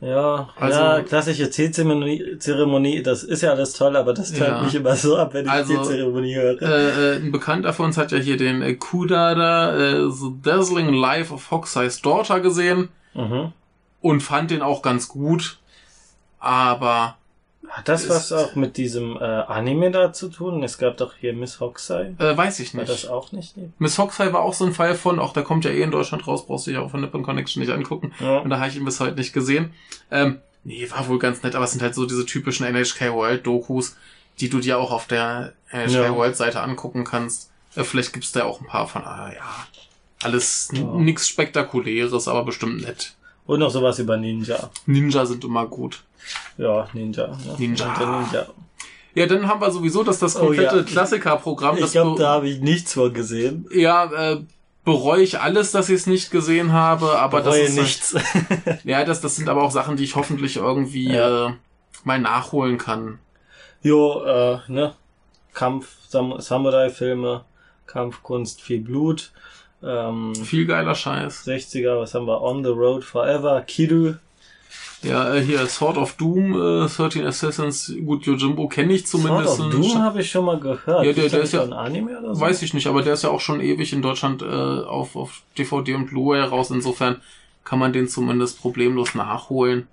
[0.00, 4.62] Ja, Also- ja, klassische Teezeremonie, Zeremonie, das ist ja alles toll, aber das tört Ja.
[4.62, 6.62] mich immer so ab, wenn ich Also, Teezeremonie höre.
[6.62, 10.92] Äh, äh, ein Bekannter von uns hat ja hier den äh, Kudada, äh, The Dazzling
[10.92, 13.52] Life of Hokusai's Daughter gesehen Mhm.
[14.00, 15.58] und fand den auch ganz gut.
[16.38, 17.17] Aber
[17.70, 20.62] Hat das was auch mit diesem äh, Anime da zu tun?
[20.62, 22.14] Es gab doch hier Miss Hokusai.
[22.18, 22.92] äh, weiß ich War nicht.
[22.92, 23.54] das auch nicht?
[23.78, 26.26] Miss Hokusai war auch so ein Fall von, auch der kommt ja eh in Deutschland
[26.26, 28.12] raus, brauchst du dich auch von Nippon Connection nicht angucken.
[28.20, 28.38] Ja.
[28.38, 29.72] Und da habe ich ihn bis heute nicht gesehen.
[30.10, 33.46] Ähm, nee, war wohl ganz nett, aber es sind halt so diese typischen NHK World
[33.46, 33.96] Dokus,
[34.40, 36.14] die du dir auch auf der NHK Ja.
[36.16, 37.50] World Seite angucken kannst.
[37.76, 39.44] Äh, vielleicht gibt's da auch ein paar von, ah, ja,
[40.22, 40.80] alles Ja.
[40.80, 43.14] n- nix Spektakuläres, aber bestimmt nett.
[43.48, 44.70] Und noch sowas über Ninja.
[44.86, 46.02] Ninja sind immer gut.
[46.58, 47.26] Ja, Ninja.
[47.28, 47.36] Ne?
[47.58, 48.20] Ninja.
[48.20, 48.46] Ninja.
[49.14, 50.82] Ja, dann haben wir sowieso das, das Oh, komplette ja.
[50.84, 51.74] Klassikerprogramm.
[51.76, 53.66] Ich das glaube, be- da habe ich nichts von gesehen.
[53.72, 54.40] Ja, äh,
[54.84, 58.84] bereue ich alles, dass ich es nicht gesehen habe, aber das Bereue ist halt- nichts.
[58.84, 61.48] Ja, das, das sind aber auch Sachen, die ich hoffentlich irgendwie Ja.
[61.48, 61.52] äh,
[62.04, 63.18] mal nachholen kann.
[63.82, 64.94] jo, äh, ne?
[65.54, 67.44] Kampf, Sam Samurai-Filme,
[67.86, 69.32] Kampfkunst, viel Blut.
[69.82, 71.46] Ähm, Viel geiler Scheiß.
[71.46, 72.40] 60er, was haben wir?
[72.42, 74.14] On the Road Forever, Kiru.
[75.02, 76.54] Ja, äh, hier Sword of Doom,
[76.84, 79.54] äh, 13 Assassins, gut, Yojimbo kenne ich zumindest.
[79.56, 80.86] Sword of Doom habe ich schon mal gehört.
[80.88, 82.40] Ja, der- Gibt's da der ist ja- ein Anime oder so?
[82.40, 85.42] Weiß ich nicht, aber der ist ja auch schon ewig in Deutschland äh, auf, auf
[85.56, 86.70] DVD und Blu-ray raus.
[86.72, 87.22] Insofern
[87.62, 89.86] kann man den zumindest problemlos nachholen.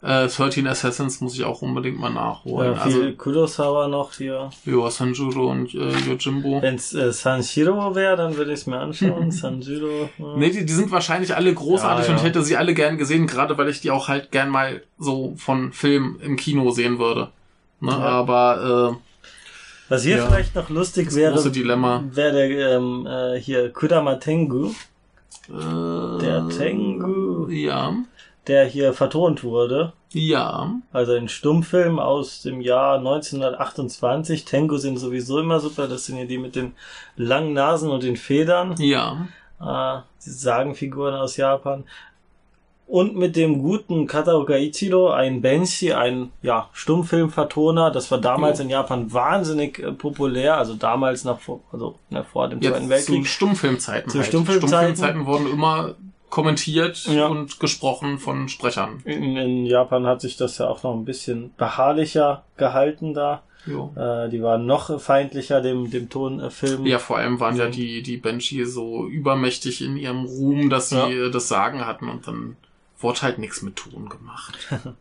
[0.00, 2.74] Äh, 13 Assassins muss ich auch unbedingt mal nachholen.
[2.74, 4.48] Ja, also, viel Kurosawa noch hier.
[4.64, 6.62] ja, Sanjuro und äh, Yojimbo.
[6.62, 9.30] Wenn es äh, Sanshiro wäre, dann würde ich es mir anschauen.
[9.32, 10.08] Sanjiro.
[10.18, 10.36] Ja.
[10.36, 12.28] Nee, die, die sind wahrscheinlich alle großartig Ja, und ich ja.
[12.28, 15.72] hätte sie alle gern gesehen, gerade weil ich die auch halt gern mal so von
[15.72, 17.30] Film im Kino sehen würde.
[17.80, 17.98] Ne, Ja.
[17.98, 18.96] Aber
[19.88, 20.26] Was hier Ja.
[20.26, 24.70] vielleicht noch lustig wäre, wäre der ähm, äh, hier Kudama Tengu,
[25.48, 27.48] Äh, Der Tengu.
[27.48, 27.94] Ja,
[28.48, 29.92] der hier vertont wurde.
[30.12, 30.74] ja.
[30.92, 34.44] Also ein Stummfilm aus dem Jahr 1928.
[34.44, 35.86] Tengu sind sowieso immer super.
[35.86, 36.72] Das sind ja die mit den
[37.16, 38.74] langen Nasen und den Federn.
[38.78, 39.28] Ja,
[39.60, 41.84] äh, die Sagenfiguren aus Japan.
[42.86, 47.90] Und mit dem guten Kataoka Ichiro, ein Benshi, ein ja, Stummfilmvertoner.
[47.90, 48.64] Das war damals Jo.
[48.64, 50.56] in Japan wahnsinnig äh, populär.
[50.56, 53.26] Also damals nach vor, also ne, vor dem Zweiten zu Weltkrieg.
[53.26, 54.10] Stummfilmzeiten.
[54.10, 54.28] Zu halt.
[54.28, 54.96] Stummfilmzeiten.
[54.96, 55.96] Stummfilmzeiten wurden immer
[56.30, 57.26] kommentiert Ja.
[57.26, 59.00] und gesprochen von Sprechern.
[59.04, 63.42] In, in Japan hat sich das ja auch noch ein bisschen beharrlicher gehalten da.
[63.66, 66.86] Äh, die waren noch feindlicher dem, dem Tonfilm.
[66.86, 67.72] Ja, vor allem waren ja Mhm.
[67.72, 71.28] die, die Banshee so übermächtig in ihrem Ruhm, dass sie Ja.
[71.28, 72.56] das Sagen hatten und dann
[72.98, 74.56] wurde halt nichts mit Ton gemacht.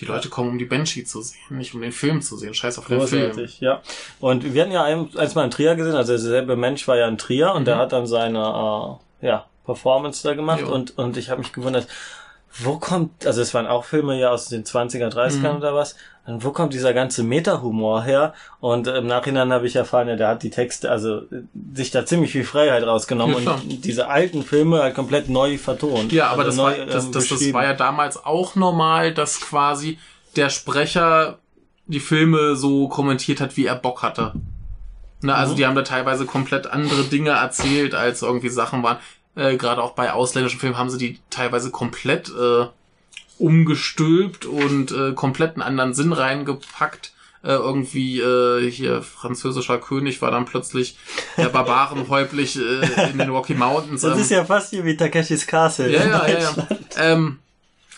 [0.00, 2.54] Die Leute kommen, um die Banshee zu sehen, nicht um den Film zu sehen.
[2.54, 3.26] Scheiß auf den Film.
[3.32, 3.82] Großartig, ja.
[4.18, 7.06] Und wir hatten ja ein, eins mal in Trier gesehen, also derselbe Mensch war ja
[7.06, 7.80] in Trier und der Mhm.
[7.80, 9.44] hat dann seine äh, ja,
[9.74, 10.66] Performance da gemacht Ja.
[10.66, 11.86] und, und ich habe mich gewundert,
[12.58, 15.56] wo kommt, also es waren auch Filme ja aus den 20er, 30ern Mhm.
[15.58, 15.94] oder was,
[16.26, 18.34] und wo kommt dieser ganze Meta-Humor her?
[18.60, 21.42] Und im Nachhinein habe ich erfahren, ja, der hat die Texte, also äh,
[21.74, 26.12] sich da ziemlich viel Freiheit rausgenommen Ja, und diese alten Filme halt komplett neu vertont.
[26.12, 27.54] Ja, aber also das, neu, war, das, ähm, das, das beschrieben.
[27.54, 29.98] war ja damals auch normal, dass quasi
[30.36, 31.38] der Sprecher
[31.86, 34.32] die Filme so kommentiert hat, wie er Bock hatte.
[35.22, 35.56] Na, also Mhm.
[35.56, 38.98] die haben da teilweise komplett andere Dinge erzählt, als irgendwie Sachen waren.
[39.36, 42.66] Äh, Gerade auch bei ausländischen Filmen haben sie die teilweise komplett äh,
[43.38, 47.12] umgestülpt und äh, komplett einen anderen Sinn reingepackt.
[47.42, 50.98] Äh, irgendwie äh, hier französischer König war dann plötzlich
[51.38, 54.02] der Barbarenhäuptlich äh, in den Rocky Mountains.
[54.02, 55.90] Das ähm, ist ja fast wie Takeshis Castle.
[55.90, 56.68] ja, ja, ja, ja.
[56.98, 57.38] Ähm,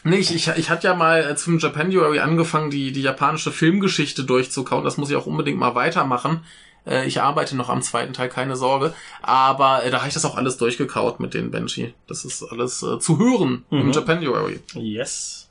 [0.05, 4.25] Nee, ich, ich, ich hatte ja mal äh, zum Japanuary angefangen, die, die japanische Filmgeschichte
[4.25, 4.85] durchzukauen.
[4.85, 6.41] Das muss ich auch unbedingt mal weitermachen.
[6.87, 8.93] Äh, ich arbeite noch am zweiten Teil, keine Sorge.
[9.23, 11.95] Aber äh, da habe ich das auch alles durchgekaut mit den Benji.
[12.07, 13.93] Das ist alles äh, zu hören im Mhm.
[13.93, 14.61] Japanuary.
[14.75, 15.49] Yes.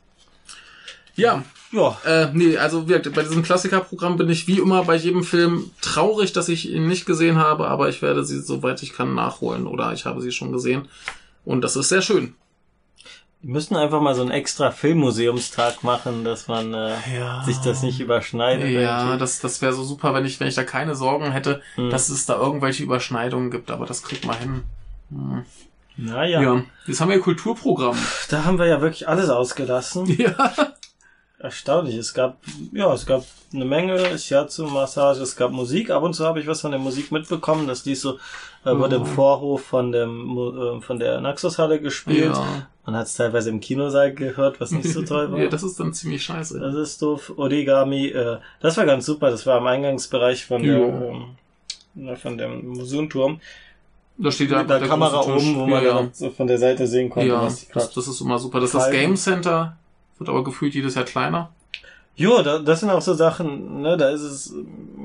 [1.15, 1.97] Ja, Ja.
[2.05, 6.47] äh, nee, also bei diesem Klassikerprogramm bin ich wie immer bei jedem Film traurig, dass
[6.49, 10.05] ich ihn nicht gesehen habe, aber ich werde sie, soweit ich kann, nachholen oder ich
[10.05, 10.87] habe sie schon gesehen.
[11.45, 12.33] Und das ist sehr schön.
[13.43, 17.43] Wir müssen einfach mal so einen extra Filmmuseumstag machen, dass man äh, Ja.
[17.43, 18.69] sich das nicht überschneidet.
[18.69, 19.17] Ja, irgendwie.
[19.19, 21.89] das, das wäre so super, wenn ich, wenn ich da keine Sorgen hätte, Hm.
[21.89, 24.63] dass es da irgendwelche Überschneidungen gibt, aber das kriegt man hin.
[25.09, 25.43] Hm.
[25.97, 26.61] Naja, Ja.
[26.87, 27.97] Jetzt haben wir Kulturprogramm.
[28.29, 30.05] da haben wir ja wirklich alles ausgelassen.
[30.19, 30.51] Ja.
[31.43, 31.95] Erstaunlich.
[31.95, 32.37] Es gab,
[32.71, 33.23] ja, es gab
[33.53, 35.89] eine Menge Shiatsu-Massage, es gab Musik.
[35.89, 37.67] Ab und zu habe ich was von der Musik mitbekommen.
[37.67, 38.17] Das ließ so,
[38.63, 39.05] äh, wurde im Oh.
[39.05, 42.35] Vorhof von dem, äh, von der Naxos-Halle gespielt.
[42.35, 42.67] Ja.
[42.85, 45.39] Man hat es teilweise im Kinosaal gehört, was nicht so toll war.
[45.39, 46.59] ja, das ist dann ziemlich scheiße.
[46.59, 47.33] Das ist doof.
[47.37, 49.31] Origami, äh, das war ganz super.
[49.31, 51.25] Das war am Eingangsbereich von der, Jo.
[51.95, 53.39] ähm, von dem Museumturm.
[54.17, 56.85] Da steht ja Mit der, der Kamera oben, wo man ja, so von der Seite
[56.85, 57.39] sehen konnte, ja.
[57.39, 58.59] die ja das, das ist immer super.
[58.59, 58.91] Das ist das.
[58.91, 59.75] Game Center,
[60.21, 61.49] wird aber gefühlt jedes Jahr kleiner.
[62.15, 64.53] Jo, da, das sind auch so Sachen, ne, da ist es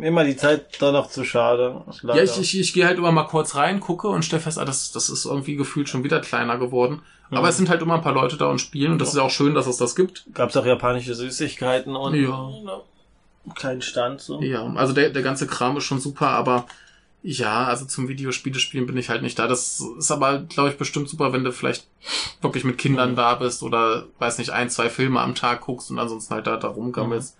[0.02, 1.82] immer die Zeit da noch zu schade.
[2.02, 4.64] Ja, ich, ich, ich gehe halt immer mal kurz rein, gucke und stelle fest, ah,
[4.64, 7.00] das, das ist irgendwie gefühlt schon wieder kleiner geworden.
[7.30, 7.36] Mhm.
[7.36, 9.22] Aber es sind halt immer ein paar Leute da und spielen und das ist ja
[9.22, 10.26] auch schön, dass es das gibt.
[10.34, 12.50] Gab's auch japanische Süßigkeiten und Ja.
[12.50, 12.80] ne,
[13.54, 14.42] kein Stand so.
[14.42, 16.66] Ja, also der, der ganze Kram ist schon super, aber
[17.28, 19.48] ja, also zum Videospiele spielen bin ich halt nicht da.
[19.48, 21.88] Das ist aber, glaube ich, bestimmt super, wenn du vielleicht
[22.40, 23.16] wirklich mit Kindern Mhm.
[23.16, 26.56] da bist oder, weiß nicht, ein, zwei Filme am Tag guckst und ansonsten halt da,
[26.56, 27.36] da rumgammelst.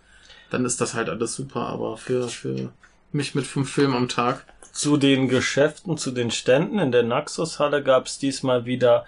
[0.51, 2.72] Dann ist das halt alles super, aber für, für
[3.12, 4.45] mich mit fünf Filmen am Tag.
[4.72, 9.07] Zu den Geschäften, zu den Ständen in der Naxos-Halle gab's diesmal wieder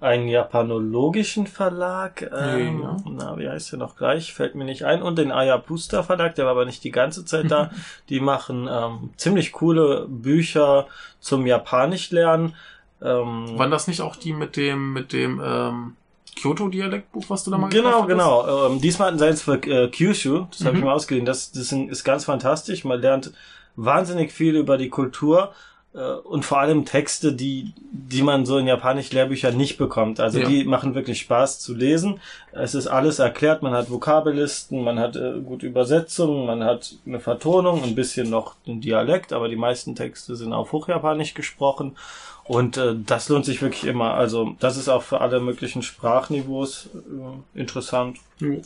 [0.00, 2.30] einen japanologischen Verlag.
[2.34, 2.96] Ähm, Ja.
[3.04, 4.32] Na, wie heißt der noch gleich?
[4.32, 5.02] Fällt mir nicht ein.
[5.02, 7.70] Und den Ayapusta Verlag, der war aber nicht die ganze Zeit da.
[8.08, 10.86] Die machen ähm, ziemlich coole Bücher
[11.20, 12.54] zum Japanisch lernen.
[13.02, 15.96] Ähm, Waren das nicht auch die mit dem, mit dem, ähm,
[16.40, 18.66] Kyoto-Dialektbuch, was du da mal Genau, genau.
[18.68, 20.86] Ähm, diesmal hatten sie eins für äh, Kyushu, das habe ich Mhm.
[20.86, 21.26] mal ausgeliehen.
[21.26, 22.84] Das, das ist ganz fantastisch.
[22.84, 23.32] Man lernt
[23.76, 25.52] wahnsinnig viel über die Kultur
[25.92, 30.20] und vor allem Texte, die, die man so in japanisch Lehrbüchern nicht bekommt.
[30.20, 30.46] Also Ja.
[30.48, 32.20] die machen wirklich Spaß zu lesen.
[32.52, 33.62] Es ist alles erklärt.
[33.62, 38.54] Man hat Vokabellisten, man hat äh, gute Übersetzungen, man hat eine Vertonung, ein bisschen noch
[38.68, 41.96] ein Dialekt, aber die meisten Texte sind auf Hochjapanisch gesprochen.
[42.44, 44.14] Und äh, das lohnt sich wirklich immer.
[44.14, 48.18] Also das ist auch für alle möglichen Sprachniveaus äh, interessant.
[48.38, 48.60] Jo.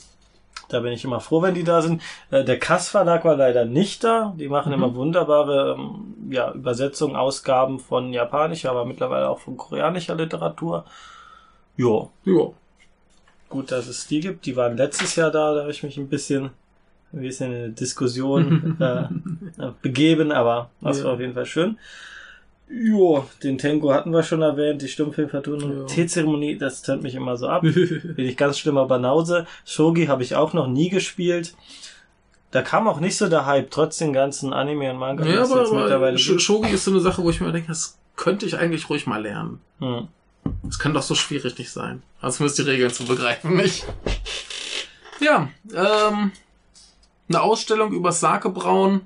[0.68, 2.00] Da bin ich immer froh, wenn die da sind.
[2.30, 4.34] Äh, der Kass Verlag war leider nicht da.
[4.38, 4.74] Die machen Mhm.
[4.74, 10.84] immer wunderbare ähm, ja, Übersetzungen, Ausgaben von japanischer, aber mittlerweile auch von koreanischer Literatur.
[11.76, 12.50] Jo, Ja.
[13.48, 14.46] gut, dass es die gibt.
[14.46, 15.54] Die waren letztes Jahr da.
[15.54, 16.50] Da habe ich mich ein bisschen,
[17.12, 18.76] ein bisschen in eine Diskussion
[19.58, 21.04] äh, begeben, aber das Ja.
[21.04, 21.78] war auf jeden Fall schön.
[22.76, 25.84] Jo, den Tenko hatten wir schon erwähnt, die Stummfilmvertonung, Ja.
[25.86, 27.62] Teezeremonie, das tönt mich immer so ab.
[27.62, 29.46] bin ich ganz schlimmer Banause.
[29.64, 31.54] Shogi habe ich auch noch nie gespielt.
[32.50, 35.24] Da kam auch nicht so der Hype, trotz den ganzen Anime und Manga.
[35.24, 36.38] Ja, aber, aber mittlerweile Sh-.
[36.38, 39.22] Shogi ist so eine Sache, wo ich mir denke, das könnte ich eigentlich ruhig mal
[39.22, 39.60] lernen.
[39.78, 40.08] Hm.
[40.62, 42.02] Das kann doch so schwierig nicht sein.
[42.20, 43.86] Also müsst die Regeln zu begreifen, nicht?
[45.20, 46.32] Ja, ähm,
[47.28, 49.02] eine Ausstellung über Sakebrauen.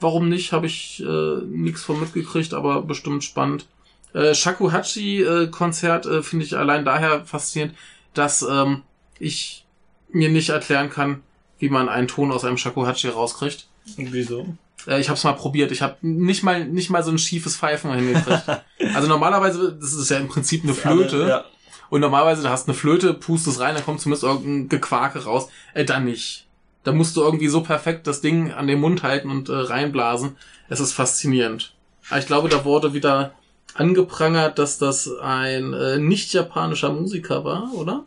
[0.00, 3.66] Warum nicht, habe ich äh, nichts von mitgekriegt, aber bestimmt spannend.
[4.14, 7.74] Äh, Shakuhachi-Konzert äh, finde ich allein daher faszinierend,
[8.14, 8.82] dass ähm,
[9.18, 9.64] ich
[10.10, 11.22] mir nicht erklären kann,
[11.58, 13.66] wie man einen Ton aus einem Shakuhachi rauskriegt.
[13.96, 14.54] Wieso?
[14.86, 15.72] Äh, ich habe es mal probiert.
[15.72, 18.44] Ich habe nicht mal nicht mal so ein schiefes Pfeifen hingekriegt.
[18.94, 21.16] also normalerweise, das ist ja im Prinzip eine Flöte.
[21.16, 21.44] Alle, ja.
[21.90, 25.48] Und normalerweise, du hast eine Flöte, pustest rein, dann kommt zumindest irgendein Gequake raus.
[25.74, 26.46] Äh, dann nicht.
[26.88, 30.38] Da musst du irgendwie so perfekt das Ding an den Mund halten und äh, reinblasen.
[30.70, 31.74] Es ist faszinierend.
[32.08, 33.32] Aber ich glaube, da wurde wieder
[33.74, 38.04] angeprangert, dass das ein äh, nicht japanischer Musiker war, oder?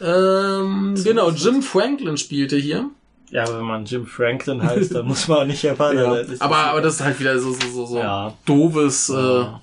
[0.00, 2.90] Ähm, genau, Jim Franklin spielte hier.
[3.30, 6.36] ja, aber wenn man Jim Franklin heißt, dann muss man auch nicht Japaner Ja, sein.
[6.40, 8.34] Aber, aber das ist halt wieder so, so, so, so Ja.
[8.44, 9.60] doofes äh, Ja.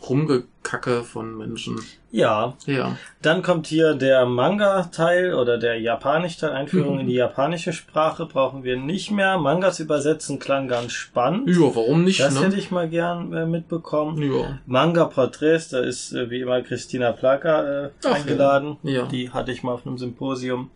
[0.65, 1.79] Rumgekacke von Menschen.
[2.11, 2.97] Ja, Ja.
[3.21, 6.99] dann kommt hier der Manga-Teil oder der Japanisch-Teil, Einführung Mhm.
[7.01, 9.37] in die japanische Sprache, brauchen wir nicht mehr.
[9.37, 11.49] Mangas übersetzen klang ganz spannend.
[11.49, 12.59] Ja, warum nicht, Das hätte ne?
[12.59, 14.21] ich mal gern äh, mitbekommen.
[14.21, 14.59] Ja.
[14.65, 18.77] Manga-Porträts, da ist äh, wie immer Christina Plaka äh, Ach, eingeladen.
[18.83, 19.05] ja.
[19.05, 20.71] Die hatte ich mal auf einem Symposium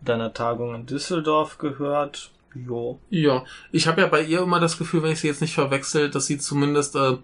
[0.00, 2.30] und einer Tagung in Düsseldorf gehört.
[2.54, 2.98] Jo.
[3.08, 6.10] Ja, ich habe ja bei ihr immer das Gefühl, wenn ich sie jetzt nicht verwechsel,
[6.10, 7.16] dass sie zumindest äh,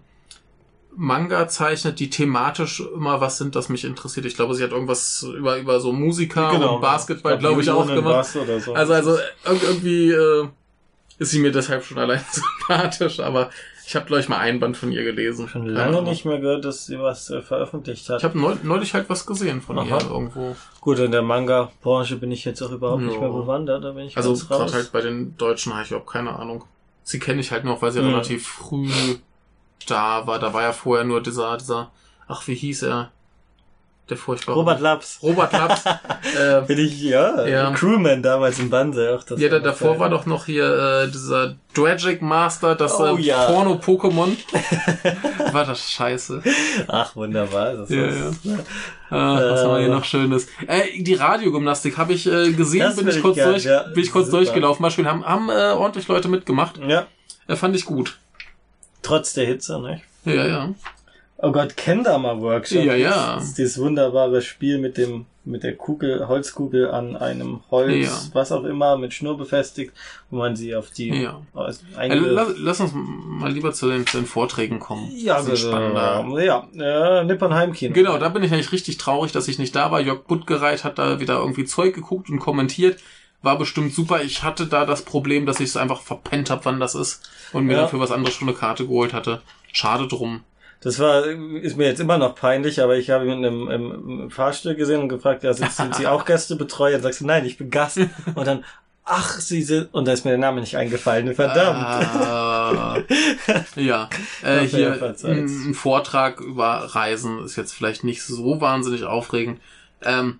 [1.01, 4.25] Manga zeichnet, die thematisch immer was sind, das mich interessiert.
[4.25, 7.85] Ich glaube, sie hat irgendwas über, über so Musiker Genau, und Basketball, glaube ich, auch
[7.85, 8.33] Millionen gemacht.
[8.33, 8.73] Bass Oder so.
[8.73, 9.11] Also, also
[9.45, 10.47] irg- irgendwie äh,
[11.17, 13.49] ist sie mir deshalb schon allein sympathisch, aber
[13.87, 15.47] ich habe, glaube ich, mal ein Band von ihr gelesen.
[15.47, 16.03] schon lange Ahnung.
[16.09, 18.17] nicht mehr gehört, dass sie was äh, veröffentlicht hat.
[18.17, 19.85] Ich habe neu, neulich halt was gesehen von Aha.
[19.99, 20.55] ihr irgendwo.
[20.81, 23.21] Gut, in der Manga-Branche bin ich jetzt auch überhaupt nicht Ja.
[23.21, 24.57] mehr bewandert, da bin ich Also ganz raus.
[24.59, 26.65] gerade halt bei den Deutschen habe ich überhaupt keine Ahnung.
[27.03, 28.09] Sie kenne ich halt noch, weil sie Mhm.
[28.09, 28.89] relativ früh
[29.87, 30.39] da war.
[30.39, 31.91] Da war ja vorher nur dieser, dieser,
[32.27, 33.11] ach, wie hieß er?
[34.09, 34.57] Der furchtbare.
[34.57, 35.19] Robert Laps.
[35.21, 35.83] Robert Laps.
[36.35, 37.71] äh, Bin ich, ja, Ja.
[37.73, 39.15] Crewman damals im Banse.
[39.15, 39.99] Auch, das ja, da, davor geil.
[39.99, 43.45] war doch noch hier äh, dieser Dragic Master, das Oh, äh, ja.
[43.45, 44.35] Porno-Pokémon.
[45.53, 46.41] war das scheiße.
[46.87, 47.73] Ach, wunderbar.
[47.75, 48.53] Das Ja, ist, ja.
[48.55, 48.61] Äh,
[49.11, 49.91] was haben wir hier Äh.
[49.91, 50.47] noch Schönes?
[50.65, 53.83] Äh, die Radiogymnastik habe ich äh, gesehen, bin ich ich kurz, gern, durch, ja.
[53.83, 54.81] bin ich kurz durchgelaufen.
[54.81, 56.79] Beispiel haben, haben äh, ordentlich Leute mitgemacht.
[56.79, 57.05] ja,
[57.47, 58.17] Äh, fand ich gut.
[59.01, 60.01] Trotz der Hitze, ne?
[60.25, 60.73] Ja, ja.
[61.41, 62.83] Oh Gott, Kendama Workshop.
[62.83, 63.35] Ja, ja.
[63.35, 68.19] Das ist dieses wunderbare Spiel mit dem, mit der Kugel, Holzkugel an einem Holz, Ja.
[68.33, 69.93] was auch immer, mit Schnur befestigt,
[70.29, 71.39] wo man sie auf die, Ja.
[71.55, 75.09] Äh, einge- lass, lass uns mal lieber zu den, zu den Vorträgen kommen.
[75.15, 76.27] ja, Das ist spannender.
[76.43, 77.93] ja, äh, Nippon Heimkino.
[77.93, 80.01] Genau, da bin ich eigentlich richtig traurig, dass ich nicht da war.
[80.01, 82.99] Jörg Buttgereit hat da wieder irgendwie Zeug geguckt und kommentiert.
[83.41, 84.21] War bestimmt super.
[84.21, 87.29] Ich hatte da das Problem, dass ich es einfach verpennt habe, wann das ist.
[87.53, 87.81] Und mir Ja.
[87.83, 89.41] dafür was anderes schon eine Karte geholt hatte.
[89.71, 90.43] Schade drum.
[90.81, 94.31] Das war, ist mir jetzt immer noch peinlich, aber ich habe ihn im, im, im
[94.31, 96.95] Fahrstuhl gesehen und gefragt, ja, sind, sind Sie auch Gästebetreuer?
[96.97, 97.97] Und sagst du, nein, ich bin Gast.
[98.35, 98.63] Und dann,
[99.03, 101.83] ach, Sie sind, und da ist mir der Name nicht eingefallen, verdammt.
[101.83, 102.97] Ah,
[103.75, 104.07] ja,
[104.43, 106.65] äh, hier ein, ein Vortrag über
[106.95, 109.59] Reisen ist jetzt vielleicht nicht so wahnsinnig aufregend.
[110.01, 110.39] Ähm,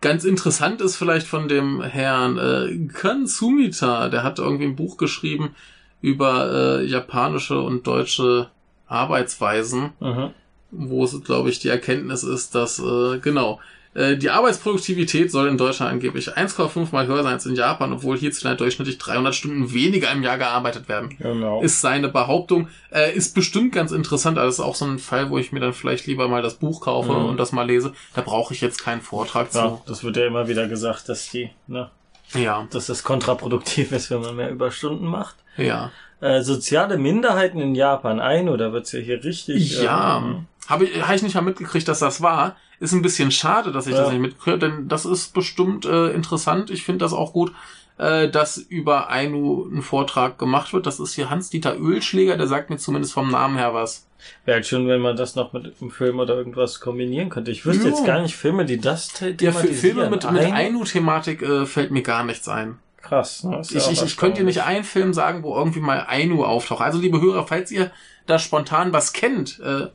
[0.00, 4.96] ganz interessant ist vielleicht von dem Herrn äh, Kan Sumita, der hat irgendwie ein Buch
[4.96, 5.54] geschrieben
[6.00, 8.48] über äh, japanische und deutsche
[8.86, 10.30] Arbeitsweisen Mhm.
[10.72, 13.60] wo es, glaube ich, die Erkenntnis ist, dass, äh, genau,
[13.92, 18.58] die Arbeitsproduktivität soll in Deutschland angeblich 1,5 mal höher sein als in Japan, obwohl hierzulande
[18.58, 21.16] durchschnittlich 300 Stunden weniger im Jahr gearbeitet werden.
[21.18, 21.60] Genau.
[21.60, 22.68] Ist seine Behauptung.
[22.92, 25.58] Äh, ist bestimmt ganz interessant, aber das ist auch so ein Fall, wo ich mir
[25.60, 27.24] dann vielleicht lieber mal das Buch kaufe Mhm.
[27.26, 27.92] und das mal lese.
[28.14, 31.50] Da brauche ich jetzt keinen Vortrag ja, das wird ja immer wieder gesagt, dass die,
[31.66, 31.90] ne,
[32.28, 32.38] zu.
[32.38, 35.34] Ja, dass das kontraproduktiv ist, wenn man mehr Überstunden macht.
[35.56, 35.90] ja.
[36.22, 39.80] Äh, soziale Minderheiten in Japan ein, oder wird's ja hier richtig?
[39.80, 42.56] Ja, ähm, habe ich, hab ich nicht mal mitgekriegt, dass das war.
[42.80, 44.00] Ist ein bisschen schade, dass ich Ja.
[44.02, 46.70] das nicht mitkriege, denn das ist bestimmt äh, interessant.
[46.70, 47.52] Ich finde das auch gut,
[47.98, 50.86] äh, dass über Ainu ein Vortrag gemacht wird.
[50.86, 54.06] Das ist hier Hans-Dieter Ölschläger, der sagt mir zumindest vom Namen her was.
[54.44, 57.50] Wäre halt schön, wenn man das noch mit einem Film oder irgendwas kombinieren könnte.
[57.50, 57.90] Ich wüsste Ja.
[57.90, 59.76] jetzt gar nicht Filme, die das the- Ja, für thematisieren.
[59.76, 62.78] Filme mit, mit Ainu-Thematik äh, fällt mir gar nichts ein.
[63.02, 63.44] Krass.
[63.44, 63.56] Ne?
[63.56, 66.80] Ja Ich, ich, ich könnte dir nicht einen Film sagen, wo irgendwie mal Ainu auftaucht.
[66.82, 67.90] Also liebe Hörer, falls ihr
[68.26, 69.88] da spontan was kennt, äh,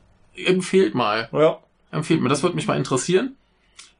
[0.44, 1.28] empfehlt mal.
[1.32, 1.58] Ja.
[1.90, 3.36] Empfiehlt mir, das würde mich mal interessieren.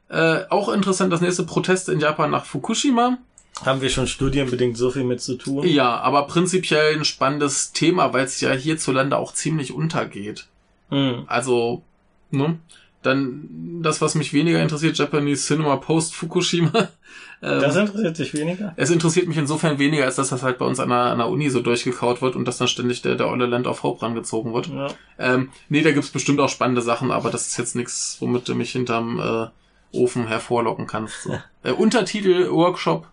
[0.08, 3.18] Äh, auch interessant, das nächste Protest in Japan nach Fukushima.
[3.64, 5.66] Haben wir schon studienbedingt so viel mit zu tun?
[5.66, 10.46] Ja, aber prinzipiell ein spannendes Thema, weil es ja hierzulande auch ziemlich untergeht.
[10.90, 11.24] Hm.
[11.26, 11.82] Also,
[12.30, 12.58] ne?
[13.06, 16.88] Dann das, was mich weniger interessiert, Japanese Cinema Post Fukushima.
[17.42, 18.72] Ähm, Das interessiert dich weniger?
[18.76, 21.28] es interessiert mich insofern weniger, als dass das halt bei uns an der, an der
[21.28, 24.54] Uni so durchgekaut wird und dass dann ständig der, der olle Land auf Hope rangezogen
[24.54, 24.68] wird.
[24.68, 24.86] Ja.
[25.18, 28.54] Ähm, nee, da gibt's bestimmt auch spannende Sachen, aber das ist jetzt nichts, womit du
[28.54, 31.24] mich hinterm äh, Ofen hervorlocken kannst.
[31.24, 31.38] So.
[31.62, 33.06] äh, Untertitel Workshop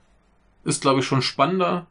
[0.64, 1.86] ist, glaube ich, schon spannender,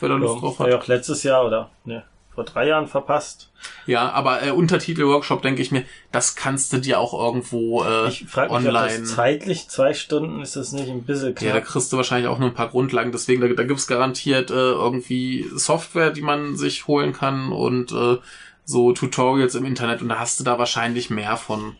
[0.00, 0.84] wer da Lust Ja, drauf war ja hat.
[0.84, 2.02] auch letztes Jahr oder ne,
[2.34, 3.50] vor drei Jahren verpasst.
[3.86, 8.08] Ja, aber äh, Untertitel Workshop, denke ich mir, das kannst du dir auch irgendwo äh,
[8.08, 8.98] Ich frage mich, online.
[9.00, 11.64] ob zeitlich zwei Stunden ist das nicht ein bisschen ja, da knapp.
[11.64, 13.12] kriegst du wahrscheinlich auch nur ein paar Grundlagen.
[13.12, 18.18] Deswegen, da, da gibt's garantiert äh, irgendwie Software, die man sich holen kann und äh,
[18.64, 21.76] so Tutorials im Internet und da hast du da wahrscheinlich mehr von.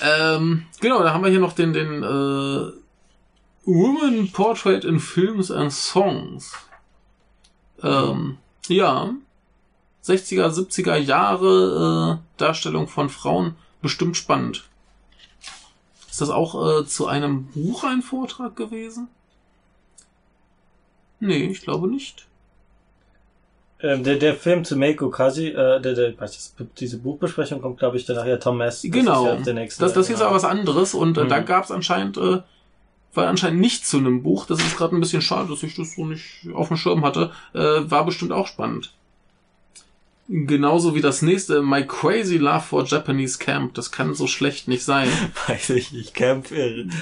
[0.00, 2.72] Ähm, genau, da haben wir hier noch den, den äh,
[3.64, 6.52] Woman Portrait in Films and Songs.
[7.82, 8.38] Ähm,
[8.68, 9.14] ja.
[10.04, 14.64] 60er, 70er Jahre äh, Darstellung von Frauen bestimmt spannend.
[16.10, 19.08] Ist das auch äh, zu einem Buch ein Vortrag gewesen?
[21.20, 22.26] Nee, ich glaube nicht.
[23.80, 27.96] Ähm, der, der Film zu Meiko Kaji, äh, der, der, das, diese Buchbesprechung kommt, glaube
[27.96, 28.82] ich, dann nachher Tom Mess.
[28.82, 29.24] Das genau.
[29.26, 29.82] ist ja der nächste.
[29.82, 31.28] das, das hier ist aber was anderes und äh, Mhm.
[31.28, 32.42] da gab es anscheinend, äh,
[33.14, 34.46] war anscheinend nicht zu einem Buch.
[34.46, 37.30] Das ist gerade ein bisschen schade, dass ich das so nicht auf dem Schirm hatte.
[37.54, 37.58] Äh,
[37.90, 38.92] war bestimmt auch spannend.
[40.28, 43.74] Genauso wie das nächste, My Crazy Love for Japanese Camp.
[43.74, 45.08] Das kann so schlecht nicht sein.
[45.48, 46.46] Weiß ich nicht, Camp.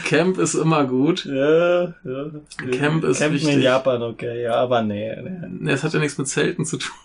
[0.05, 1.27] Camp ist immer gut.
[1.27, 2.31] Ja, ja.
[2.73, 3.63] Camp ist Campen in wichtig.
[3.63, 5.49] Japan, okay, ja, aber nee, nee.
[5.49, 6.97] Nee, Es hat ja nichts mit Zelten zu tun.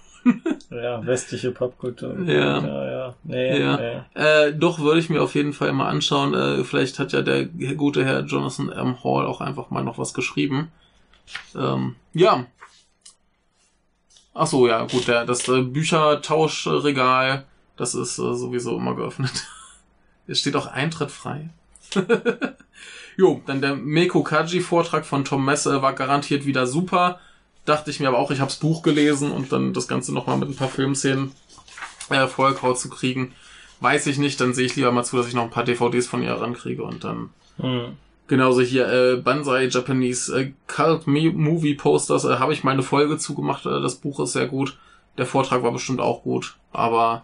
[0.76, 2.19] Ja, westliche Popkultur.
[2.26, 2.59] Ja.
[2.59, 3.15] Ja, ja.
[3.23, 3.78] Nee, Ja.
[3.78, 4.01] nee.
[4.21, 6.34] Äh, doch, würde ich mir auf jeden Fall mal anschauen.
[6.34, 9.03] Äh, vielleicht hat ja der gute Herr Jonathan M.
[9.03, 10.71] Hall auch einfach mal noch was geschrieben.
[11.55, 12.45] Ähm, ja.
[14.34, 17.45] Ach so, ja, gut, der, das äh, Büchertauschregal,
[17.78, 19.32] das ist äh, sowieso immer geöffnet.
[20.28, 21.51] Es steht auch Eintritt frei.
[23.15, 27.19] jo, dann der Meko Kaji Vortrag von Tom Messe war garantiert wieder super.
[27.66, 30.49] Dachte ich mir aber auch, ich hab's Buch gelesen und dann das Ganze nochmal mit
[30.49, 31.32] ein paar Filmszenen
[32.09, 33.34] äh, Vollkraut zu kriegen.
[33.80, 36.07] Weiß ich nicht, dann sehe ich lieber mal zu, dass ich noch ein paar DVDs
[36.07, 37.97] von ihr rankriege und dann Hm.
[38.28, 43.18] genauso hier äh, Banzai Japanese äh, Cult Me Movie Posters äh, habe ich meine Folge
[43.18, 43.66] zugemacht.
[43.66, 44.78] Äh, das Buch ist sehr gut.
[45.18, 47.24] Der Vortrag war bestimmt auch gut, aber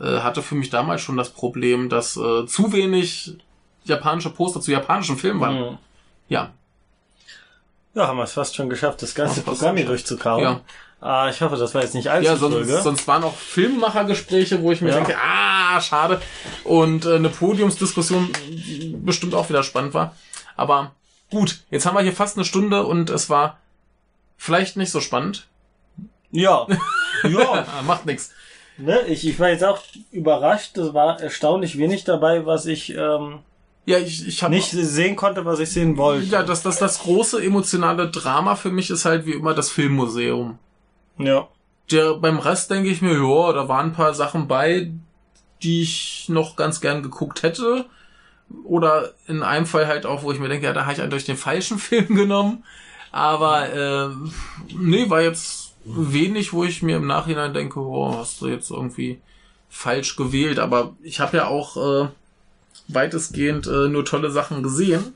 [0.00, 3.36] äh, hatte für mich damals schon das Problem, dass äh, zu wenig
[3.84, 5.56] japanische Poster zu japanischen Filmen waren.
[5.70, 5.78] Hm.
[6.28, 6.52] Ja,
[7.94, 10.42] Ja, haben wir es fast schon geschafft, das ganze fast Programm hier durchzukauen.
[10.42, 10.60] Ja.
[11.00, 12.80] Ah, ich hoffe, das war jetzt nicht allzu ja sonst, dröge.
[12.80, 14.94] sonst waren auch Filmemachergespräche, wo ich mir Ja.
[14.96, 16.22] denke, ah, schade.
[16.64, 20.14] Und äh, eine Podiumsdiskussion die bestimmt auch wieder spannend war.
[20.56, 20.92] Aber
[21.30, 23.58] gut, jetzt haben wir hier fast eine Stunde und es war
[24.36, 25.48] vielleicht nicht so spannend.
[26.30, 26.66] Ja.
[27.24, 27.66] ja.
[27.86, 28.32] Macht nichts.
[28.78, 29.82] Ne, ich, ich war jetzt auch
[30.12, 30.78] überrascht.
[30.78, 33.40] Es war erstaunlich wenig dabei, was ich ähm,
[33.84, 36.26] Ja, ich, ich habe nicht sehen konnte, was ich sehen wollte.
[36.26, 40.58] Ja, das, das, das große emotionale Drama für mich ist halt wie immer das Filmmuseum.
[41.18, 41.48] ja.
[41.90, 44.92] Der, beim Rest denke ich mir, ja, da waren ein paar Sachen bei,
[45.62, 47.86] die ich noch ganz gern geguckt hätte.
[48.64, 51.24] Oder in einem Fall halt auch, wo ich mir denke, ja, da habe ich eigentlich
[51.24, 52.64] den falschen Film genommen.
[53.10, 54.08] Aber äh,
[54.74, 59.20] nee, war jetzt wenig, wo ich mir im Nachhinein denke, oh, hast du jetzt irgendwie
[59.68, 60.58] falsch gewählt.
[60.60, 62.08] Aber ich habe ja auch äh,
[62.88, 65.14] weitestgehend äh, nur tolle Sachen gesehen.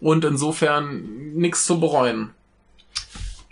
[0.00, 2.30] Und insofern nichts zu bereuen.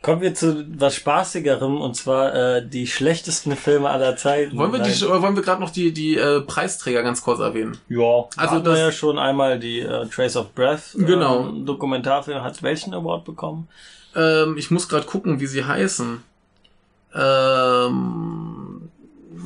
[0.02, 4.56] Kommen wir zu was Spaßigerem und zwar äh, die schlechtesten Filme aller Zeiten.
[4.58, 7.78] Wollen wir, die, wollen wir gerade noch die, die äh, Preisträger ganz kurz erwähnen?
[7.88, 11.48] Ja, Also das das- ja schon einmal die äh, Trace of Breath Genau.
[11.48, 13.68] ähm, Dokumentarfilm hat welchen Award bekommen?
[14.16, 16.20] Ähm, ich muss gerade gucken, wie sie heißen.
[17.14, 18.88] Ähm,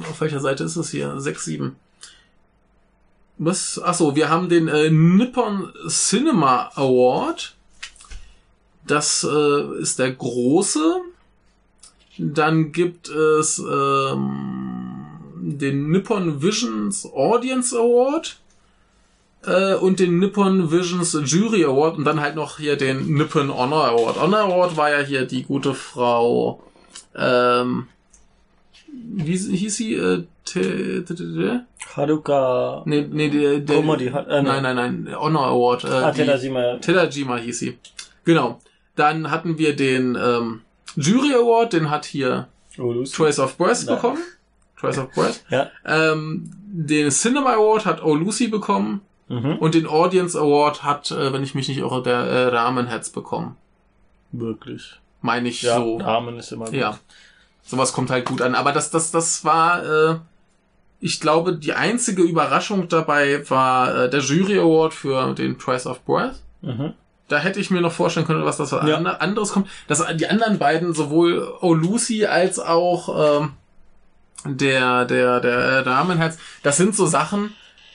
[0.09, 1.21] auf welcher Seite ist es hier?
[1.21, 1.77] 6, 7.
[3.39, 3.79] Was?
[3.83, 7.55] Achso, wir haben den äh, Nippon Cinema Award.
[8.87, 11.01] Das äh, ist der große.
[12.19, 15.07] Dann gibt es ähm,
[15.37, 18.39] den Nippon Visions Audience Award
[19.45, 23.89] äh, und den Nippon Visions Jury Award und dann halt noch hier den Nippon Honor
[23.89, 24.21] Award.
[24.21, 26.63] Honor Award war ja hier die gute Frau,
[27.15, 27.89] ähm,
[28.87, 29.95] wie hieß sie?
[29.95, 30.25] Äh?
[31.95, 35.85] Haruka Nee, nee, der, der, Komodi äh, nein, nein, nein, Honor Award.
[35.85, 36.77] Äh, ah, Tedajima.
[36.77, 37.79] Tedajima hieß sie.
[38.25, 38.61] Genau.
[38.95, 40.63] Dann hatten wir den ähm,
[40.97, 43.05] Jury Award, den hat hier Oh.
[43.05, 44.19] Trace of Breath bekommen.
[44.79, 45.43] Trace of Breath.
[45.49, 45.71] Ja.
[45.85, 49.01] Ähm, den Cinema Award hat Oh Lucy bekommen.
[49.29, 49.57] Mhm.
[49.57, 53.57] Und den Audience Award hat, äh, wenn ich mich nicht irre, der äh, Rahmenheads bekommen.
[54.31, 55.01] Wirklich.
[55.21, 55.97] Meine ich Ja, so.
[55.97, 56.75] Rahmen ist immer gut.
[56.75, 56.99] Ja.
[57.63, 58.55] Sowas kommt halt gut an.
[58.55, 60.17] Aber das, das, das war, äh,
[61.07, 66.05] ich glaube, die einzige Überraschung dabei war äh, der Jury Award für den Price of
[66.05, 66.35] Breath.
[66.63, 66.93] Mhm.
[67.29, 68.79] Da hätte ich mir noch vorstellen können, was das Ja.
[68.79, 69.69] ander- anderes kommt.
[69.89, 73.53] Dass die anderen beiden, sowohl Oh Lucy als auch ähm,
[74.45, 77.53] der, der, der äh, Damenherz, das sind so Sachen,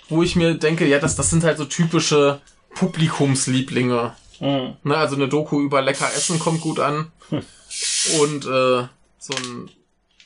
[0.09, 2.39] wo ich mir denke, ja, das, das sind halt so typische
[2.75, 4.13] Publikumslieblinge.
[4.39, 4.73] Mhm.
[4.83, 7.11] Ne, also eine Doku über lecker Essen kommt gut an.
[7.31, 8.87] Und äh,
[9.19, 9.69] so ein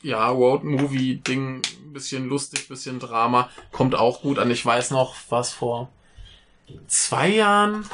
[0.01, 1.61] ja, Road-Movie-Ding,
[1.95, 4.51] bisschen lustig, bisschen Drama, kommt auch gut an.
[4.51, 5.89] Ich weiß noch, was vor
[6.87, 7.89] zwei Jahren,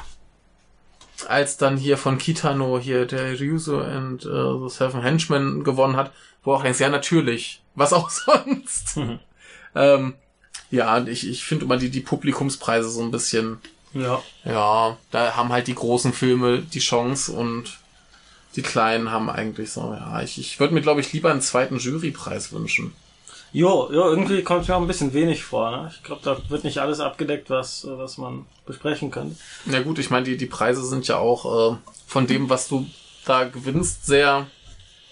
[1.27, 6.11] als dann hier von Kitano hier der Ryuzo and uh, the Seven Henchmen gewonnen hat,
[6.43, 8.97] wo auch denkst, ja natürlich, was auch sonst.
[8.97, 9.19] Mhm.
[9.75, 10.15] ähm,
[10.71, 13.59] ja, ich, ich finde immer die, die Publikumspreise so ein bisschen
[13.93, 14.21] Ja.
[14.45, 17.77] ja, da haben halt die großen Filme die Chance und
[18.55, 21.77] die kleinen haben eigentlich so, ja, ich, ich würde mir, glaube ich, lieber einen zweiten
[21.77, 22.93] Jurypreis wünschen.
[23.53, 25.71] Jo, jo, irgendwie kommt mir auch ein bisschen wenig vor.
[25.71, 25.91] Ne?
[25.93, 29.37] Ich glaube, da wird nicht alles abgedeckt, was, äh, was man besprechen kann.
[29.65, 31.77] Na gut, ich meine, die, die Preise sind ja auch äh,
[32.07, 32.87] von dem, was du
[33.25, 34.47] da gewinnst, sehr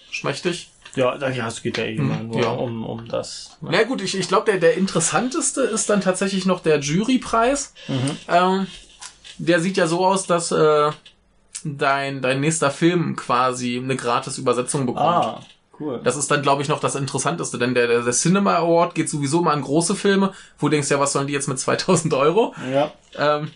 [0.09, 0.69] schmächtig.
[0.95, 2.49] Ja, da- ja, es geht ja eh immer Mhm, nur ja.
[2.51, 3.57] um, um das.
[3.61, 3.69] Ne?
[3.73, 7.73] Na gut, ich, ich glaube, der, der interessanteste ist dann tatsächlich noch der Jurypreis.
[7.87, 8.17] Mhm.
[8.27, 8.67] Ähm,
[9.37, 10.91] der sieht ja so aus, dass äh,
[11.63, 15.25] dein, dein nächster Film quasi eine gratis Übersetzung bekommt.
[15.25, 15.41] Ah,
[15.79, 16.01] cool.
[16.03, 19.41] Das ist dann, glaube ich, noch das Interessanteste, denn der, der, Cinema Award geht sowieso
[19.41, 22.53] mal an große Filme, wo du denkst, ja, was sollen die jetzt mit 2000 Euro?
[22.71, 22.91] ja.
[23.17, 23.51] Ähm,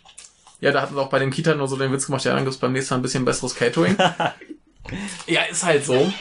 [0.60, 2.46] ja, da hatten wir auch bei den Kita nur so den Witz gemacht, ja, dann
[2.46, 3.98] gibt's beim nächsten Mal ein bisschen besseres Catering.
[5.28, 6.12] ja, ist halt so.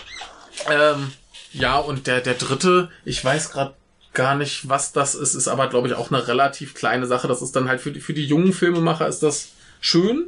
[0.68, 1.12] Ähm,
[1.52, 3.74] Ja, und der, der dritte, ich weiß gerade
[4.14, 7.28] gar nicht, was das ist, ist aber, glaube ich, auch eine relativ kleine Sache.
[7.28, 9.50] Das ist dann halt für die, für die jungen Filmemacher ist das
[9.80, 10.26] schön.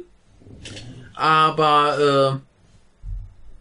[1.13, 2.41] Aber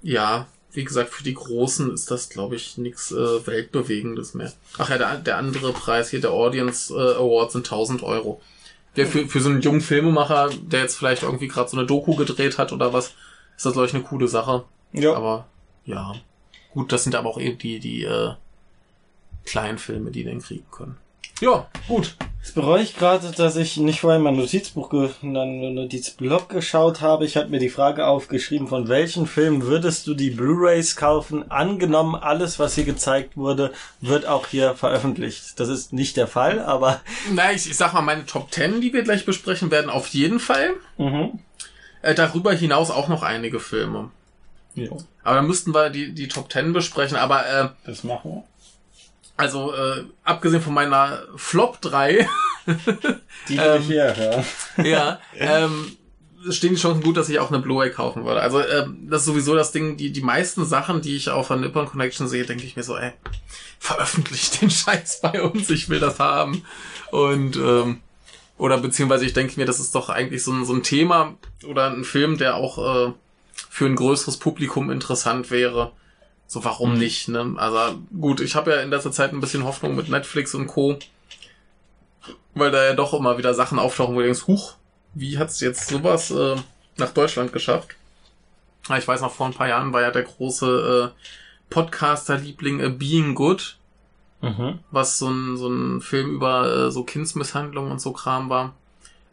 [0.02, 4.52] äh, ja, wie gesagt, für die Großen ist das, glaube ich, nichts äh, Weltbewegendes mehr.
[4.78, 8.40] Ach ja, der, der andere Preis hier, der Audience äh, Award, sind 1000 Euro.
[8.96, 12.14] Der für, für so einen jungen Filmemacher, der jetzt vielleicht irgendwie gerade so eine Doku
[12.14, 13.14] gedreht hat oder was,
[13.56, 14.64] ist das, glaube ich, eine coole Sache.
[14.92, 15.14] Ja.
[15.14, 15.46] Aber
[15.84, 16.14] ja,
[16.72, 18.34] gut, das sind aber auch eben die, die äh,
[19.44, 20.96] kleinen Filme, die den kriegen können.
[21.44, 22.16] Ja, gut.
[22.40, 27.26] Jetzt bereue ich gerade, dass ich nicht vorher mein Notizbuch, ge mein Notizblock geschaut habe.
[27.26, 31.50] Ich hatte mir die Frage aufgeschrieben, von welchen Filmen würdest du die Blu-rays kaufen?
[31.50, 35.60] Angenommen, alles, was hier gezeigt wurde, wird auch hier veröffentlicht.
[35.60, 37.02] Das ist nicht der Fall, aber...
[37.30, 40.40] Na, ich, ich sag mal, meine Top 10, die wir gleich besprechen werden, auf jeden
[40.40, 40.70] Fall.
[40.96, 41.40] Mhm.
[42.00, 44.10] Äh, darüber hinaus auch noch einige Filme.
[44.74, 44.92] Ja,
[45.22, 47.18] Aber dann müssten wir die, die Top 10 besprechen.
[47.18, 48.44] Aber äh, das machen wir.
[49.36, 52.26] Also äh, abgesehen von meiner Flop 3,
[53.48, 54.44] Die Ähm, ich hier,
[54.76, 54.84] ja.
[54.84, 55.96] ja, ähm,
[56.50, 58.40] stehen die Chancen gut, dass ich auch eine Blu-ray kaufen würde.
[58.40, 61.56] Also ähm, das ist sowieso das Ding, die, die meisten Sachen, die ich auf der
[61.58, 63.12] Nippon Connection sehe, denke ich mir so, ey,
[63.78, 66.64] veröffentlicht den Scheiß bei uns, ich will das haben.
[67.10, 68.00] Und ähm,
[68.56, 71.34] oder beziehungsweise ich denke mir, das ist doch eigentlich so ein, so ein Thema
[71.66, 73.12] oder ein Film, der auch äh,
[73.68, 75.92] für ein größeres Publikum interessant wäre.
[76.54, 76.98] So, warum Mhm.
[77.00, 77.54] nicht, ne?
[77.56, 80.96] Also gut, ich habe ja in letzter Zeit ein bisschen Hoffnung mit Netflix und Co.
[82.54, 84.74] Weil da ja doch immer wieder Sachen auftauchen, wo du denkst, huch,
[85.14, 86.54] wie hat's jetzt sowas äh,
[86.96, 87.96] nach Deutschland geschafft?
[88.86, 92.90] Ah, Ich weiß noch, vor ein paar Jahren war ja der große äh, Podcaster-Liebling äh,
[92.90, 93.76] Being Good,
[94.40, 94.78] Mhm.
[94.92, 98.74] was so ein, so ein Film über äh, so Kindsmisshandlung und so Kram war.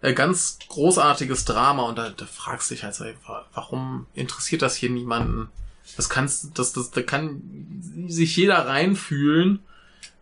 [0.01, 3.05] Äh, ganz großartiges Drama und da, da fragst du dich halt, so,
[3.53, 5.49] warum interessiert das hier niemanden?
[5.97, 7.41] Das kannst, das, das, da kann
[8.07, 9.59] sich jeder reinfühlen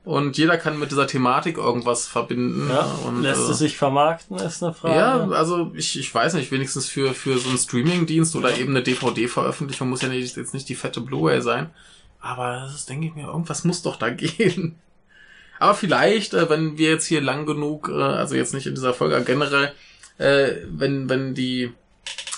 [0.03, 2.69] und jeder kann mit dieser Thematik irgendwas verbinden.
[2.69, 4.95] Ja, und, lässt äh, es sich vermarkten, ist eine Frage.
[4.95, 8.81] ja, also ich, ich weiß nicht, wenigstens für, für so einen Streaming-Dienst oder eben eine
[8.81, 11.69] DVD-Veröffentlichung muss ja nicht, jetzt nicht die fette Blu-ray sein.
[12.21, 14.79] Aber das ist, denke ich mir, irgendwas muss doch da gehen.
[15.59, 18.93] Aber vielleicht, äh, wenn wir jetzt hier lang genug, äh, also jetzt nicht in dieser
[18.93, 19.73] Folge, aber generell,
[20.17, 21.73] äh, wenn, wenn die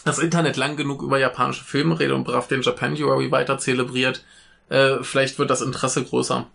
[0.04, 4.24] das Internet lang genug über japanische Filme redet und brav den Japanuary weiter zelebriert,
[4.70, 6.48] äh, vielleicht wird das Interesse größer.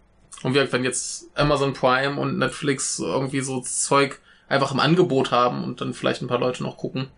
[0.42, 5.30] Und wie gesagt, wenn jetzt Amazon Prime und Netflix irgendwie so Zeug einfach im Angebot
[5.30, 7.08] haben und dann vielleicht ein paar Leute noch gucken,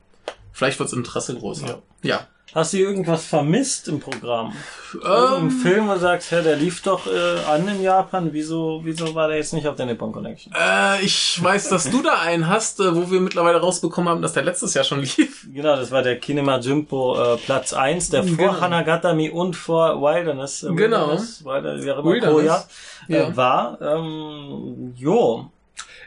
[0.53, 1.66] vielleicht wird das Interesse größer.
[1.66, 1.79] Ja.
[2.03, 2.26] ja.
[2.55, 4.55] Hast du irgendwas vermisst im Programm?
[4.95, 8.81] Irgendein Ähm, Film, wo du sagst, hä, der lief doch äh, an in Japan, wieso,
[8.85, 10.53] wieso war der jetzt nicht auf der Nippon Connection?
[10.59, 14.33] äh, ich weiß, dass du da einen hast, äh, wo wir mittlerweile rausbekommen haben, dass
[14.33, 15.47] der letztes Jahr schon lief.
[15.53, 18.61] Genau, das war der Kinema Jumpo äh, Platz 1, der vor Genau.
[18.61, 21.09] Hanagatami und vor Wilderness, äh, Genau.
[21.09, 22.67] Wilderness, Wilder, wie auch immer, Wilderness.
[23.07, 23.37] Koya, äh, Ja.
[23.37, 23.79] war.
[23.83, 25.51] Ähm, jo,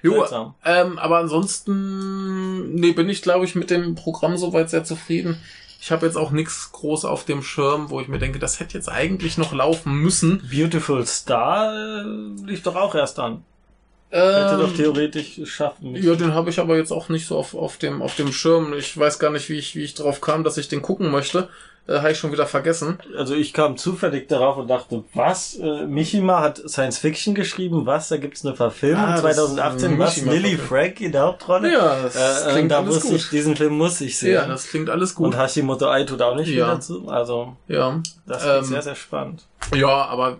[0.04, 0.26] Jo,
[0.66, 5.38] ähm, aber ansonsten, nee, bin ich, glaube ich, mit dem Programm soweit sehr zufrieden.
[5.84, 8.77] Ich habe jetzt auch nichts groß auf dem Schirm, wo ich mir denke, das hätte
[8.77, 10.47] jetzt eigentlich noch laufen müssen.
[10.47, 12.03] Beautiful Star äh,
[12.45, 13.43] lief doch auch erst an.
[14.12, 16.05] Hätte doch Ähm, theoretisch schaffen müssen.
[16.05, 18.74] Ja, den habe ich aber jetzt auch nicht so auf, auf, dem, auf dem Schirm.
[18.74, 21.47] Ich weiß gar nicht, wie ich, wie ich drauf kam, dass ich den gucken möchte.
[21.88, 22.99] Äh, habe ich schon wieder vergessen.
[23.18, 25.55] Also ich kam zufällig darauf und dachte, was?
[25.55, 28.09] Äh, Mishima hat Science Fiction geschrieben, was?
[28.09, 30.16] Da gibt's eine Verfilmung Ah, das 2018, ist was?
[30.18, 30.57] Mishima Lily.
[30.57, 31.72] Frank in der Hauptrolle?
[31.74, 33.18] Ja, das äh, äh, klingt da alles wusste gut.
[33.18, 34.34] ich, diesen Film muss ich sehen.
[34.34, 35.28] Ja, das klingt alles gut.
[35.28, 36.66] und Hashimoto Ai tut auch nicht Ja.
[36.68, 37.07] viel dazu.
[37.07, 37.99] Also ja.
[38.28, 39.47] das Ähm, ist sehr, sehr spannend.
[39.74, 40.38] Ja, aber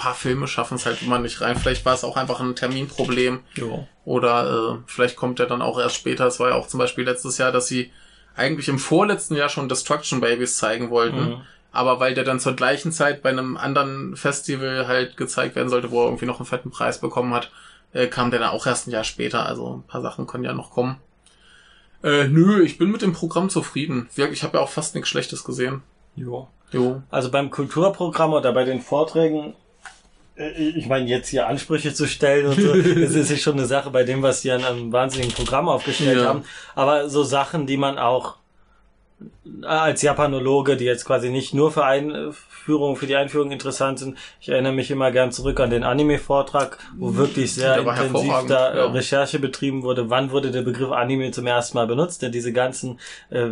[0.00, 1.56] paar Filme schaffen es halt immer nicht rein.
[1.56, 3.40] Vielleicht war es auch einfach ein Terminproblem.
[3.54, 3.86] Jo.
[4.04, 6.26] Oder äh, vielleicht kommt er dann auch erst später.
[6.26, 7.92] Es war ja auch zum Beispiel letztes Jahr, dass sie
[8.34, 11.20] eigentlich im vorletzten Jahr schon Destruction Babies zeigen wollten.
[11.20, 11.40] Mhm.
[11.72, 15.90] Aber weil der dann zur gleichen Zeit bei einem anderen Festival halt gezeigt werden sollte,
[15.90, 17.50] wo er irgendwie noch einen fetten Preis bekommen hat,
[17.92, 19.44] äh, kam der dann auch erst ein Jahr später.
[19.44, 20.96] Also ein paar Sachen können ja noch kommen.
[22.02, 24.08] Äh, nö, ich bin mit dem Programm zufrieden.
[24.16, 25.82] Ich habe ja auch fast nichts Schlechtes gesehen.
[26.16, 26.48] Jo.
[26.72, 27.02] Jo.
[27.10, 29.54] Also beim Kulturprogramm oder bei den Vorträgen,
[30.36, 33.90] ich meine, jetzt hier Ansprüche zu stellen und so, das ist ja schon eine Sache
[33.90, 36.24] bei dem, was die an einem wahnsinnigen Programm aufgestellt Ja.
[36.28, 36.44] haben.
[36.74, 38.39] Aber so Sachen, die man auch äh,
[39.62, 44.16] als Japanologe, die jetzt quasi nicht nur für Einführung, für die Einführung interessant sind.
[44.40, 48.78] Ich erinnere mich immer gern zurück an den Anime-Vortrag, wo wirklich sehr intensiv da äh,
[48.78, 48.86] ja.
[48.86, 50.08] Recherche betrieben wurde.
[50.08, 52.22] Wann wurde der Begriff Anime zum ersten Mal benutzt?
[52.22, 52.98] Denn diese ganzen,
[53.30, 53.46] äh,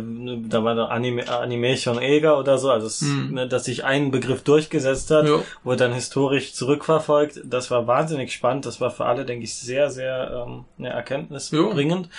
[0.47, 3.33] da war der Anime, Animation Eger oder so, also es, Mhm.
[3.33, 5.39] ne, dass sich ein Begriff durchgesetzt hat, Ja.
[5.63, 7.41] wurde dann historisch zurückverfolgt.
[7.43, 8.65] Das war wahnsinnig spannend.
[8.65, 12.09] Das war für alle, denke ich, sehr, sehr ähm, ja, erkenntnisbringend.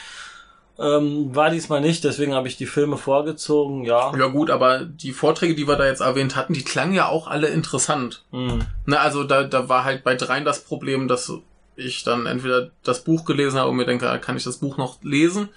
[0.81, 4.17] Ähm, war diesmal nicht, deswegen habe ich die Filme vorgezogen, ja.
[4.17, 7.27] Ja gut, aber die Vorträge, die wir da jetzt erwähnt hatten, die klangen ja auch
[7.27, 8.25] alle interessant.
[8.31, 8.61] Hm.
[8.87, 11.31] Na, also da, da war halt bei dreien das Problem, dass
[11.77, 14.79] ich dann entweder das Buch gelesen habe und mir denke, ah, kann ich das Buch
[14.79, 15.51] noch lesen?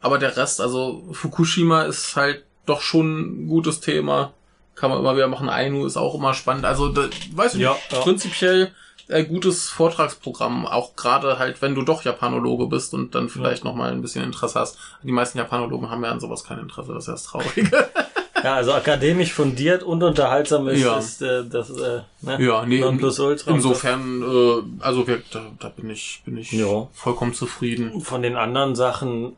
[0.00, 4.32] Aber der Rest, also Fukushima ist halt doch schon ein gutes Thema.
[4.74, 5.48] Kann man immer wieder machen.
[5.48, 6.64] Ainu ist auch immer spannend.
[6.64, 7.98] Also, da, weiß ich Ja, nicht, ja.
[8.00, 8.72] prinzipiell
[9.10, 10.66] äh, gutes Vortragsprogramm.
[10.66, 14.24] Auch gerade halt, wenn du doch Japanologe bist und dann vielleicht noch mal ein bisschen
[14.24, 14.78] Interesse hast.
[15.02, 16.92] Die meisten Japanologen haben ja an sowas kein Interesse.
[16.94, 17.88] Das ist ja das Traurige.
[18.42, 20.96] Ja, also akademisch fundiert und unterhaltsam ist, Ja.
[20.98, 22.38] ist äh, das äh, ne?
[22.42, 23.50] Ja, nee, Nonplusultra.
[23.50, 26.88] Insofern, äh, also wir, da, da bin ich, bin ich Ja.
[26.94, 28.00] vollkommen zufrieden.
[28.00, 29.36] Von den anderen Sachen,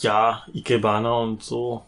[0.00, 1.82] ja, Ikebana und so,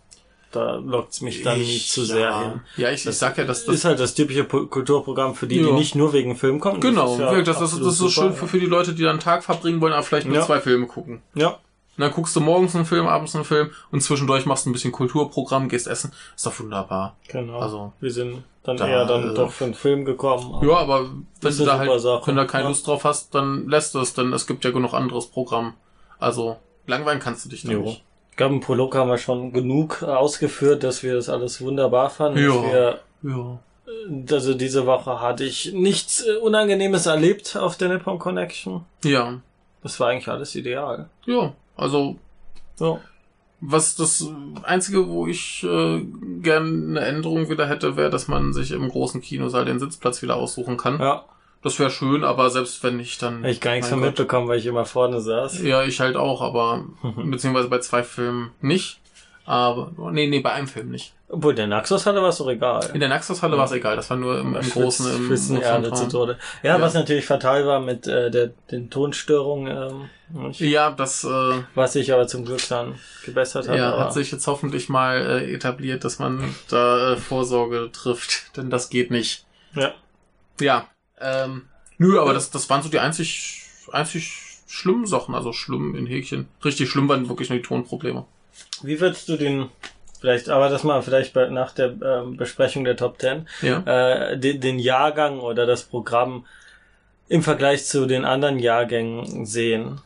[0.53, 2.41] da lockt's mich dann nicht zu sehr ja.
[2.43, 2.61] hin.
[2.77, 3.89] Ja, ich, ich sag ja, dass Das ist das.
[3.91, 5.73] halt das typische Kulturprogramm für die, die Ja.
[5.75, 6.81] nicht nur wegen Film kommen.
[6.81, 9.03] Genau, ja wirklich, das, das, das absolut ist so schön für, für die Leute, die
[9.03, 10.47] dann einen Tag verbringen wollen, aber vielleicht nur Ja.
[10.47, 11.23] zwei Filme gucken.
[11.35, 11.59] Ja, Und
[11.99, 14.93] dann guckst du morgens einen Film, abends einen Film und zwischendurch machst du ein bisschen
[14.93, 16.13] Kulturprogramm, gehst essen.
[16.35, 17.17] Ist doch wunderbar.
[17.29, 17.59] genau.
[17.61, 20.55] Also, wir sind dann da, eher dann äh, doch für einen Film gekommen.
[20.55, 22.27] aber- Ja, aber wenn Das du ist da halt, Sache.
[22.27, 22.69] wenn du da keine Ja.
[22.71, 25.75] Lust drauf hast, dann lässt es, denn es gibt ja genug anderes Programm.
[26.19, 28.03] Also, langweilen kannst du dich da nicht.
[28.31, 32.39] Ich glaube, im Prolog haben wir schon genug ausgeführt, dass wir das alles wunderbar fanden.
[32.39, 32.49] Ja.
[32.49, 33.59] Dass wir, Ja.
[34.35, 38.85] also diese Woche hatte ich nichts äh, Unangenehmes erlebt auf der Nippon Connection.
[39.05, 39.41] Ja.
[39.83, 41.09] Das war eigentlich alles ideal.
[41.27, 41.53] Ja.
[41.77, 42.17] Also,
[42.77, 43.01] So.
[43.63, 44.27] Was das
[44.63, 46.01] Einzige, wo ich äh,
[46.41, 50.37] gern eine Änderung wieder hätte, wäre, dass man sich im großen Kinosaal den Sitzplatz wieder
[50.37, 50.99] aussuchen kann.
[50.99, 51.27] Ja,
[51.63, 53.39] Das wäre schön, aber selbst wenn nicht, dann.
[53.39, 53.99] habe ich gar nichts Gott.
[54.01, 55.63] mitbekommen, weil ich immer vorne saß.
[55.63, 56.85] Ja, ich halt auch, aber
[57.17, 58.99] beziehungsweise bei zwei Filmen nicht.
[59.45, 61.13] Aber nee, nee, bei einem Film nicht.
[61.29, 62.89] Obwohl, der Naxos hatte was doch egal.
[62.93, 65.93] In der Naxos-Halle war es egal, das war nur im, im großen, im Schwitzen Erde
[65.93, 66.09] zu.
[66.09, 66.39] Tode.
[66.63, 66.81] Ja, Ja.
[66.81, 70.51] was natürlich fatal war mit äh, der, den Tonstörungen, ähm?
[70.53, 72.95] Ja, das äh, was sich aber zum Glück dann
[73.25, 73.77] gebessert hat.
[73.77, 78.71] ja, hat sich jetzt hoffentlich mal äh, etabliert, dass man da äh, Vorsorge trifft, denn
[78.71, 79.45] das geht nicht.
[79.75, 79.93] ja.
[80.61, 80.87] Ja,
[81.21, 81.63] ähm,
[81.99, 83.63] nö, aber das, das waren so die einzig,
[83.93, 84.33] einzig
[84.67, 86.49] schlimmen Sachen, also schlimm in Häkchen.
[86.65, 88.25] Richtig schlimm waren wirklich nur die Tonprobleme.
[88.83, 89.69] Wie würdest du den,
[90.21, 93.81] vielleicht, aber das mal vielleicht bei, nach der ähm, Besprechung der Top Ten, Ja.
[94.31, 96.47] äh, den, den Jahrgang oder das Programm
[97.29, 100.01] im Vergleich zu den anderen Jahrgängen sehen?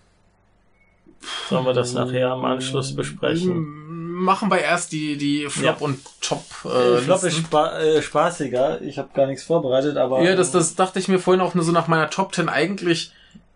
[1.48, 4.03] Sollen wir das nachher am Anschluss besprechen?
[4.14, 5.84] Machen wir erst die, die Flop Ja.
[5.86, 6.44] und Top.
[6.64, 7.30] Äh, es Listen.
[7.32, 8.80] spa äh, spaßiger.
[8.82, 11.64] Ich habe gar nichts vorbereitet, aber Ja, das, das dachte ich mir vorhin auch nur
[11.64, 12.48] so nach meiner Top 10.
[12.48, 13.12] Eigentlich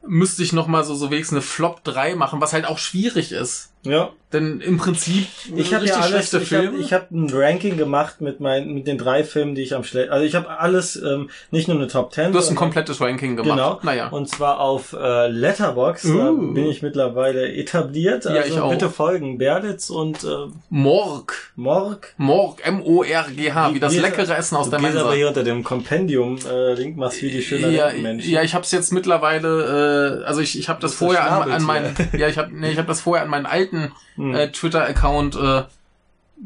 [0.07, 3.31] müsste ich noch mal so, so wenigstens eine Flop 3 machen, was halt auch schwierig
[3.33, 3.71] ist.
[3.85, 4.11] Ja.
[4.31, 5.27] Denn im Prinzip
[5.57, 6.77] Ich habe ja alles, ich habe Filme.
[6.81, 10.11] ich hab ein Ranking gemacht mit meinen mit den drei Filmen, die ich am schlecht,
[10.11, 12.33] also ich habe alles, ähm, nicht nur eine Top Ten.
[12.33, 13.57] du hast ein komplettes Ranking gemacht.
[13.57, 13.81] Genau.
[13.83, 14.09] Naja.
[14.09, 16.05] Und zwar auf äh, Letterbox.
[16.05, 16.53] Uh.
[16.53, 18.27] bin ich mittlerweile etabliert.
[18.27, 18.69] Ja, Also ich auch.
[18.71, 20.29] bitte folgen Berlitz und äh,
[20.69, 21.51] Morg.
[21.57, 22.13] Morg.
[22.19, 25.01] Morg, M-O-R-G-H, wie das leckere Essen aus der Mensa.
[25.01, 28.31] aber hier unter dem Kompendium-Link, machst wie die schönen Ja, Menschen.
[28.31, 31.63] ja, ich habe es jetzt mittlerweile, äh, also ich, ich habe das vorher an, an
[31.63, 33.68] meinen, ja, ich habe nee, ich habe das vorher an meinen alten
[34.17, 34.35] Hm.
[34.35, 35.65] äh, Twitter-Account äh,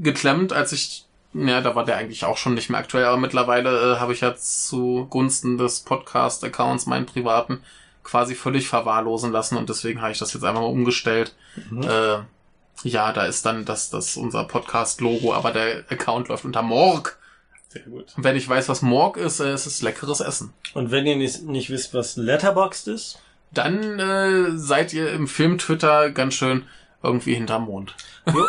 [0.01, 1.05] geklemmt, als ich,
[1.35, 4.21] ja, da war der eigentlich auch schon nicht mehr aktuell, aber mittlerweile äh, habe ich
[4.21, 7.63] ja zugunsten des Podcast-Accounts meinen privaten
[8.05, 11.35] quasi völlig verwahrlosen lassen und deswegen habe ich das jetzt einfach mal umgestellt.
[11.71, 11.83] Mhm.
[11.83, 12.19] Äh,
[12.85, 17.19] ja, da ist dann das, das unser Podcast-Logo, aber der Account läuft unter Morg.
[17.69, 18.07] Sehr gut.
[18.17, 20.53] Und wenn ich weiß, was Morg ist, äh, es ist leckeres Essen.
[20.75, 23.19] Und wenn ihr nicht, nicht wisst, was Letterboxd ist,
[23.53, 26.65] Dann äh, seid ihr im Film-Twitter ganz schön
[27.03, 27.95] irgendwie hinterm Mond.
[28.33, 28.45] jo,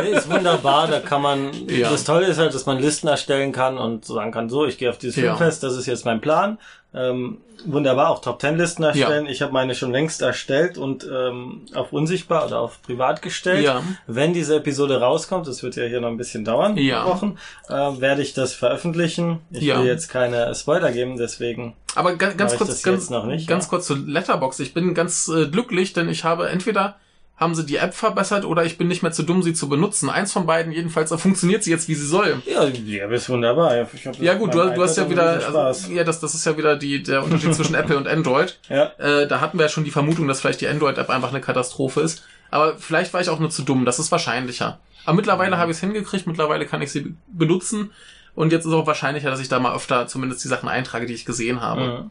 [0.00, 1.90] ist wunderbar, da kann man, Ja.
[1.90, 4.90] das Tolle ist halt, dass man Listen erstellen kann und sagen kann, so, ich gehe
[4.90, 5.36] auf dieses Ja.
[5.36, 6.58] Filmfest, das ist jetzt mein Plan.
[6.96, 9.26] Ähm, wunderbar, auch Top Ten Listen erstellen.
[9.26, 13.64] Ich habe meine schon längst erstellt und ähm, auf unsichtbar oder auf privat gestellt.
[13.64, 13.82] Ja.
[14.06, 17.04] Wenn diese Episode rauskommt, das wird ja hier noch ein bisschen dauern, Ja.
[17.06, 17.36] Wochen,
[17.68, 19.40] äh, werde ich das veröffentlichen.
[19.50, 19.80] Ich Ja.
[19.80, 23.64] will jetzt keine Spoiler geben, deswegen Aber ganz, ganz kurz, ganz, jetzt noch nicht, ganz
[23.64, 23.70] ja.
[23.70, 24.60] kurz zu Letterbox.
[24.60, 26.96] Ich bin ganz äh, glücklich, denn ich habe entweder
[27.36, 30.08] haben sie die App verbessert oder ich bin nicht mehr zu dumm, sie zu benutzen.
[30.08, 32.40] Eins von beiden jedenfalls äh, funktioniert sie jetzt, wie sie soll.
[32.46, 33.76] ja, ja, ist wunderbar.
[33.76, 33.88] Hab
[34.20, 37.02] Ja gut, du, du hast ja wieder, also, ja, das, das ist ja wieder die,
[37.02, 38.58] der Unterschied zwischen Apple und Android.
[38.68, 38.92] ja.
[38.98, 42.02] Äh, da hatten wir ja schon die Vermutung, dass vielleicht die Android-App einfach eine Katastrophe
[42.02, 42.22] ist.
[42.50, 43.84] Aber vielleicht war ich auch nur zu dumm.
[43.84, 44.78] Das ist wahrscheinlicher.
[45.04, 46.26] Aber mittlerweile habe ich es hingekriegt.
[46.28, 47.90] Mittlerweile kann ich sie be- benutzen.
[48.36, 51.14] Und jetzt ist auch wahrscheinlicher, dass ich da mal öfter zumindest die Sachen eintrage, die
[51.14, 51.80] ich gesehen habe.
[52.04, 52.10] Mhm.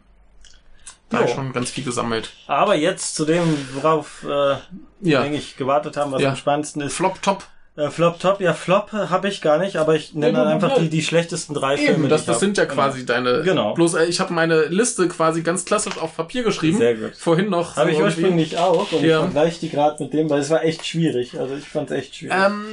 [1.09, 1.41] Da habe ich Jo.
[1.41, 2.31] schon ganz viel gesammelt.
[2.47, 3.43] Aber jetzt zu dem,
[3.73, 4.55] worauf äh,
[5.01, 5.21] Ja.
[5.21, 6.29] denke ich gewartet haben, was Ja.
[6.31, 6.93] am spannendsten ist.
[6.95, 7.43] Flop top.
[7.75, 10.77] Äh, Flop Top, ja, Flop äh, habe ich gar nicht, aber ich nenne dann einfach
[10.77, 12.07] die, die schlechtesten drei Eben, Filme.
[12.07, 12.71] das, das ich sind ja hab.
[12.71, 13.41] quasi deine.
[13.41, 13.73] Genau.
[13.73, 16.77] Bloß äh, ich habe meine Liste quasi ganz klassisch auf Papier geschrieben.
[16.77, 17.15] Sehr gut.
[17.15, 17.75] Vorhin noch.
[17.75, 18.21] Habe ich irgendwie.
[18.21, 19.17] ursprünglich auch und Ja.
[19.17, 21.39] ich vergleiche die gerade mit dem, weil es war echt schwierig.
[21.39, 22.37] Also ich fand es echt schwierig.
[22.45, 22.63] Ähm,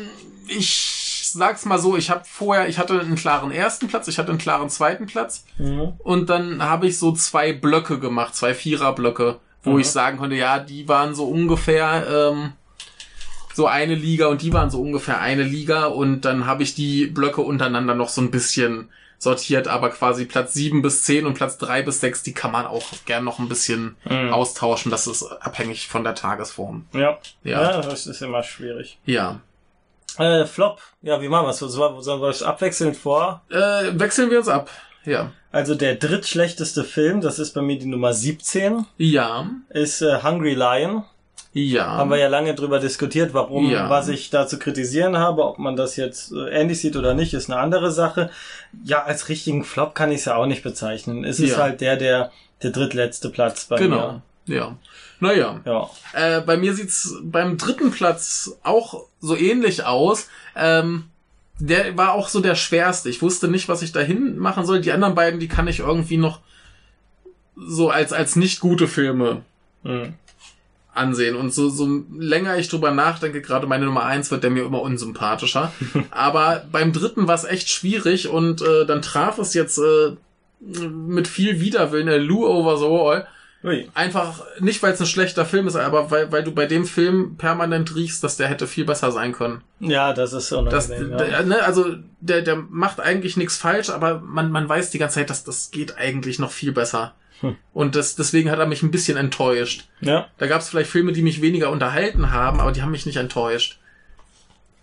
[0.48, 0.68] ich
[1.32, 4.38] sag's mal so, ich habe vorher, ich hatte einen klaren ersten Platz, ich hatte einen
[4.38, 5.94] klaren zweiten Platz Mhm.
[5.98, 9.80] und dann habe ich so zwei Blöcke gemacht, zwei Viererblöcke, wo Mhm.
[9.80, 12.52] ich sagen konnte, ja, die waren so ungefähr ähm,
[13.54, 17.06] so eine Liga und die waren so ungefähr eine Liga und dann habe ich die
[17.06, 21.58] Blöcke untereinander noch so ein bisschen sortiert, aber quasi Platz sieben bis zehn und Platz
[21.58, 24.32] drei bis sechs, die kann man auch gern noch ein bisschen Mhm.
[24.32, 24.90] austauschen.
[24.90, 26.86] Das ist abhängig von der Tagesform.
[26.94, 27.18] Ja.
[27.44, 27.62] Ja.
[27.72, 28.98] ja, das ist immer schwierig.
[29.04, 29.40] Ja.
[30.18, 31.58] Äh, Flop, ja, wie machen wir es?
[31.58, 33.42] Sollen wir es abwechselnd vor?
[33.50, 34.70] Äh, wechseln wir uns ab.
[35.04, 35.32] Ja.
[35.52, 39.46] Also der drittschlechteste Film, das ist bei mir die Nummer 17, Ja.
[39.70, 41.04] ist äh, Hungry Lion.
[41.52, 41.86] Ja.
[41.96, 43.90] Haben wir ja lange drüber diskutiert, warum, Ja.
[43.90, 47.34] was ich da zu kritisieren habe, ob man das jetzt äh, ähnlich sieht oder nicht,
[47.34, 48.30] ist eine andere Sache.
[48.84, 51.24] Ja, als richtigen Flop kann ich es ja auch nicht bezeichnen.
[51.24, 51.56] Es ist Ja.
[51.58, 52.30] halt der, der,
[52.62, 54.22] der drittletzte Platz bei genau.
[54.46, 54.76] Ja.
[55.20, 55.60] Naja.
[55.64, 55.90] Ja.
[56.12, 60.28] Äh, bei mir sieht's beim dritten Platz auch so ähnlich aus.
[60.56, 61.04] Ähm,
[61.58, 63.10] der war auch so der schwerste.
[63.10, 64.80] Ich wusste nicht, was ich dahin machen soll.
[64.80, 66.40] Die anderen beiden, die kann ich irgendwie noch
[67.56, 69.42] so als, als nicht gute Filme
[69.82, 70.14] Mhm.
[70.94, 71.36] ansehen.
[71.36, 74.82] Und so, so länger ich drüber nachdenke, gerade meine Nummer eins wird der mir immer
[74.82, 75.72] unsympathischer.
[76.10, 80.16] Aber beim dritten war es echt schwierig und äh, dann traf es jetzt äh,
[80.60, 83.26] mit viel Widerwillen der Lou Over the Wall.
[83.62, 83.90] Ui.
[83.94, 87.36] Einfach nicht, weil es ein schlechter Film ist, aber weil, weil du bei dem Film
[87.36, 89.62] permanent riechst, dass der hätte viel besser sein können.
[89.80, 91.18] Ja, das ist Das, unangenehm.
[91.18, 95.16] der, ne, also der, der macht eigentlich nichts falsch, aber man, man weiß die ganze
[95.16, 97.14] Zeit, dass das geht eigentlich noch viel besser.
[97.40, 97.56] Hm.
[97.72, 99.88] Und das, deswegen hat er mich ein bisschen enttäuscht.
[100.00, 100.28] ja.
[100.38, 103.16] Da gab es vielleicht Filme, die mich weniger unterhalten haben, aber die haben mich nicht
[103.16, 103.78] enttäuscht.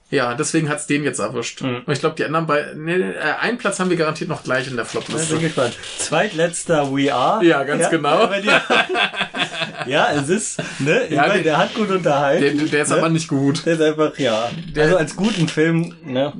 [0.09, 1.61] Ja, deswegen hat's den jetzt erwischt.
[1.61, 1.81] Mhm.
[1.85, 4.67] Und ich glaube, die anderen bei nee, äh, einen Platz haben wir garantiert noch gleich
[4.67, 5.37] in der Ich bin Flopliste.
[5.39, 5.77] gespannt.
[5.97, 7.43] Zweitletzter We Are.
[7.43, 8.09] Ja, ganz genau.
[8.23, 8.47] aber die-
[9.85, 12.57] ja, es ist, ne, ich Ja, meine, der- der hat gut unterhalten.
[12.57, 12.95] Der, der ist ne?
[12.97, 13.65] aber nicht gut.
[13.65, 14.49] Der ist einfach, ja.
[14.75, 16.33] Der- also als guten Film, ne,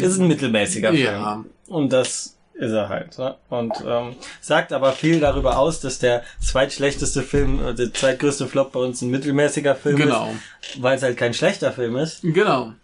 [0.00, 1.02] ist ein mittelmäßiger Film.
[1.02, 1.44] Ja.
[1.68, 3.18] Und das ist er halt.
[3.18, 3.34] Ne?
[3.48, 8.72] Und ähm, sagt aber viel darüber aus, dass der zweitschlechteste Film, äh, der zweitgrößte Flop
[8.72, 10.30] bei uns ein mittelmäßiger Film Genau.
[10.60, 12.20] ist, weil es halt kein schlechter Film ist.
[12.22, 12.74] Genau.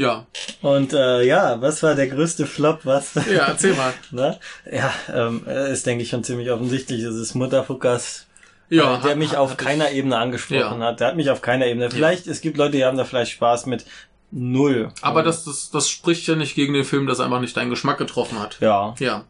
[0.00, 0.26] Ja.
[0.62, 2.80] Und äh, ja, was war der größte Flop?
[2.84, 3.14] Was?
[3.14, 3.92] Ja, erzähl mal.
[4.10, 4.38] ne?
[4.70, 7.02] Ja, ähm, äh, ist denke ich schon ziemlich offensichtlich.
[7.02, 8.26] Es ist Mutterfuckers,
[8.70, 10.86] Ja, äh, der hat- mich auf keiner Ebene angesprochen Ja.
[10.86, 11.00] hat.
[11.00, 11.90] Der hat mich auf keiner Ebene.
[11.90, 13.84] Vielleicht, es gibt Leute, die haben da vielleicht Spaß mit
[14.30, 14.90] null.
[15.02, 17.70] Aber das, das, das spricht ja nicht gegen den Film, dass er einfach nicht deinen
[17.70, 18.56] Geschmack getroffen hat.
[18.60, 18.94] ja.
[18.98, 19.24] Ja.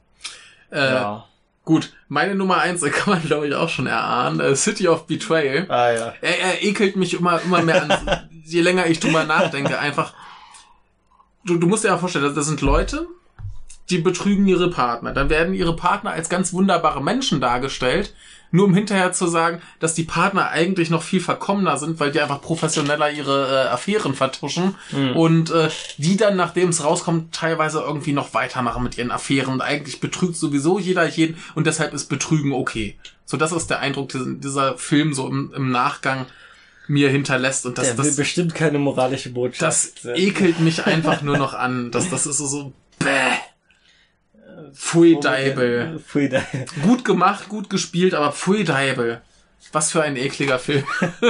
[0.70, 1.24] Äh, Ja.
[1.64, 4.40] Gut, meine Nummer eins kann man, glaube ich, auch schon erahnen.
[4.40, 5.66] Äh, City of Betrayal.
[5.68, 6.14] Ah ja.
[6.20, 9.78] Er, er ekelt mich immer, immer mehr an, je länger ich drüber nachdenke.
[9.78, 10.14] Einfach,
[11.44, 13.06] du, du musst dir ja vorstellen, das, das sind Leute,
[13.90, 15.12] die betrügen ihre Partner.
[15.12, 18.14] Dann werden ihre Partner als ganz wunderbare Menschen dargestellt,
[18.52, 22.20] nur um hinterher zu sagen, dass die Partner eigentlich noch viel verkommener sind, weil die
[22.20, 24.74] einfach professioneller ihre äh, Affären vertuschen
[25.14, 25.68] und äh,
[25.98, 30.36] die dann, nachdem es rauskommt, teilweise irgendwie noch weitermachen mit ihren Affären und eigentlich betrügt
[30.36, 32.96] sowieso jeder jeden und deshalb ist Betrügen okay.
[33.24, 36.26] So, das ist der Eindruck, dieser Film so im, im Nachgang
[36.90, 39.62] mir hinterlässt und das, Der will das, bestimmt keine moralische Botschaft.
[39.62, 40.20] das senden.
[40.20, 41.90] ekelt mich einfach nur noch an.
[41.92, 43.06] Das, das ist so, so bäh.
[44.74, 46.00] Pfui Deibel.
[46.06, 46.66] Pfui Deibel.
[46.82, 49.20] Gut gemacht, gut gespielt, aber Pfui Deibel.
[49.72, 50.84] Was für ein ekliger Film.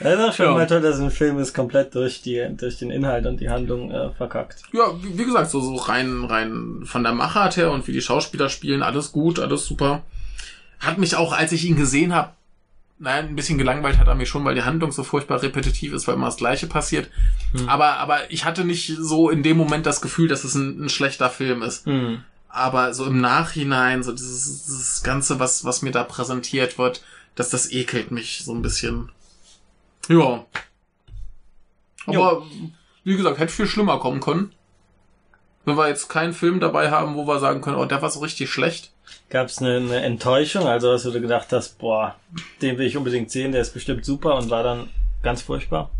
[0.00, 0.52] Das ist auch schon Ja.
[0.54, 3.92] mal toll, dass ein Film ist komplett durch die durch den Inhalt und die Handlung
[3.92, 4.62] äh, verkackt.
[4.72, 8.00] Ja, wie, wie gesagt, so, so rein, rein von der Machart her und wie die
[8.00, 10.02] Schauspieler spielen, alles gut, alles super.
[10.80, 12.32] Hat mich auch, als ich ihn gesehen habe,
[13.02, 16.06] naja, ein bisschen gelangweilt hat er mich schon, weil die Handlung so furchtbar repetitiv ist,
[16.06, 17.10] weil immer das Gleiche passiert.
[17.66, 20.88] Aber, aber ich hatte nicht so in dem Moment das Gefühl, dass es ein, ein
[20.88, 21.84] schlechter Film ist.
[21.84, 22.22] Hm.
[22.48, 27.02] Aber so im Nachhinein, so dieses, dieses Ganze, was, was mir da präsentiert wird,
[27.34, 29.10] dass das ekelt mich so ein bisschen.
[30.08, 30.46] Ja.
[32.06, 32.46] Aber,
[33.02, 34.52] wie gesagt, hätte viel schlimmer kommen können.
[35.64, 38.20] Wenn wir jetzt keinen Film dabei haben, wo wir sagen können, oh, der war so
[38.20, 38.90] richtig schlecht.
[39.30, 42.16] Gab es eine, eine Enttäuschung, also dass du gedacht hast, boah,
[42.60, 44.88] den will ich unbedingt sehen, der ist bestimmt super und war dann
[45.22, 45.90] ganz furchtbar.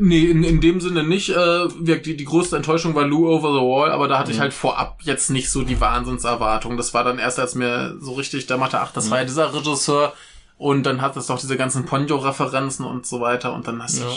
[0.00, 1.30] Nee, in, in dem Sinne nicht.
[1.30, 4.54] Äh, die, die größte Enttäuschung war Lou Over the Wall, aber da hatte ich halt
[4.54, 6.76] vorab jetzt nicht so die Wahnsinnserwartung.
[6.76, 9.52] Das war dann erst, als mir so richtig, da machte, ach, das war ja dieser
[9.52, 10.12] Regisseur
[10.56, 14.04] und dann hat es doch diese ganzen Ponyo-Referenzen und so weiter und dann hast du...
[14.04, 14.14] Ja.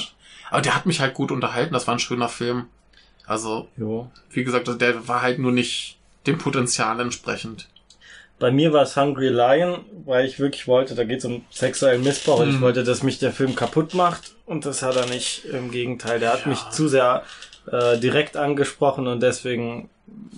[0.52, 2.66] Aber der hat mich halt gut unterhalten, das war ein schöner Film.
[3.32, 4.12] Also, Jo.
[4.32, 5.98] wie gesagt, der war halt nur nicht
[6.28, 7.68] dem Potenzial entsprechend.
[8.40, 12.04] Bei mir war es Hungry Lion, weil ich wirklich wollte, da geht es um sexuellen
[12.04, 12.62] Missbrauch und ich Mhm.
[12.62, 15.46] wollte, dass mich der Film kaputt macht und das hat er nicht.
[15.46, 16.48] Im Gegenteil, der hat Ja.
[16.50, 17.24] mich zu sehr
[17.72, 19.90] äh, direkt angesprochen und deswegen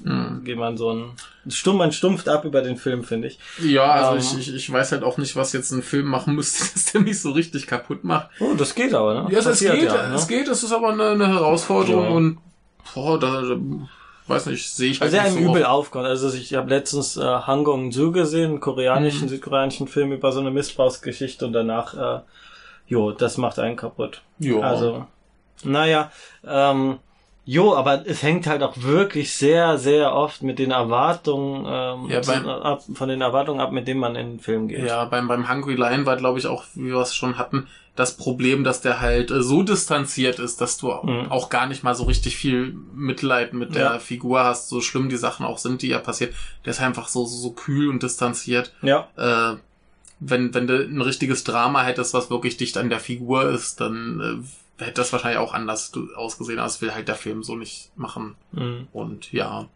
[0.04, 0.44] Mhm.
[0.44, 1.12] geht man so ein
[1.50, 3.40] stumm, man stumpft ab über den Film, finde ich.
[3.60, 4.40] Ja, also Ähm.
[4.42, 7.02] ich, ich, ich weiß halt auch nicht, was jetzt ein Film machen müsste, dass der
[7.02, 8.28] mich so richtig kaputt macht.
[8.42, 9.28] Oh, das geht aber, ne?
[9.32, 10.16] Ja, es Passiert geht, ja, ne?
[10.16, 12.10] es geht, es ist aber eine, eine Herausforderung Ja.
[12.12, 12.38] und
[12.94, 13.44] boah, da,
[14.28, 16.06] weiß nicht, sehe ich halt Also er nicht so übel aufkommt.
[16.06, 19.30] Also ich habe letztens äh, Hangong Zoo gesehen, einen koreanischen, Mhm.
[19.30, 22.22] südkoreanischen Film über so eine Missbrauchsgeschichte und danach, äh,
[22.88, 24.22] jo, das macht einen kaputt.
[24.40, 24.60] Ja.
[24.60, 25.06] Also,
[25.64, 26.12] naja,
[26.46, 27.00] ähm,
[27.46, 32.22] jo, aber es hängt halt auch wirklich sehr, sehr oft mit den Erwartungen, ähm, Ja,
[32.22, 34.86] beim- ab, von den Erwartungen ab, mit denen man in den Film geht.
[34.86, 38.18] Ja, beim, beim Hungry Lion war, glaube ich, auch, wie wir es schon hatten, das
[38.18, 41.32] Problem, dass der halt äh, so distanziert ist, dass du Mhm.
[41.32, 44.00] auch gar nicht mal so richtig viel Mitleid mit der Ja.
[44.00, 46.34] Figur hast, so schlimm die Sachen auch sind, die ja passiert.
[46.66, 48.74] Der ist einfach so, so, so kühl und distanziert.
[48.82, 49.58] Ja, Äh,
[50.20, 54.20] wenn, wenn du ein richtiges Drama hättest, was wirklich dicht an der Figur ist, dann
[54.42, 54.48] äh,
[54.78, 58.36] hätte das wahrscheinlich auch anders ausgesehen, das will halt der Film so nicht machen.
[58.52, 58.88] mhm.
[58.94, 59.68] Und ja,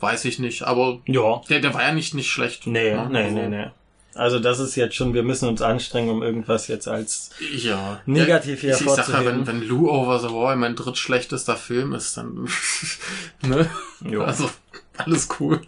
[0.00, 1.40] weiß ich nicht, aber ja.
[1.48, 2.66] der, der war ja nicht, nicht schlecht.
[2.66, 3.08] Nee, ne?
[3.10, 3.66] nee, Also, nee, nee.
[4.14, 8.00] Also das ist jetzt schon, wir müssen uns anstrengen, um irgendwas jetzt als Ja.
[8.06, 9.46] Negativ hier ja, ich, ich sag ja, hervorzuheben.
[9.46, 12.48] wenn, wenn Lou Over the Wall mein drittschlechtester Film ist, dann
[13.42, 13.70] ne?
[14.00, 14.22] Jo.
[14.24, 14.50] Also,
[14.96, 15.60] alles cool.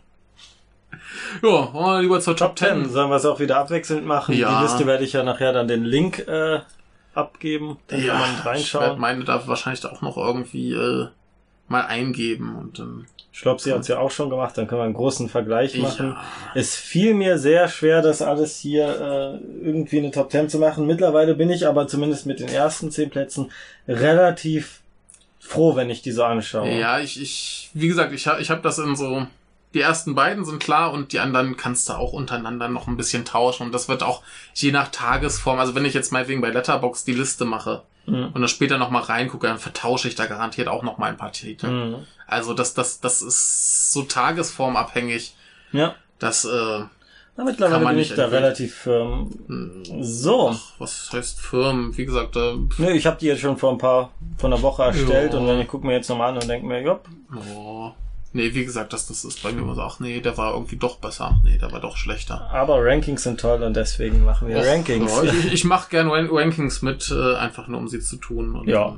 [1.43, 2.85] Ja, wollen wir lieber zur Top, Top 10.
[2.87, 2.91] 10.
[2.91, 4.35] Sollen wir es auch wieder abwechselnd machen?
[4.35, 4.57] Ja.
[4.59, 6.61] Die Liste werde ich ja nachher dann den Link äh,
[7.15, 7.79] abgeben.
[7.89, 9.01] Dann Ja, kann man ich werde reinschauen.
[9.01, 11.09] meine da wahrscheinlich auch noch irgendwie äh,
[11.69, 13.07] mal eingeben und dann.
[13.33, 14.59] Ich glaube, sie hat es ja auch schon gemacht.
[14.59, 16.09] Dann können wir einen großen Vergleich machen.
[16.11, 16.25] Ja.
[16.57, 20.85] Es fiel mir sehr schwer, das alles hier äh, irgendwie eine Top 10 zu machen.
[20.87, 23.51] Mittlerweile bin ich aber zumindest mit den ersten 10 Plätzen
[23.87, 24.81] relativ
[25.39, 26.71] froh, wenn ich die so anschaue.
[26.77, 29.27] Ja, ich, ich, wie gesagt, ich habe ich hab das in so,
[29.75, 33.25] die ersten beiden sind klar und die anderen kannst du auch untereinander noch ein bisschen
[33.25, 34.23] tauschen und das wird auch
[34.55, 38.31] je nach Tagesform, also wenn ich jetzt meinetwegen bei Letterbox die Liste mache Mhm.
[38.33, 41.33] und dann später nochmal reingucke, dann vertausche ich da garantiert auch noch mal ein paar
[41.33, 41.67] Titel.
[41.69, 41.97] Mhm.
[42.27, 45.35] Also das, das, das ist so tagesformabhängig,
[45.73, 45.95] Ja.
[46.19, 46.89] dass, äh, Na,
[47.37, 48.43] Kann mittlerweile man bin ich da empfehlen.
[48.43, 49.31] relativ firm.
[49.47, 50.51] mh, So.
[50.55, 53.79] ach, was heißt Firmen, wie gesagt, äh, Nö, ich habe die jetzt schon vor ein
[53.79, 55.39] paar, vor einer Woche erstellt Ja.
[55.39, 57.07] und dann gucke mir jetzt nochmal an und denke mir, jopp,
[57.55, 57.93] oh,
[58.33, 60.77] nee, wie gesagt, das, das ist bei mir immer so, ach nee, der war irgendwie
[60.77, 62.49] doch besser, nee, der war doch schlechter.
[62.51, 65.11] aber Rankings sind toll und deswegen machen wir Och, Rankings.
[65.13, 68.55] Ja, ich ich mache gern Ran- Rankings mit, äh, einfach nur um sie zu tun.
[68.55, 68.97] Und Ja.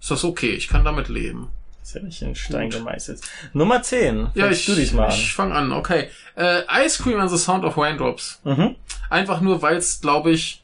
[0.00, 0.50] Ist das okay?
[0.50, 1.48] Ich kann damit leben.
[1.82, 3.20] ist ja nicht in Stein gemeißelt.
[3.54, 4.28] Nummer 10.
[4.34, 4.92] Ja, ich, du ich
[5.34, 5.72] fange an.
[5.72, 6.08] Okay.
[6.36, 8.40] Äh, Ice Cream and the Sound of Raindrops.
[8.44, 8.76] Mhm.
[9.08, 10.62] Einfach nur, weil es, glaube ich,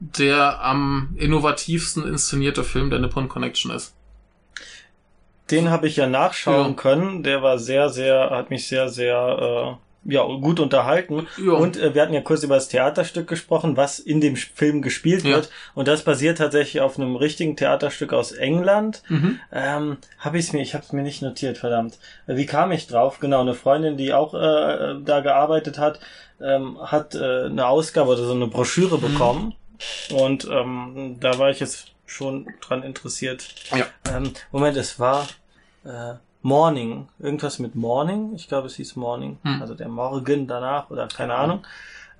[0.00, 3.94] der am innovativsten inszenierte Film der Nippon Connection ist.
[5.50, 6.74] Den habe ich ja nachschauen Ja.
[6.74, 7.22] können.
[7.22, 11.26] Der war sehr, sehr, hat mich sehr, sehr äh, ja, gut unterhalten.
[11.44, 11.52] Ja.
[11.52, 15.24] Und äh, wir hatten ja kurz über das Theaterstück gesprochen, was in dem Film gespielt
[15.24, 15.36] Ja.
[15.36, 15.50] wird.
[15.74, 19.02] Und das basiert tatsächlich auf einem richtigen Theaterstück aus England.
[19.08, 19.38] Mhm.
[19.52, 21.98] Ähm, habe ich es mir, ich habe es mir nicht notiert, verdammt.
[22.26, 23.18] Äh, Wie kam ich drauf?
[23.20, 26.00] Genau, eine Freundin, die auch äh, da gearbeitet hat,
[26.40, 29.54] ähm, hat äh, eine Ausgabe oder so eine Broschüre bekommen.
[30.12, 33.54] Und ähm, da war ich jetzt schon dran interessiert.
[33.74, 33.86] Ja.
[34.14, 35.26] Ähm, Moment, es war
[35.84, 37.08] äh, Morning.
[37.18, 38.32] Irgendwas mit Morning.
[38.34, 39.38] Ich glaube, es hieß Morning.
[39.42, 39.60] Hm.
[39.62, 41.64] Also der Morgen danach oder keine Ahnung.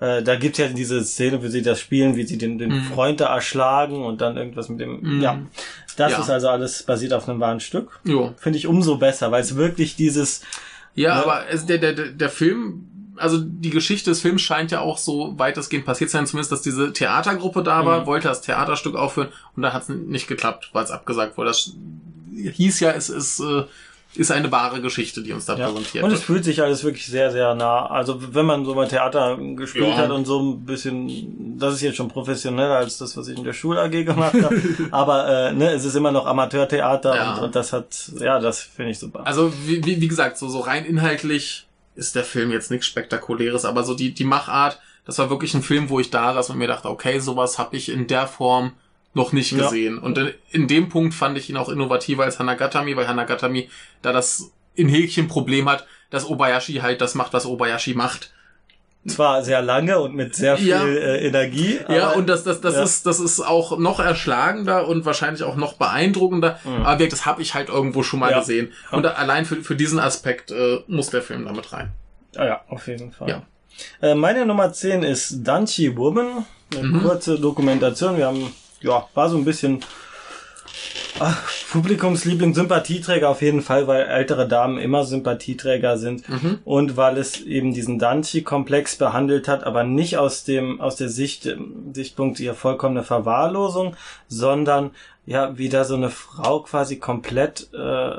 [0.00, 2.82] Äh, da gibt's ja diese Szene, wie sie das spielen, wie sie den, den Mhm.
[2.84, 5.00] Freund da erschlagen und dann irgendwas mit dem.
[5.00, 5.20] Mhm.
[5.22, 5.38] Ja.
[5.96, 6.18] Das Ja.
[6.20, 8.00] ist also alles basiert auf einem wahren Stück.
[8.04, 8.32] Jo.
[8.36, 10.42] Finde ich umso besser, weil es wirklich dieses.
[10.94, 11.22] Ja, Ja.
[11.22, 15.34] aber es, der, der der Film, also die Geschichte des Films scheint ja auch so
[15.38, 18.06] weitestgehend passiert sein, zumindest, dass diese Theatergruppe da war, Mhm.
[18.06, 21.48] wollte das Theaterstück aufführen und da hat es nicht geklappt, weil es abgesagt wurde.
[21.50, 21.70] Das
[22.34, 23.64] hieß ja, es ist, äh,
[24.14, 25.68] ist eine wahre Geschichte, die uns da Ja.
[25.68, 26.24] präsentiert Und es wird.
[26.26, 27.86] fühlt sich alles wirklich sehr, sehr nah.
[27.86, 29.96] Also wenn man so mal Theater gespielt Ja.
[29.96, 33.44] hat und so ein bisschen, das ist jetzt schon professioneller als das, was ich in
[33.44, 34.60] der Schul AG gemacht habe.
[34.90, 37.34] Aber äh, ne, es ist immer noch Amateurtheater Ja.
[37.36, 39.26] und, und das hat, ja, das finde ich super.
[39.26, 43.64] Also wie, wie, wie gesagt, so, so rein inhaltlich ist der Film jetzt nichts Spektakuläres,
[43.64, 46.58] aber so die, die Machart, das war wirklich ein Film, wo ich da saß und
[46.58, 48.72] mir dachte, okay, sowas habe ich in der Form
[49.14, 49.64] noch nicht Ja.
[49.64, 49.98] gesehen.
[49.98, 53.68] Und in, in dem Punkt fand ich ihn auch innovativer als Hanagatami, weil Hanagatami
[54.00, 58.32] da das in Häkchen Problem hat, dass Obayashi halt das macht, was Obayashi macht.
[59.06, 60.84] Zwar sehr lange und mit sehr viel Ja.
[60.86, 61.80] äh, Energie.
[61.88, 62.82] Ja, und das, das, das ja.
[62.84, 66.60] ist, das ist auch noch erschlagender und wahrscheinlich auch noch beeindruckender.
[66.62, 66.86] Mhm.
[66.86, 68.38] Aber das habe ich halt irgendwo schon mal Ja.
[68.38, 68.72] gesehen.
[68.92, 71.90] Und allein für, für diesen Aspekt äh, muss der Film damit rein.
[72.36, 73.28] Ah ja, auf jeden Fall.
[73.28, 73.42] Ja.
[74.00, 76.46] Äh, meine Nummer 10 ist Danchi Woman.
[76.72, 77.02] Eine Mhm.
[77.02, 78.16] kurze Dokumentation.
[78.16, 79.80] Wir haben, ja, war so ein bisschen
[81.18, 86.58] ach, Publikumsliebling, Sympathieträger auf jeden Fall, weil ältere Damen immer Sympathieträger sind Mhm.
[86.64, 91.46] und weil es eben diesen Danchi-Komplex behandelt hat, aber nicht aus dem aus der Sicht
[91.46, 93.96] ähm, Sichtpunkt ihrer vollkommene Verwahrlosung,
[94.28, 94.90] sondern
[95.26, 98.10] ja, wie da so eine Frau quasi komplett äh,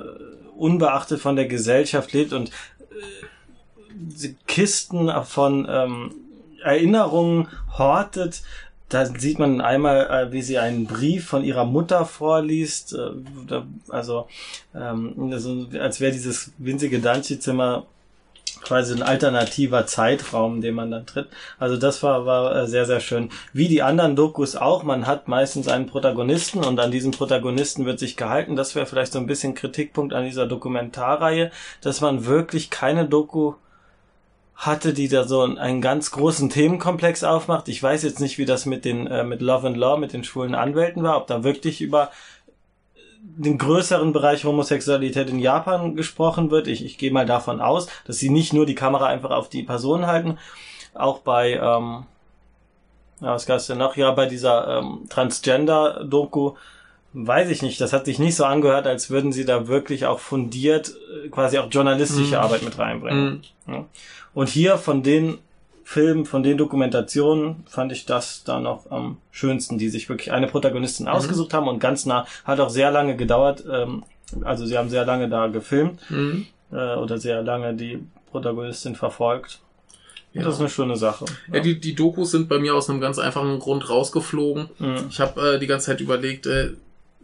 [0.57, 2.51] unbeachtet von der Gesellschaft lebt und
[3.95, 6.11] diese Kisten von ähm,
[6.63, 8.41] Erinnerungen hortet.
[8.89, 12.93] Da sieht man einmal, äh, wie sie einen Brief von ihrer Mutter vorliest.
[12.93, 14.27] Äh, also,
[14.75, 15.33] ähm,
[15.79, 17.85] als wäre dieses winzige Danchi-Zimmer
[18.63, 21.27] quasi ein alternativer Zeitraum, den man dann tritt.
[21.59, 23.29] Also das war, war äh, sehr, sehr schön.
[23.51, 27.99] Wie die anderen Dokus auch, man hat meistens einen Protagonisten und an diesem Protagonisten wird
[27.99, 28.55] sich gehalten.
[28.55, 31.51] Das wäre vielleicht so ein bisschen Kritikpunkt an dieser Dokumentarreihe,
[31.81, 33.53] dass man wirklich keine Doku
[34.55, 37.67] hatte, die da so einen ganz großen Themenkomplex aufmacht.
[37.67, 40.23] Ich weiß jetzt nicht, wie das mit den äh, mit Love and Law, mit den
[40.23, 42.11] schwulen Anwälten war, ob da wirklich über
[43.25, 46.67] den größeren Bereich Homosexualität in Japan gesprochen wird.
[46.67, 49.63] Ich, ich gehe mal davon aus, dass sie nicht nur die Kamera einfach auf die
[49.63, 50.37] Person halten.
[50.93, 52.05] Auch bei, ähm,
[53.21, 53.95] ja, was gab's denn noch?
[53.95, 56.51] Ja, bei dieser ähm, Transgender-Doku
[57.13, 57.79] weiß ich nicht.
[57.79, 60.93] Das hat sich nicht so angehört, als würden sie da wirklich auch fundiert
[61.25, 62.41] äh, quasi auch journalistische Mhm.
[62.43, 63.41] Arbeit mit reinbringen.
[63.65, 63.73] Mhm.
[63.73, 63.85] Ja.
[64.33, 65.37] Und hier von den
[65.83, 70.47] Filmen, von den Dokumentationen fand ich das da noch am schönsten, die sich wirklich eine
[70.47, 74.03] Protagonistin ausgesucht haben und ganz nah, hat auch sehr lange gedauert, ähm,
[74.43, 76.47] also sie haben sehr lange da gefilmt Mhm.
[76.71, 77.99] äh, oder sehr lange die
[78.31, 79.59] Protagonistin verfolgt.
[80.33, 80.41] Ja.
[80.43, 81.25] Das ist eine schöne Sache.
[81.51, 84.69] Ja, die, die Dokus sind bei mir aus einem ganz einfachen Grund rausgeflogen.
[84.79, 85.05] Mhm.
[85.09, 86.71] Ich habe äh, die ganze Zeit überlegt, äh,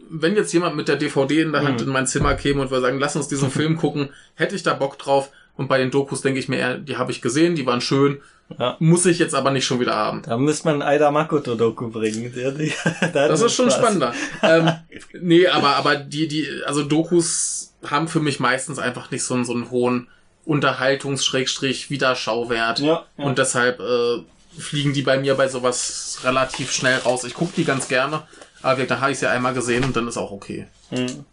[0.08, 1.86] wenn jetzt jemand mit der DVD in der Hand Mhm.
[1.88, 4.74] in mein Zimmer käme und würde sagen, lass uns diesen Film gucken, hätte ich da
[4.74, 5.30] Bock drauf.
[5.60, 8.22] Und bei den Dokus denke ich mir, eher, die habe ich gesehen, die waren schön,
[8.58, 8.76] Ja.
[8.78, 10.22] muss ich jetzt aber nicht schon wieder haben.
[10.22, 12.32] Da müsste man Aida bringen.
[12.32, 12.72] Die,
[13.12, 13.78] da hat Das ist schon Spaß.
[13.78, 14.14] spannender.
[14.42, 14.70] ähm,
[15.20, 19.44] nee, aber, aber die, die, also Dokus haben für mich meistens einfach nicht so einen,
[19.44, 20.08] so einen hohen
[20.46, 22.78] Unterhaltungs-Wiederschauwert.
[22.78, 23.04] Ja, ja.
[23.24, 24.22] Und deshalb äh,
[24.58, 27.24] fliegen die bei mir bei sowas relativ schnell raus.
[27.24, 28.22] Ich gucke die ganz gerne,
[28.62, 30.68] aber da habe ich sie einmal gesehen und dann ist auch okay.
[30.90, 31.26] Mhm.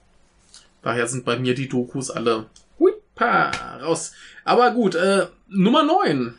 [0.83, 2.47] Daher sind bei mir die Dokus alle
[3.19, 3.51] huipa,
[3.83, 4.13] raus.
[4.45, 6.33] Aber gut, äh, Nummer 9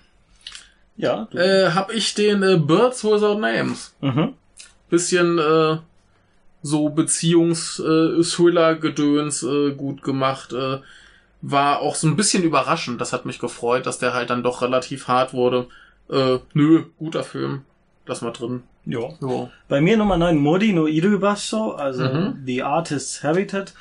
[0.97, 1.29] Ja.
[1.31, 1.39] Du.
[1.39, 3.95] äh, habe ich den äh, Birds Without Names.
[4.01, 4.35] Mhm.
[4.91, 5.77] Bisschen äh,
[6.63, 10.53] so Beziehungs-Thriller-Gedöns äh, gut gemacht.
[10.53, 10.79] Äh,
[11.41, 13.01] war auch so ein bisschen überraschend.
[13.01, 15.67] Das hat mich gefreut, dass der halt dann doch relativ hart wurde.
[16.11, 17.63] Äh, nö, guter Film.
[18.07, 18.63] Das mal drin.
[18.87, 19.11] Ja.
[19.21, 19.51] Ja.
[19.69, 22.43] Bei mir Nummer 9 Modi no Irubasho, also Mhm.
[22.47, 23.75] The Artist's Habitat.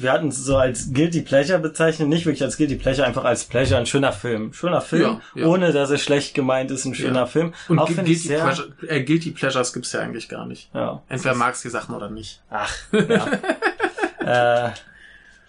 [0.00, 3.44] Wir hatten es so als Guilty Pleasure bezeichnet, nicht wirklich als Guilty Pleasure, einfach als
[3.44, 4.52] Pleasure, ein schöner Film.
[4.52, 5.46] Schöner Film, Ja, ja.
[5.46, 7.26] ohne dass es schlecht gemeint ist, ein schöner Ja.
[7.26, 7.52] Film.
[7.68, 10.46] Und Auch Gu- finde ich Guilty, sehr, Pleasure, äh, Guilty Pleasures gibt's ja eigentlich gar
[10.46, 10.70] nicht.
[10.74, 11.02] ja.
[11.08, 12.40] Entweder magst du die Sachen oder nicht.
[12.50, 14.66] Ach, ja.
[14.68, 14.70] äh,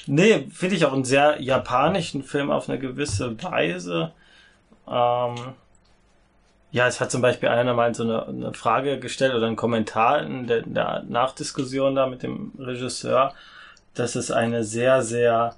[0.07, 4.11] nee, finde ich auch einen sehr japanischen Film auf eine gewisse Weise.
[4.87, 5.35] Ähm,
[6.71, 10.21] ja, es hat zum Beispiel einer mal so eine, eine Frage gestellt oder einen Kommentar
[10.21, 13.33] in der, in der Nachdiskussion da mit dem Regisseur,
[13.93, 15.55] dass es eine sehr, sehr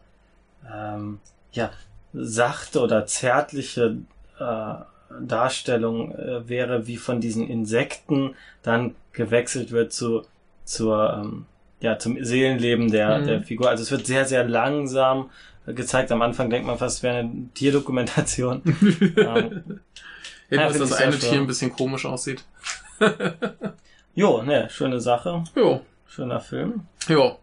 [0.71, 1.19] ähm,
[1.51, 1.71] ja,
[2.13, 3.97] sachte oder zärtliche
[4.39, 4.73] äh,
[5.21, 10.23] Darstellung äh, wäre, wie von diesen Insekten dann gewechselt wird zu
[10.63, 11.45] zur ähm,
[11.81, 13.27] ja zum Seelenleben der Mhm.
[13.27, 13.69] der Figur.
[13.69, 15.29] Also es wird sehr sehr langsam
[15.65, 16.11] äh, gezeigt.
[16.11, 18.61] Am Anfang denkt man fast, es wäre eine Tierdokumentation.
[19.17, 19.63] ähm,
[20.47, 21.17] find dass das eine.
[21.17, 22.43] Tier ein bisschen komisch aussieht.
[24.15, 26.81] jo, ne, schöne Sache, Jo, schöner Film.
[27.07, 27.37] jo.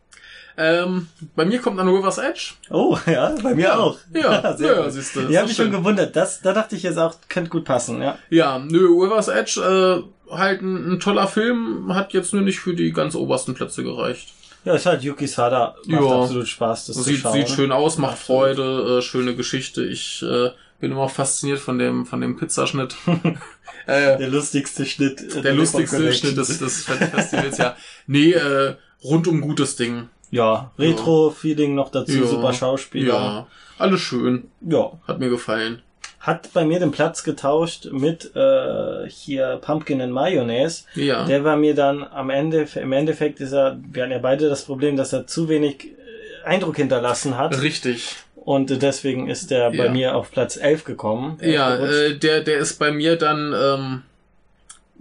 [0.61, 1.07] Ähm,
[1.37, 2.55] bei mir kommt dann River's Edge.
[2.71, 3.97] Oh, ja, bei mir Ja, auch.
[4.13, 6.17] ja, sehr ja, siehst du, Ich habe ist mich schon gewundert.
[6.17, 8.19] Das, da dachte ich jetzt auch, könnte gut passen, ja.
[8.29, 12.75] Ja, nö, River's Edge, äh, halt ein, ein toller Film, hat jetzt nur nicht für
[12.75, 14.31] die ganz obersten Plätze gereicht.
[14.65, 15.77] Ja, ist halt Yuki Sada.
[15.87, 16.21] Macht Ja.
[16.23, 17.33] absolut Spaß, das zu Sieht, schauen.
[17.35, 18.57] sieht schön aus, macht Absolut.
[18.57, 19.85] Freude, äh, schöne Geschichte.
[19.85, 22.97] Ich äh, bin immer fasziniert von dem, von dem Pizzaschnitt.
[23.87, 25.21] äh, Der lustigste Schnitt.
[25.37, 26.13] äh, der lustigste.
[26.13, 27.77] Schnitt des, des Festivals, ja.
[28.09, 28.75] Nee, äh,
[29.05, 30.09] rundum gutes Ding.
[30.31, 32.27] Ja, Retro-Feeling noch dazu, Ja.
[32.27, 33.15] super Schauspieler.
[33.15, 33.47] Ja,
[33.79, 34.51] alles schön.
[34.61, 34.93] ja.
[35.07, 35.83] Hat mir gefallen.
[36.21, 40.83] Hat bei mir den Platz getauscht mit äh, hier Pumpkin and Mayonnaise.
[40.95, 41.25] Ja.
[41.25, 44.65] Der war mir dann am Ende, im Endeffekt ist er, wir hatten ja beide das
[44.65, 47.63] Problem, dass er zu wenig äh, Eindruck hinterlassen hat.
[47.63, 48.17] Richtig.
[48.35, 49.91] Und deswegen ist der bei Ja.
[49.93, 51.39] mir auf Platz 11 gekommen.
[51.41, 54.03] Ja, äh, der, der ist bei mir dann ähm,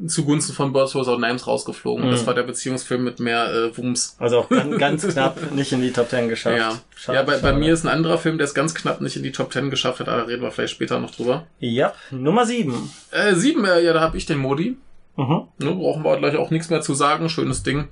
[0.06, 2.06] zugunsten von Birds Without Names rausgeflogen.
[2.06, 2.12] Mhm.
[2.12, 4.16] Das war der Beziehungsfilm mit mehr äh, Wumms.
[4.20, 6.58] also auch ganz, ganz knapp nicht in die Top 10 geschafft.
[6.58, 9.16] Ja, Schade, ja bei, bei mir ist ein anderer Film, der es ganz knapp nicht
[9.16, 11.48] in die Top 10 geschafft hat, aber da reden wir vielleicht später noch drüber.
[11.60, 12.92] Ja, Nummer 7.
[13.12, 14.78] Äh, sieben, äh, ja, da habe ich den Modi.
[15.16, 15.48] Mhm.
[15.58, 17.28] Ne, brauchen wir gleich auch nichts mehr zu sagen.
[17.30, 17.88] Schönes Ding.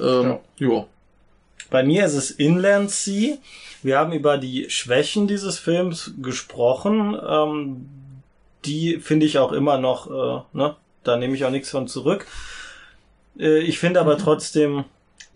[0.00, 0.86] Ähm, ja.
[1.70, 3.36] Bei mir ist es Inland Sea.
[3.82, 7.16] Wir haben über die Schwächen dieses Films gesprochen.
[7.26, 7.86] Ähm,
[8.64, 10.76] die finde ich auch immer noch, äh, ne?
[11.04, 12.26] Da nehme ich auch nichts von zurück.
[13.38, 14.84] Äh, ich finde aber trotzdem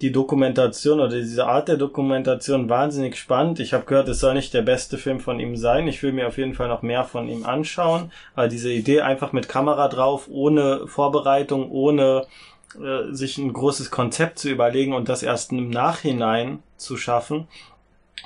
[0.02, 3.60] die Dokumentation oder diese Art der Dokumentation wahnsinnig spannend.
[3.60, 5.88] Ich habe gehört, es soll nicht der beste Film von ihm sein.
[5.88, 8.12] Ich will mir auf jeden Fall noch mehr von ihm anschauen.
[8.34, 12.26] Aber diese Idee einfach mit Kamera drauf, ohne Vorbereitung, ohne
[12.74, 17.48] äh, sich ein großes Konzept zu überlegen und das erst im Nachhinein zu schaffen,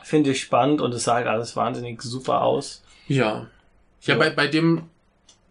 [0.02, 2.82] finde ich spannend und es sah halt alles wahnsinnig super aus.
[3.06, 3.46] Ja.
[4.02, 4.88] Ja, bei, bei dem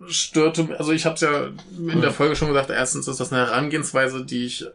[0.07, 1.47] störte, also ich habe es ja
[1.77, 4.65] in der Folge schon gesagt, erstens ist das eine Herangehensweise, die ich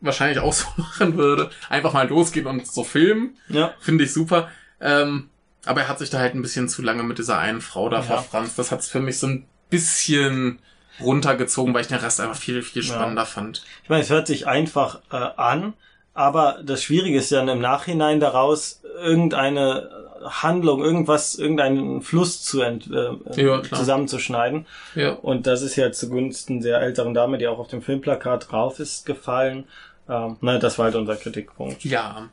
[0.00, 1.50] wahrscheinlich auch so machen würde.
[1.68, 3.36] Einfach mal losgehen und so filmen.
[3.48, 3.74] Ja.
[3.80, 4.50] Finde ich super.
[4.80, 5.30] Ähm,
[5.64, 7.96] aber er hat sich da halt ein bisschen zu lange mit dieser einen Frau da
[7.96, 8.02] Ja.
[8.02, 8.58] verfranst.
[8.58, 10.60] Das hat es für mich so ein bisschen
[11.00, 12.94] runtergezogen, weil ich den Rest einfach viel, viel Ja.
[12.94, 13.64] spannender fand.
[13.82, 15.74] Ich meine, es hört sich einfach äh, an,
[16.14, 19.90] aber das Schwierige ist ja dann im Nachhinein daraus irgendeine
[20.24, 23.78] Handlung, irgendwas, irgendeinen Fluss zu ent, äh, Ja, klar.
[23.78, 24.66] zusammenzuschneiden.
[24.94, 25.12] Ja.
[25.12, 29.06] Und das ist ja zugunsten der älteren Dame, die auch auf dem Filmplakat drauf ist,
[29.06, 29.64] gefallen.
[30.08, 31.84] Ähm, na, das war halt unser Kritikpunkt.
[31.84, 32.28] Ja.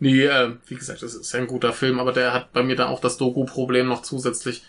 [0.00, 2.76] Nee, äh, wie gesagt, das ist ja ein guter Film, aber der hat bei mir
[2.76, 4.62] dann auch das Doku-Problem noch zusätzlich.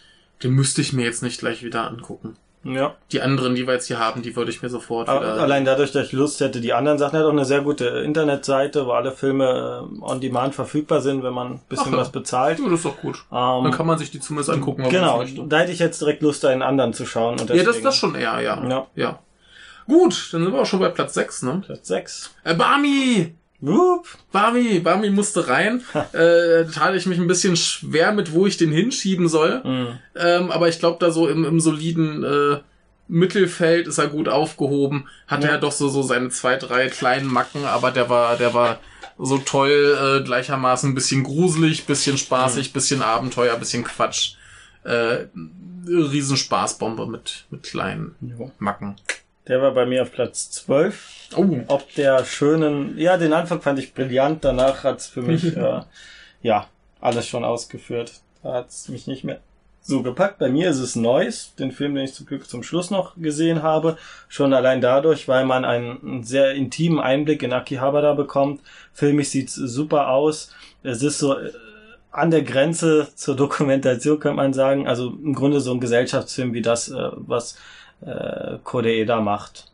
[0.43, 2.35] Den müsste ich mir jetzt nicht gleich wieder angucken.
[2.65, 2.95] Ja.
[3.11, 5.33] Die anderen, die wir jetzt hier haben, die würde ich mir sofort Aber wieder.
[5.41, 7.85] allein dadurch, dass ich Lust hätte, die anderen Sachen, er hat auch eine sehr gute
[7.85, 12.11] Internetseite, wo alle Filme äh, on demand verfügbar sind, wenn man ein bisschen Ach was
[12.11, 12.57] bezahlt.
[12.57, 13.23] Ja, das ist doch gut.
[13.31, 16.43] Ähm, Dann kann man sich die zumindest angucken, genau, da hätte ich jetzt direkt Lust,
[16.43, 17.39] einen anderen zu schauen.
[17.39, 18.67] Und Ja, das, deswegen das schon eher, ja.
[18.67, 18.87] Ja.
[18.95, 19.19] ja.
[19.87, 21.61] Gut, dann sind wir auch schon bei Platz 6, ne?
[21.63, 22.35] Platz 6.
[22.43, 23.35] Äh, Barmi!
[23.65, 24.07] Wupp.
[24.31, 25.81] Barmi, Barmi musste rein.
[26.13, 29.61] äh, tat ich mich ein bisschen schwer mit, wo ich den hinschieben soll.
[29.63, 29.87] Mhm.
[30.15, 32.57] Ähm, aber ich glaube, da so im, im soliden äh,
[33.07, 35.07] Mittelfeld ist er gut aufgehoben.
[35.27, 35.53] Hatte Ja.
[35.53, 38.79] er doch so, so seine zwei, drei kleinen Macken, aber der war, der war
[39.17, 44.35] so toll, äh, gleichermaßen ein bisschen gruselig, bisschen spaßig, bisschen Abenteuer, bisschen Quatsch.
[44.83, 45.25] Äh,
[45.87, 48.51] Riesenspaßbombe mit, mit kleinen Jo.
[48.59, 48.95] Macken.
[49.47, 51.29] Der war bei mir auf Platz 12.
[51.35, 55.81] Oh, Ob der schönen, ja, den Anfang fand ich brillant, danach hat's für mich, äh,
[56.41, 56.67] ja,
[56.99, 58.13] alles schon ausgeführt.
[58.41, 59.39] Da hat's mich nicht mehr
[59.81, 60.39] so gepackt.
[60.39, 63.61] Bei mir ist es Neues, den Film, den ich zum Glück zum Schluss noch gesehen
[63.61, 63.97] habe.
[64.27, 68.61] Schon allein dadurch, weil man einen, sehr intimen Einblick in Akihabara bekommt.
[68.93, 70.51] Filmisch sieht's super aus.
[70.81, 71.51] Es ist so äh,
[72.11, 74.87] an der Grenze zur Dokumentation, könnte man sagen.
[74.87, 77.57] Also im Grunde so ein Gesellschaftsfilm wie das, äh, was
[78.05, 79.71] äh, Koreeda macht.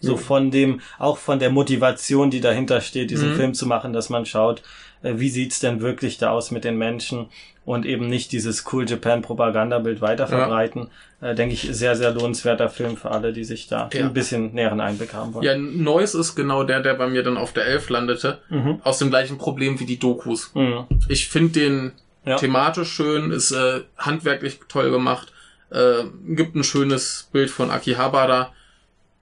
[0.00, 3.36] So von dem, auch von der Motivation, die dahinter steht, diesen Mhm.
[3.36, 4.62] Film zu machen, dass man schaut,
[5.02, 7.26] äh, wie sieht's denn wirklich da aus mit den Menschen
[7.64, 10.88] und eben nicht dieses Cool Japan Propagandabild weiter verbreiten.
[11.20, 14.04] Äh, denke ich, sehr, sehr lohnenswerter Film für alle, die sich da Ja.
[14.06, 15.44] ein bisschen näheren Einblick haben wollen.
[15.44, 18.38] ja, Neues ist genau der, der bei mir dann auf der 11 landete.
[18.50, 18.80] Mhm.
[18.84, 20.52] Aus dem gleichen Problem wie die Dokus.
[20.54, 20.84] Mhm.
[21.08, 21.92] Ich finde den
[22.24, 22.36] Ja.
[22.36, 25.32] thematisch schön, ist äh, handwerklich toll gemacht,
[25.70, 28.52] äh, gibt ein schönes Bild von Akihabara,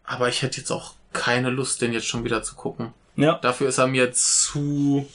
[0.04, 2.92] aber ich hätte jetzt auch keine Lust, den jetzt schon wieder zu gucken.
[3.16, 3.38] Ja.
[3.42, 5.08] Dafür ist er mir zu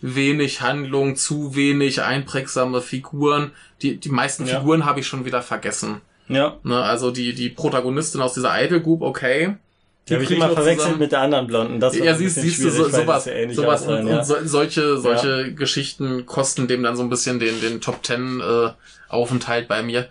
[0.00, 3.52] wenig Handlung, zu wenig einprägsame Figuren.
[3.82, 4.58] Die, die meisten Ja.
[4.60, 6.00] Figuren habe ich schon wieder vergessen.
[6.28, 6.56] Ja.
[6.62, 9.56] Ne, also die, die Protagonistin aus dieser Idol Group, okay.
[10.08, 10.98] Die habe ich immer verwechselt zusammen.
[10.98, 11.80] mit der anderen Blonden.
[11.80, 14.18] Das Ja, ein siehst, bisschen siehst du, so, sowas, ja sowas und, ja.
[14.18, 18.40] und so, solche, solche Geschichten kosten dem dann so ein bisschen den, den Top Ten
[18.40, 18.70] äh,
[19.08, 20.08] Aufenthalt bei mir.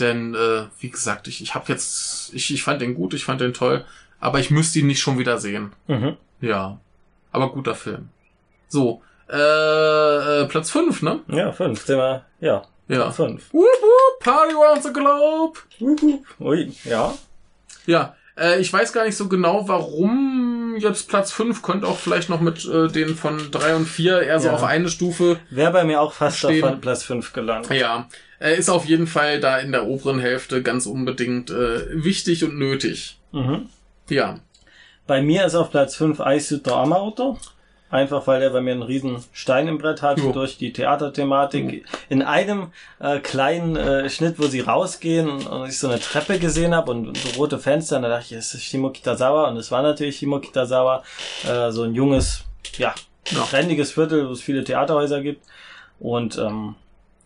[0.00, 3.40] Denn, äh, wie gesagt, ich, ich habe jetzt, ich, ich fand den gut, ich fand
[3.40, 3.84] den toll,
[4.20, 5.72] aber ich müsste ihn nicht schon wieder sehen.
[5.86, 6.16] Mhm.
[6.40, 6.78] Ja.
[7.32, 8.08] Aber guter Film.
[8.68, 11.20] So, äh, äh Platz fünf, ne?
[11.28, 11.84] Ja, fünf.
[11.84, 13.10] Sind wir, ja, Ja.
[13.10, 13.52] fünf.
[13.52, 15.58] Woop, woop, Party around the globe.
[16.40, 17.14] Ui, ja.
[17.86, 22.28] Ja, äh, ich weiß gar nicht so genau, warum jetzt Platz 5 könnte auch vielleicht
[22.28, 24.54] noch mit äh, den von 3 und 4 eher so Ja.
[24.54, 25.38] auf eine Stufe.
[25.50, 26.64] Wäre bei mir auch fast Stehen.
[26.64, 27.70] auf Platz fünf gelandet.
[27.72, 28.08] Ja,
[28.40, 32.58] äh, ist auf jeden Fall da in der oberen Hälfte ganz unbedingt äh, wichtig und
[32.58, 33.18] nötig.
[33.32, 33.66] Mhm.
[34.08, 34.38] Ja,
[35.06, 37.38] Bei mir ist auf Platz 5 Aisuto Amauto.
[37.88, 40.32] Einfach weil er bei mir einen riesen Stein im Brett hat Jo.
[40.32, 41.86] durch die Theaterthematik.
[42.08, 46.74] In einem äh, kleinen äh, Schnitt, wo sie rausgehen und ich so eine Treppe gesehen
[46.74, 49.70] habe und so rote Fenster, und da dachte ich, es ist Shimo Kitazawa und es
[49.70, 51.04] war natürlich Shimo Kitazawa,
[51.48, 52.42] äh, so ein junges,
[52.76, 52.92] ja,
[53.30, 53.42] Ja.
[53.44, 55.46] trendiges Viertel, wo es viele Theaterhäuser gibt.
[56.00, 56.74] Und ähm,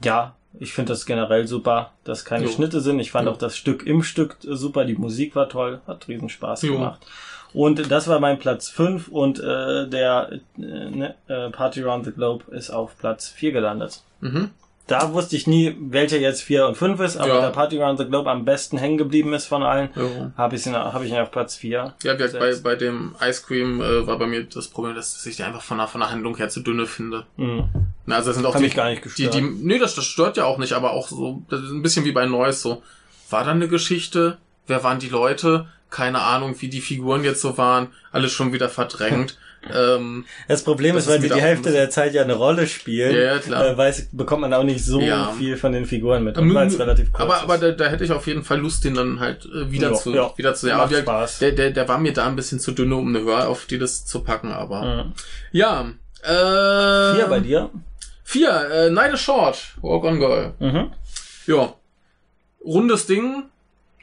[0.04, 2.50] ja, ich finde das generell super, dass keine Jo.
[2.50, 2.98] Schnitte sind.
[3.00, 3.32] Ich fand Jo.
[3.32, 6.74] auch das Stück im Stück super, die Musik war toll, hat riesen Spaß Jo.
[6.74, 7.06] gemacht.
[7.52, 12.12] Und das war mein Platz 5 und äh, der äh, ne, äh, Party Around the
[12.12, 14.02] Globe ist auf Platz 4 gelandet.
[14.20, 14.50] mhm.
[14.90, 17.40] Da wusste ich nie, welcher jetzt 4 und 5 ist, aber Ja.
[17.42, 20.32] der Party Around the Globe am besten hängen geblieben ist von allen, Ja.
[20.36, 21.94] habe ich ihn, hab ich ihn auf Platz 4.
[22.02, 25.36] Ja, gesagt, bei, bei dem Ice Cream äh, war bei mir das Problem, dass ich
[25.36, 27.24] die einfach von der, von der Handlung her zu dünne finde.
[27.36, 27.64] Mhm.
[28.06, 29.34] Na, also das sind auch Hat die, mich gar nicht die, gestört.
[29.34, 32.04] die, nee, das, das stört ja auch nicht, aber auch so, das ist ein bisschen
[32.04, 32.82] wie bei Neues so.
[33.30, 34.38] War da eine Geschichte?
[34.66, 35.66] Wer waren die Leute?
[35.90, 37.88] Keine Ahnung, wie die Figuren jetzt so waren.
[38.12, 39.38] Alles schon wieder verdrängt.
[39.74, 43.14] ähm, Das Problem Das ist, weil die die Hälfte der Zeit ja eine Rolle spielen,
[43.14, 43.66] Ja, ja, klar.
[43.66, 45.32] Äh, weiß, bekommt man auch nicht so Ja.
[45.36, 47.42] viel von den Figuren mit, weil es relativ kurz aber ist.
[47.42, 49.94] aber da, da hätte ich auf jeden Fall Lust, den dann halt äh, wieder Ja,
[49.94, 50.32] zu ja.
[50.36, 50.88] wieder zu Spaß.
[50.88, 53.66] gesagt, der, der, der war mir da ein bisschen zu dünne, um eine Hör auf
[53.66, 55.12] die das zu packen, aber Mhm.
[55.52, 55.90] ja.
[56.22, 57.70] Äh, Vier bei dir?
[58.24, 60.54] Vier, äh, Night is Short, Walk on Girl.
[60.58, 60.92] Mhm.
[61.46, 61.74] Ja.
[62.64, 63.44] Rundes Ding,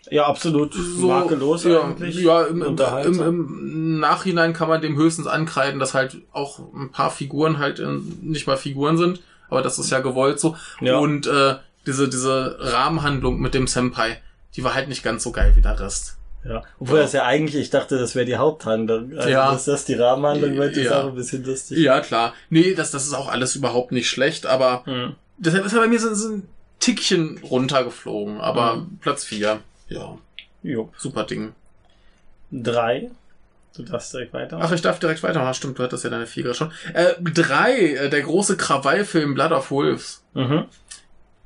[0.09, 2.15] Ja, absolut so makellos ja, eigentlich.
[2.19, 6.91] Ja, im, im, im, im Nachhinein kann man dem höchstens ankreiden, dass halt auch ein
[6.91, 10.55] paar Figuren halt in, nicht mal Figuren sind, aber das ist ja gewollt so.
[10.81, 10.97] Ja.
[10.97, 11.55] Und äh,
[11.85, 14.21] diese diese Rahmenhandlung mit dem Senpai,
[14.55, 16.15] die war halt nicht ganz so geil wie der Rest.
[16.47, 16.63] Ja.
[16.79, 17.03] Obwohl Ja.
[17.03, 19.11] das ja eigentlich, ich dachte, das wäre die Haupthandlung.
[19.17, 19.51] Also, Ja.
[19.51, 21.01] dass das die Rahmenhandlung wird, ist Ja.
[21.01, 21.77] auch ein bisschen lustig.
[21.79, 22.33] Ja, klar.
[22.49, 25.15] Nee, das, das ist auch alles überhaupt nicht schlecht, aber Mhm.
[25.37, 26.47] deshalb ist er bei mir so, so ein
[26.79, 28.99] Tickchen runtergeflogen, aber Mhm.
[29.01, 30.17] Platz vier Ja,
[30.63, 30.91] Jo.
[30.97, 31.53] super Ding.
[32.51, 33.09] Drei.
[33.75, 34.57] Du darfst direkt weiter.
[34.61, 35.53] Ach, ich darf direkt weitermachen.
[35.53, 36.71] Stimmt, du hattest ja deine vier gerade schon.
[36.93, 40.23] Äh, drei, äh, der große Krawallfilm Blood of Wolves.
[40.33, 40.65] Mhm.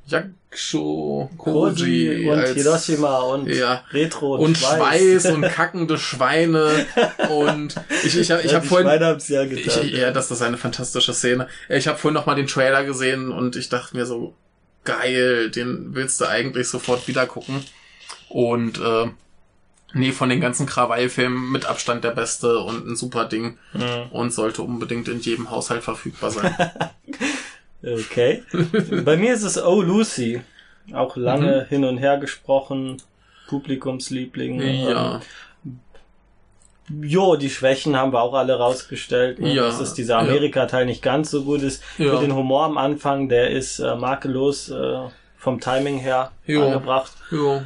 [0.07, 3.83] Yakusho Koji und als- Hiroshima und Ja.
[3.91, 6.85] Retro und, und Schweiß und kackende Schweine
[7.29, 9.87] und ich ich habe ich ja, hab die vorhin Schweine haben's ja ich, getan.
[9.89, 11.47] ja, das ist eine fantastische Szene.
[11.69, 14.33] Ich habe vorhin noch mal den Trailer gesehen und ich dachte mir so
[14.83, 17.63] geil, den willst du eigentlich sofort wieder gucken.
[18.33, 19.07] Und äh,
[19.93, 24.11] nee, von den ganzen Krawallfilmen mit Abstand der beste und ein super Ding Mhm.
[24.11, 26.55] und sollte unbedingt in jedem Haushalt verfügbar sein.
[27.83, 28.43] Okay.
[29.03, 30.41] Bei mir ist es Oh Lucy.
[30.93, 31.23] Auch Mhm.
[31.23, 33.01] lange hin und her gesprochen.
[33.47, 34.61] Publikumsliebling.
[34.61, 35.15] ja.
[35.15, 35.21] Ähm,
[37.03, 39.39] Jo, die Schwächen haben wir auch alle rausgestellt.
[39.39, 39.53] ne?
[39.53, 40.17] Ja, Dass es dieser.
[40.19, 41.81] Amerika-Teil nicht ganz so gut ist.
[41.97, 42.13] Ja.
[42.13, 44.99] Mit den Humor am Anfang, der ist äh, makellos äh,
[45.37, 46.65] vom Timing her Jo.
[46.67, 47.13] angebracht.
[47.31, 47.61] Jo.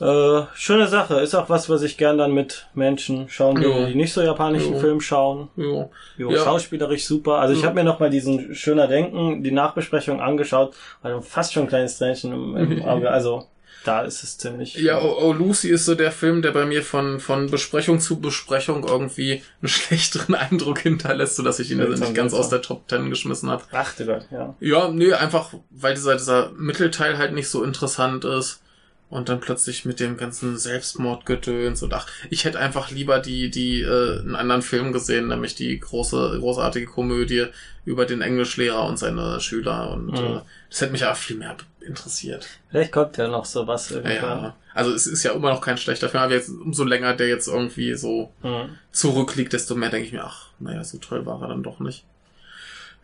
[0.00, 1.20] Äh, schöne Sache.
[1.20, 3.86] Ist auch was, was ich gern dann mit Menschen schauen Jo.
[3.86, 4.78] die nicht so japanischen Jo.
[4.80, 5.48] Film schauen.
[5.56, 5.90] Jo.
[6.18, 6.44] Jo, Ja.
[6.44, 7.36] schauspielerisch super.
[7.38, 7.68] Also ich Ja.
[7.68, 11.96] habe mir noch mal diesen Schöner Denken, die Nachbesprechung angeschaut, weil fast schon ein kleines
[11.98, 13.10] Tränchen im, im Auge.
[13.10, 13.46] Also
[13.84, 14.74] da ist es ziemlich.
[14.74, 18.20] Ja, oh, oh Lucy ist so der Film, der bei mir von, von Besprechung zu
[18.20, 22.60] Besprechung irgendwie einen schlechteren Eindruck hinterlässt, sodass ich ihn also Seltsam, nicht ganz aus der
[22.62, 23.62] Top Ten geschmissen habe.
[23.72, 24.54] Ach du Gott, ja.
[24.60, 28.60] Ja, nee, einfach, weil dieser, dieser Mittelteil halt nicht so interessant ist.
[29.08, 33.82] Und dann plötzlich mit dem ganzen Selbstmordgedöns und ach, ich hätte einfach lieber die, die,
[33.82, 37.46] äh, einen anderen Film gesehen, nämlich die große, großartige Komödie
[37.84, 40.16] über den Englischlehrer und seine Schüler und Mhm.
[40.16, 41.56] äh, das hätte mich aber viel mehr
[41.86, 42.48] interessiert.
[42.68, 44.42] Vielleicht kommt ja noch sowas Ja, irgendwann.
[44.42, 44.56] ja.
[44.74, 47.46] Also es ist ja immer noch kein schlechter Film, aber jetzt umso länger der jetzt
[47.46, 48.70] irgendwie so Hm.
[48.90, 52.04] zurückliegt, desto mehr denke ich mir, ach, naja, so toll war er dann doch nicht.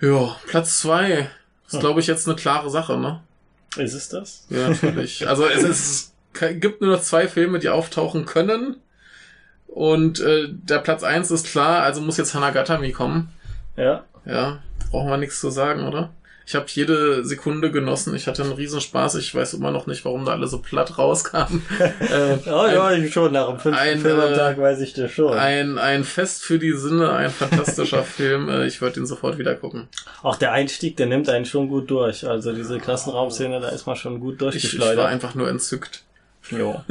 [0.00, 1.28] Ja, Platz zwei
[1.68, 1.80] ist, Hm.
[1.80, 3.20] glaube ich, jetzt eine klare Sache, ne?
[3.76, 4.46] Ist es das?
[4.50, 5.26] Ja, natürlich.
[5.28, 6.14] Also es, ist,
[6.60, 8.76] gibt nur noch zwei Filme, die auftauchen können.
[9.66, 13.30] Und äh, der Platz eins ist klar, also muss jetzt Hanagatami kommen.
[13.76, 14.04] Ja.
[14.26, 16.10] Ja, brauchen wir nichts zu sagen, oder?
[16.46, 18.14] Ich habe jede Sekunde genossen.
[18.14, 19.14] Ich hatte einen Riesenspaß.
[19.16, 21.62] Ich weiß immer noch nicht, warum da alle so platt rauskamen.
[22.00, 24.92] äh, Oh ja, ich schon nach dem fünften ein, Film am äh, Tag weiß ich
[24.94, 25.32] das schon.
[25.36, 28.48] ein, ein Fest für die Sinne, ein fantastischer Film.
[28.48, 29.88] Äh, ich würde ihn sofort wieder gucken.
[30.22, 32.26] Auch der Einstieg, der nimmt einen schon gut durch.
[32.28, 35.06] Also diese Klassenraumszene, da ist man schon gut Ich, ich war durchgeschleudert.
[35.06, 36.02] einfach nur entzückt.
[36.50, 36.82] Jo.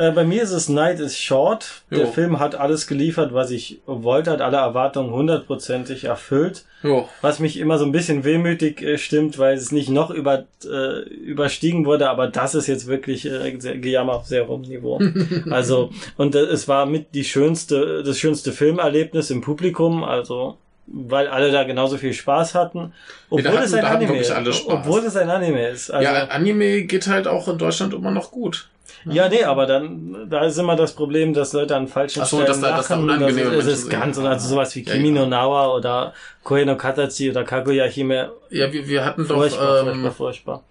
[0.00, 1.82] Äh, bei mir ist es Night is Short.
[1.90, 2.06] Der Jo.
[2.06, 6.64] Film hat alles geliefert, was ich wollte, hat alle Erwartungen hundertprozentig erfüllt.
[6.82, 7.08] Jo.
[7.20, 11.00] Was mich immer so ein bisschen wehmütig äh, stimmt, weil es nicht noch über, äh,
[11.08, 14.98] überstiegen wurde, aber das ist jetzt wirklich äh, sehr, Gejammer auf sehr hohem Niveau.
[15.50, 20.56] also, und äh, es war mit die schönste, das schönste Filmerlebnis im Publikum, also
[20.92, 22.92] weil alle da genauso viel Spaß hatten.
[23.28, 24.32] Obwohl hatten- es ein Anime ist.
[24.66, 25.90] Obwohl es ein Anime ist.
[25.90, 28.68] Also, ja, Anime geht halt auch in Deutschland immer noch gut.
[29.06, 32.36] Ja, nee, aber dann, da ist immer das Problem, dass Leute an falschen Ach so,
[32.36, 33.04] Stellen dass da- dass da lachen.
[33.04, 34.00] unangenehme das ist, Menschen es ist sind.
[34.00, 35.14] ganz, also sowas wie Ja, Kimi ja.
[35.14, 36.12] no Nawa oder
[36.42, 38.30] Koe no Katachi oder Kaguya Hime.
[38.50, 40.64] Ja, wir, wir hatten doch, Furchtbar, furchtbar, ähm, furchtbar.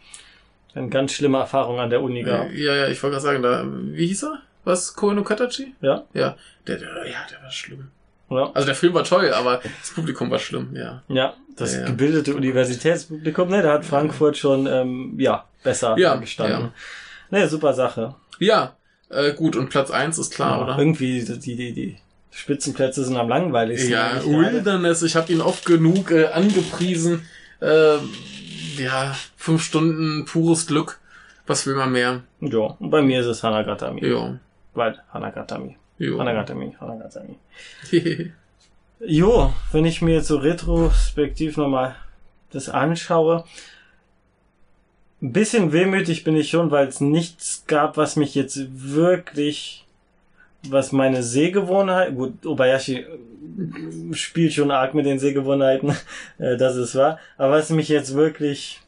[0.75, 2.53] Eine ganz schlimme Erfahrung an der Uni gehabt.
[2.53, 3.65] ja, ja, ich wollte gerade sagen, da,
[3.97, 4.39] wie hieß er?
[4.65, 4.93] Was?
[4.93, 5.73] Koe no Katachi?
[5.81, 6.35] Ja, Ja,
[6.67, 7.87] der, der, ja, der war schlimm.
[8.29, 8.51] ja.
[8.53, 11.01] Also der Film war toll, aber das Publikum war schlimm, ja.
[11.07, 11.85] Ja, das Ja, ja.
[11.87, 16.71] gebildete Universitätspublikum, ne, da hat Frankfurt schon, ähm, ja, besser Ja, gestanden.
[17.31, 18.15] Ne, super Sache.
[18.39, 18.75] Ja,
[19.09, 20.77] äh, gut, und Platz eins ist klar, Ja, oder?
[20.79, 21.97] Irgendwie, die, die, die
[22.31, 23.91] Spitzenplätze sind am langweiligsten.
[23.91, 24.23] Ja.
[24.23, 27.25] Wilderness, ich habe ihn oft genug äh, angepriesen.
[27.61, 27.97] Äh,
[28.77, 30.99] ja, fünf Stunden pures Glück.
[31.47, 32.21] Was will man mehr?
[32.41, 34.05] Ja, und bei mir ist es Hanagatami.
[34.05, 34.37] Ja.
[34.73, 35.75] Weil Hanagatami.
[35.97, 36.19] Jo.
[36.19, 37.35] Hanagatami, Hanagatami.
[39.01, 41.95] Jo, wenn ich mir jetzt so retrospektiv nochmal
[42.51, 43.45] das anschaue,
[45.21, 49.85] ein bisschen wehmütig bin ich schon, weil es nichts gab, was mich jetzt wirklich,
[50.69, 55.89] was meine Sehgewohnheit, gut, Obayashi äh, spielt schon arg mit den Sehgewohnheiten,
[56.37, 58.79] äh, das ist wahr, aber was mich jetzt wirklich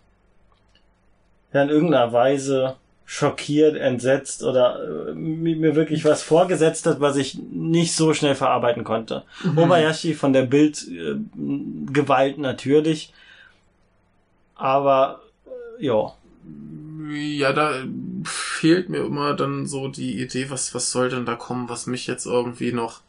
[1.53, 2.75] in irgendeiner Weise
[3.05, 8.35] schockiert, entsetzt oder äh, mi- mir wirklich was vorgesetzt hat, was ich nicht so schnell
[8.35, 9.23] verarbeiten konnte.
[9.57, 13.11] Obayashi von der Bildgewalt natürlich,
[14.55, 15.21] aber
[15.79, 16.13] äh, ja,
[17.13, 17.73] Ja, da
[18.23, 22.07] fehlt mir immer dann so die Idee, was, was soll denn da kommen, was mich
[22.07, 23.01] jetzt irgendwie noch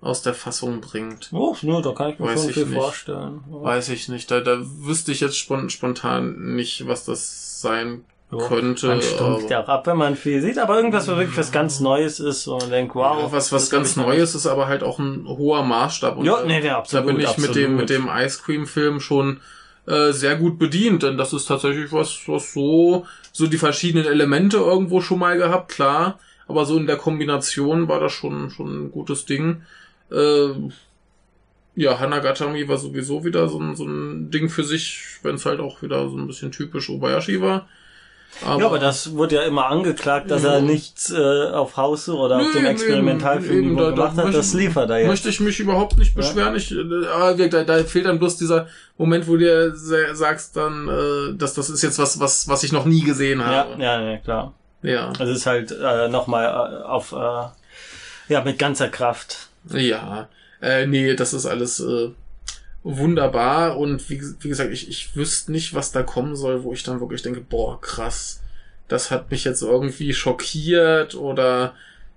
[0.00, 1.30] aus der Fassung bringt.
[1.32, 2.74] oh, nur da kann ich mir Weiß schon ich viel nicht.
[2.74, 3.40] vorstellen.
[3.48, 4.30] Weiß ich nicht.
[4.30, 8.88] Da, da wüsste ich jetzt spon spontan nicht, was das sein Ja, könnte.
[8.88, 11.80] Man stumpft ja auch ab, wenn man viel sieht, aber irgendwas, was wirklich was ganz
[11.80, 13.18] Neues ist und man denkt, wow.
[13.22, 16.18] Ja, was, was ganz Neues ist, aber halt auch ein hoher Maßstab.
[16.18, 17.06] Und, Ja, nee, der Da absolut.
[17.06, 17.54] bin ich absolut.
[17.54, 19.40] mit dem, mit dem Ice Cream Film schon
[19.86, 24.56] äh, sehr gut bedient, denn das ist tatsächlich was, was so, so die verschiedenen Elemente
[24.56, 26.18] irgendwo schon mal gehabt, klar.
[26.46, 29.62] Aber so in der Kombination war das schon, schon ein gutes Ding.
[30.10, 30.48] Äh,
[31.76, 35.60] ja, Hanagatami war sowieso wieder so ein, so ein Ding für sich, wenn es halt
[35.60, 37.68] auch wieder so ein bisschen typisch Obayashi war.
[38.42, 40.54] Aber, ja, aber das wurde ja immer angeklagt, dass Ja.
[40.54, 44.34] er nichts äh, auf Haus oder auf Nö, dem Experimentalfilm eben, da- gemacht hat.
[44.34, 45.08] Das liefert er jetzt.
[45.08, 46.54] möchte ich mich überhaupt nicht beschweren.
[46.56, 46.76] Ich, äh,
[47.38, 48.66] wie- da, da fehlt dann bloß dieser
[48.98, 52.62] Moment, wo du dir sa- sagst dann, äh, dass das ist jetzt was, was, was
[52.64, 53.82] ich noch nie gesehen Ja, habe.
[53.82, 54.52] ja, ja, klar.
[54.82, 59.48] Ja, Es ist halt äh, nochmal äh, auf, äh, ja, mit ganzer Kraft.
[59.70, 60.28] ja.
[60.62, 62.08] Äh, nee, das ist alles äh,
[62.84, 66.82] wunderbar und wie, wie gesagt, ich, ich wüsste nicht, was da kommen soll, wo ich
[66.82, 68.42] dann wirklich denke, boah, krass,
[68.88, 71.74] das hat mich jetzt irgendwie schockiert oder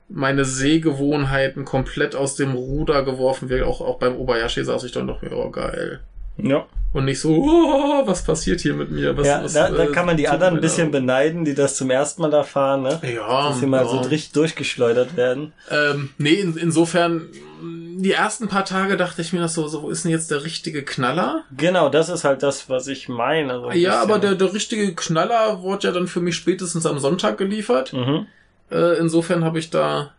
[0.09, 3.63] meine Sehgewohnheiten komplett aus dem Ruder geworfen wird.
[3.63, 6.01] Auch, auch beim Obayashi saß ich dann doch oh geil.
[6.37, 6.65] Ja.
[6.93, 9.15] Und nicht so, oh, was passiert hier mit mir?
[9.17, 11.75] Was, ja, was, da, da äh, kann man die anderen ein bisschen beneiden, die das
[11.75, 12.99] zum ersten Mal erfahren, ne?
[13.03, 13.87] Ja, Dass sie mal ja.
[13.87, 15.51] so richtig durchgeschleudert werden.
[15.69, 17.27] Ähm, nee, in, insofern,
[17.61, 20.43] die ersten paar Tage dachte ich mir das so, so, wo ist denn jetzt der
[20.43, 21.43] richtige Knaller?
[21.55, 23.59] Genau, das ist halt das, was ich meine.
[23.59, 24.37] so Ja, aber der, bisschen.
[24.47, 27.91] der richtige Knaller wurde ja dann für mich spätestens am Sonntag geliefert.
[27.93, 28.27] Mhm.
[28.71, 30.13] Äh, insofern habe ich da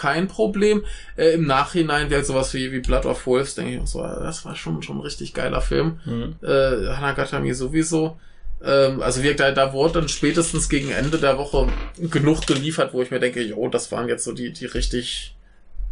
[0.00, 0.84] kein Problem.
[1.16, 4.44] Äh, Im Nachhinein wäre sowas wie, wie Blood of Wolves, denke ich auch so, das
[4.44, 6.00] war schon, schon ein richtig geiler Film.
[6.06, 6.36] Mhm.
[6.42, 8.16] äh, Hanagatami sowieso.
[8.64, 11.68] Ähm, also wir, da, da wurde dann spätestens gegen Ende der Woche
[11.98, 15.34] genug geliefert, wo ich mir denke, jo, das waren jetzt so die, die richtig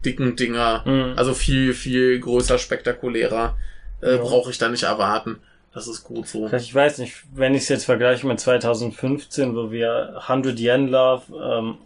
[0.05, 0.83] dicken Dinger.
[0.87, 1.15] Mhm.
[1.17, 3.57] Also viel, viel größer, spektakulärer.
[4.01, 4.17] Äh, Ja.
[4.23, 5.37] Brauche ich da nicht erwarten.
[5.75, 6.51] Das ist gut so.
[6.53, 11.23] Ich weiß nicht, wenn ich es jetzt vergleiche mit 2015, wo wir 100 Yen Love,
[11.37, 11.77] ähm,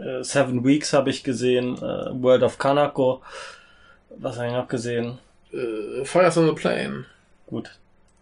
[0.00, 3.22] äh, Seven Weeks habe ich gesehen, äh, World of Kanako,
[4.18, 5.18] was habe ich noch gesehen?
[5.52, 7.04] Äh, Fires on the Plane.
[7.46, 7.70] Gut,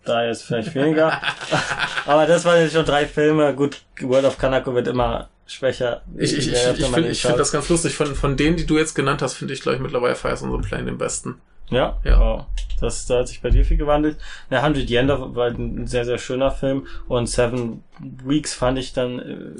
[0.05, 1.21] da jetzt vielleicht weniger.
[2.07, 3.55] Aber das waren jetzt schon drei Filme.
[3.55, 6.03] Gut, World of Kanako wird immer schwächer.
[6.17, 7.95] Ich, ich, ich, ich finde find das ganz lustig.
[7.95, 10.51] Von, von denen, die du jetzt genannt hast, finde ich, glaube ich, mittlerweile Fires on
[10.51, 11.41] the Plane den besten.
[11.71, 12.21] Ja, Ja.
[12.21, 12.47] Oh,
[12.81, 14.17] das, da hat sich bei dir viel gewandelt.
[14.51, 16.87] Der 100 Yen war ein sehr, sehr schöner Film.
[17.09, 17.83] Und Seven
[18.25, 19.51] Weeks fand ich dann äh,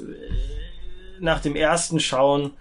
[1.21, 2.51] nach dem ersten Schauen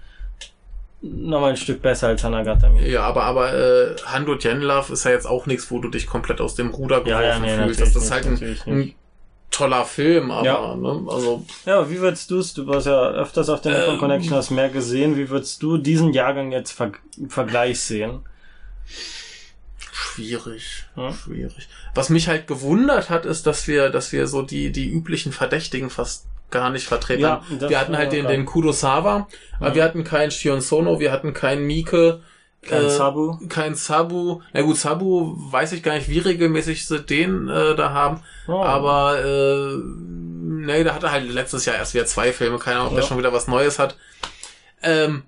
[1.01, 2.89] nochmal ein Stück besser als Hanagatami.
[2.89, 6.41] Ja, aber, aber äh, Hando Love ist ja jetzt auch nichts, wo du dich komplett
[6.41, 7.81] aus dem Ruder geworfen Ja, ja, nee, fühlst.
[7.97, 8.95] Das ist halt ein, ein
[9.51, 10.77] toller Film, aber Ja.
[10.77, 13.95] ne, also Ja, aber wie würdest du es, du warst ja öfters auf der Nippon
[13.95, 14.01] Ähm.
[14.01, 18.21] Connection, hast mehr gesehen, wie würdest du diesen Jahrgang jetzt ver im Vergleich sehen?
[19.93, 21.13] schwierig, Ja.
[21.13, 21.69] schwierig.
[21.95, 25.91] Was mich halt gewundert hat, ist, dass wir, dass wir so die die üblichen Verdächtigen
[25.91, 29.29] fast gar nicht vertreten Ja, Wir hatten halt den den Kurosawa,
[29.61, 32.21] aber wir hatten keinen Shion Sono, wir hatten keinen Mike,
[32.63, 33.37] Kein äh, Sabu?
[33.49, 34.41] kein Sabu.
[34.53, 38.21] Na gut, Sabu weiß ich gar nicht, wie regelmäßig sie den äh, da haben.
[38.49, 38.63] Oh.
[38.63, 42.95] Aber äh, nee, da hatte halt letztes Jahr erst wieder zwei Filme, keine Ahnung, ob
[42.95, 43.09] der Ja.
[43.09, 43.97] schon wieder was Neues hat.
[44.83, 45.23] Ähm,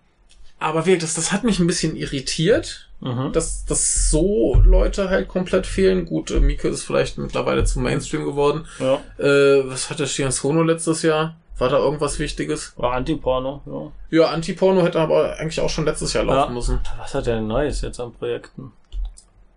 [0.60, 3.32] aber wirklich, das, das hat mich ein bisschen irritiert, Mhm.
[3.32, 6.04] dass, dass so Leute halt komplett fehlen.
[6.04, 8.66] Gut, äh, Mike ist vielleicht mittlerweile zum Mainstream geworden.
[8.78, 11.34] Ja, Äh, was hatte Shion Sono letztes Jahr?
[11.56, 12.74] War da irgendwas Wichtiges?
[12.76, 13.62] war Antiporno,
[14.10, 14.18] ja.
[14.24, 16.54] Ja, Antiporno hätte aber eigentlich auch schon letztes Jahr laufen Ja.
[16.54, 16.80] müssen.
[16.98, 18.72] Was hat er denn Neues jetzt an Projekten?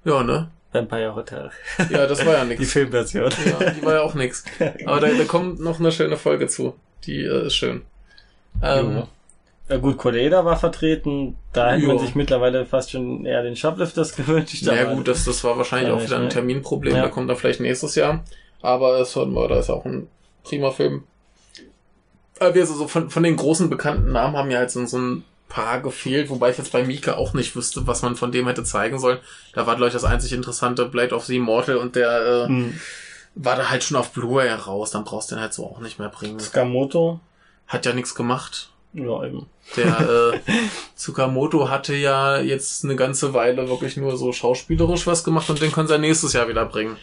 [0.06, 0.50] Ja, ne?
[0.72, 1.52] Vampire Hotel.
[1.90, 2.72] Ja, das war ja Die nix.
[2.72, 3.30] Filmversion.
[3.46, 4.44] Ja, die war ja auch nix.
[4.86, 6.76] Aber da, da kommt noch eine schöne Folge zu.
[7.06, 7.82] Die äh, ist schön.
[8.62, 9.08] Ähm, Jo.
[9.74, 11.36] Ja gut, Koreeda war vertreten.
[11.52, 14.62] Da hätte man sich mittlerweile fast schon eher den Shoplifters gewünscht.
[14.62, 16.30] ja, gut, das, das war wahrscheinlich auch wieder ein?
[16.30, 16.96] Terminproblem.
[16.96, 17.02] Ja.
[17.02, 18.24] Da kommt er vielleicht nächstes Jahr.
[18.62, 20.08] Aber Third Murder ist auch ein
[20.44, 21.06] prima Film.
[22.40, 25.82] Aber wir so von, von den großen bekannten Namen haben ja halt so, ein paar
[25.82, 29.00] gefehlt, wobei ich jetzt bei Mika auch nicht wüsste, was man von dem hätte zeigen
[29.00, 29.18] sollen.
[29.54, 32.80] Da war, glaube ich, das einzig interessante Blade of the Immortal und der äh, Hm.
[33.34, 35.98] war da halt schon auf Blu-ray raus, dann brauchst du den halt so auch nicht
[35.98, 36.40] mehr bringen.
[36.40, 37.20] Skamoto.
[37.68, 38.70] Hat ja nichts gemacht.
[38.94, 39.48] Ja, eben.
[39.76, 40.00] Der
[40.34, 40.40] äh,
[40.96, 45.72] Tsukamoto hatte ja jetzt eine ganze Weile wirklich nur so schauspielerisch was gemacht und den
[45.72, 46.98] können sie nächstes Jahr wieder bringen.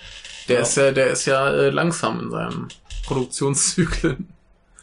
[0.48, 0.62] Der Ja.
[0.62, 2.68] ist ja, der ist ja äh, langsam in seinen
[3.06, 4.28] Produktionszyklen.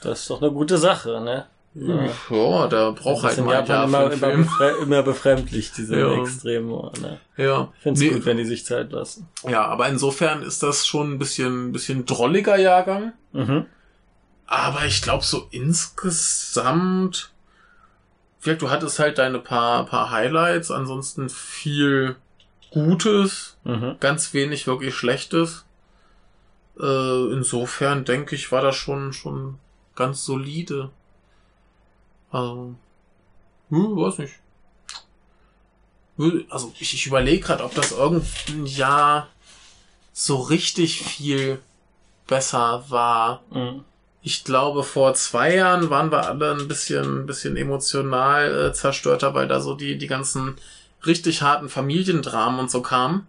[0.01, 1.45] Das ist doch eine gute Sache, ne?
[1.75, 2.05] Ja.
[2.29, 6.21] Ja, der braucht halt mal Jahr Japan für immer, immer, immer befremdlich, diese Ja.
[6.21, 6.91] Extreme.
[7.01, 7.19] Ne?
[7.37, 9.27] Ja, Ich es Nee, gut, wenn die sich Zeit lassen.
[9.47, 13.13] ja, aber insofern ist das schon ein bisschen, ein bisschen drolliger Jahrgang.
[13.31, 13.65] Mhm.
[14.47, 17.31] Aber ich glaube so insgesamt,
[18.39, 22.15] vielleicht du hattest halt deine paar, paar Highlights, ansonsten viel
[22.71, 23.97] Gutes, Mhm.
[23.99, 25.65] ganz wenig wirklich Schlechtes.
[26.79, 29.57] Äh, insofern denke ich, war das schon, schon
[29.95, 30.91] ganz solide.
[32.31, 32.75] Also,
[33.69, 34.35] hm, weiß nicht.
[36.49, 39.27] Also ich, ich überlege gerade, ob das irgendein Jahr
[40.13, 41.61] so richtig viel
[42.27, 43.43] besser war.
[43.51, 43.83] Mhm.
[44.27, 49.33] Ich glaube, vor zwei Jahren waren wir alle ein bisschen, ein bisschen emotional äh, zerstörter,
[49.33, 50.55] weil da so die, die ganzen
[51.05, 53.25] richtig harten Familiendramen und so kamen,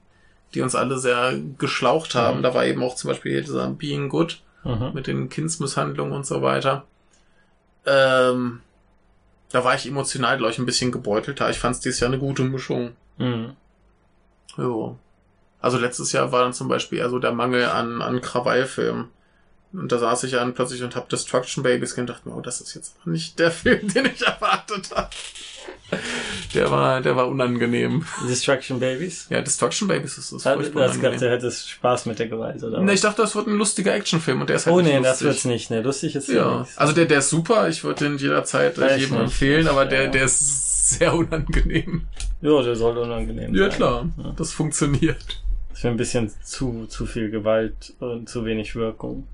[0.55, 2.39] die uns alle sehr geschlaucht haben.
[2.39, 2.43] Mhm.
[2.43, 4.91] Da war eben auch zum Beispiel dieser Being Good Mhm.
[4.93, 6.85] mit den Kindsmisshandlungen und so weiter.
[7.87, 8.61] Ähm,
[9.53, 11.49] da war ich emotional, glaube ich, ein bisschen gebeutelter.
[11.49, 12.97] Ich fand es dieses Jahr eine gute Mischung.
[13.19, 13.53] Mhm.
[14.57, 14.97] Jo.
[15.61, 19.11] Also letztes Jahr war dann zum Beispiel eher so der Mangel an, an Krawallfilmen.
[19.73, 22.40] Und da saß ich dann plötzlich und hab Destruction Babies gesehen und dachte mir, oh,
[22.40, 25.11] das ist jetzt aber nicht der Film, den ich erwartet habe.
[26.55, 28.05] Der war, der war unangenehm.
[28.28, 29.27] Destruction Babies?
[29.31, 31.20] Ja, Destruction Babies ist, ist Hat, furchtbar das gedacht, unangenehm.
[31.40, 32.85] du hättest Spaß mit der Gewalt, oder?
[32.85, 32.93] Was?
[32.95, 35.45] ich dachte, das wird ein lustiger Actionfilm und der ist halt oh nee, das wird's
[35.45, 35.70] nicht.
[35.70, 36.77] Ne, lustig ist Ja, nichts.
[36.78, 37.69] also der, der ist super.
[37.69, 39.24] Ich würde den jederzeit Weiß jedem nicht.
[39.24, 42.07] empfehlen, aber der, der ist sehr unangenehm.
[42.40, 43.73] Ja, der soll unangenehm Ja, sein.
[43.77, 44.09] klar.
[44.16, 44.32] Ja.
[44.36, 45.43] Das funktioniert.
[45.70, 49.27] Das wäre ein bisschen zu, zu viel Gewalt und zu wenig Wirkung.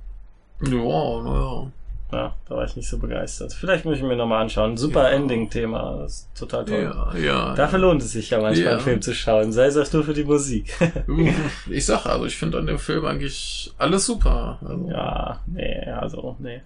[0.62, 1.70] Ja, naja.
[2.12, 3.52] Ja, da war ich nicht so begeistert.
[3.52, 4.76] Vielleicht muss ich mir nochmal anschauen.
[4.76, 5.16] Super Ja.
[5.16, 6.04] Ending-Thema.
[6.04, 6.92] Ist total toll.
[6.94, 7.54] Ja, ja.
[7.54, 9.52] Dafür lohnt es sich ja manchmal, einen Film zu schauen.
[9.52, 10.72] Sei es auch nur für die Musik.
[11.68, 14.58] Ich sag also, ich finde an dem Film eigentlich alles super.
[14.62, 16.60] Also, ja, nee, also, nee.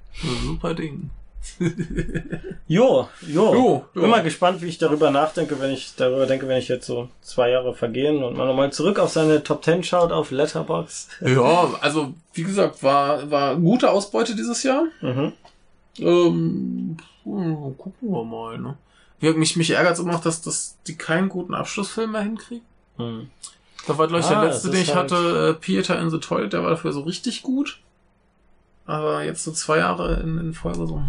[0.44, 1.10] super Ding.
[2.66, 3.54] Jo, jo.
[3.54, 3.54] Jo,
[3.94, 4.00] jo.
[4.02, 7.08] Bin mal gespannt, wie ich darüber nachdenke, wenn ich darüber denke, wenn ich jetzt so
[7.22, 11.08] zwei Jahre vergehen und man nochmal zurück auf seine Top Ten schaut auf Letterbox.
[11.22, 14.84] Ja, also wie gesagt, war war gute Ausbeute dieses Jahr.
[15.00, 15.32] Mhm.
[15.98, 18.58] Ähm, hm, gucken wir mal.
[18.58, 18.76] Ne?
[19.34, 22.64] Mich mich ärgert immer noch, dass, dass die keinen guten Abschlussfilm mehr hinkriegen.
[22.98, 23.30] Hm.
[23.86, 26.18] Da war, glaube ich, Ah, der letzte, den ich halt- hatte, äh, Theater in the
[26.18, 27.80] Toilet, der war dafür so richtig gut.
[28.88, 31.02] Aber jetzt so zwei Jahre in, in Folge so,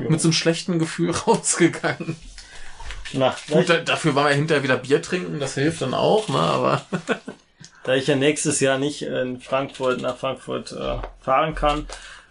[0.00, 0.10] Jo.
[0.10, 2.16] mit so einem schlechten Gefühl rausgegangen.
[3.12, 6.38] Na, Gut, da, dafür waren wir hinterher wieder Bier trinken, das hilft dann auch, ne,
[6.38, 6.82] aber.
[7.84, 11.86] da ich ja nächstes Jahr nicht in Frankfurt nach Frankfurt äh, fahren kann,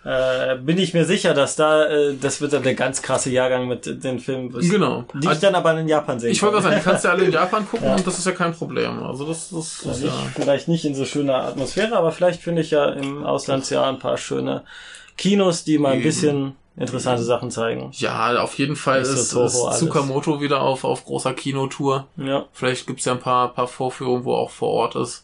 [0.05, 3.67] äh, bin ich mir sicher, dass da, äh, das wird dann der ganz krasse Jahrgang
[3.67, 5.05] mit den Filmen, Genau.
[5.13, 7.13] die ich dann aber in Japan sehen Ich wollte gerade sagen, die kannst du ja
[7.13, 7.95] alle in Japan gucken Ja.
[7.95, 9.01] und das ist ja kein Problem.
[9.03, 10.13] Also das, das ist Also ja.
[10.27, 13.99] ich vielleicht nicht in so schöner Atmosphäre, aber vielleicht finde ich ja im Auslandsjahr ein
[13.99, 14.63] paar schöne
[15.17, 17.91] Kinos, die mal ein bisschen interessante Sachen zeigen.
[17.93, 19.53] Ja, auf jeden Fall ist, ist alles.
[19.77, 22.07] Tsukamoto wieder auf, auf großer Kinotour.
[22.17, 22.45] Ja.
[22.51, 25.23] Vielleicht gibt's ja ein paar, paar Vorführungen, wo er auch vor Ort ist.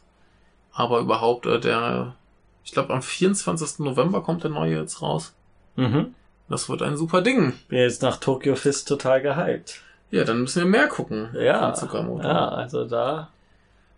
[0.72, 2.14] Aber überhaupt, äh, der,
[2.64, 3.80] ich glaube, am 24.
[3.80, 5.34] November kommt der neue jetzt raus.
[5.76, 6.14] Mhm.
[6.50, 7.54] Das wird ein super Ding.
[7.68, 9.82] Bin jetzt nach Tokyo Fist total gehypt.
[10.12, 11.30] Ja, dann müssen wir mehr gucken.
[11.36, 11.74] Ja.
[12.24, 13.30] Ja, also da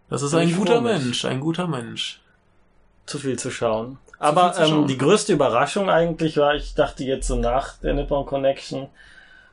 [0.09, 0.81] Das ist ein guter.
[0.81, 2.19] Mensch, ein guter Mensch.
[3.05, 3.97] zu viel zu schauen.
[4.19, 4.87] Aber viel zu ähm, schauen.
[4.87, 8.87] die größte Überraschung eigentlich war, ich dachte jetzt so nach der Nippon Connection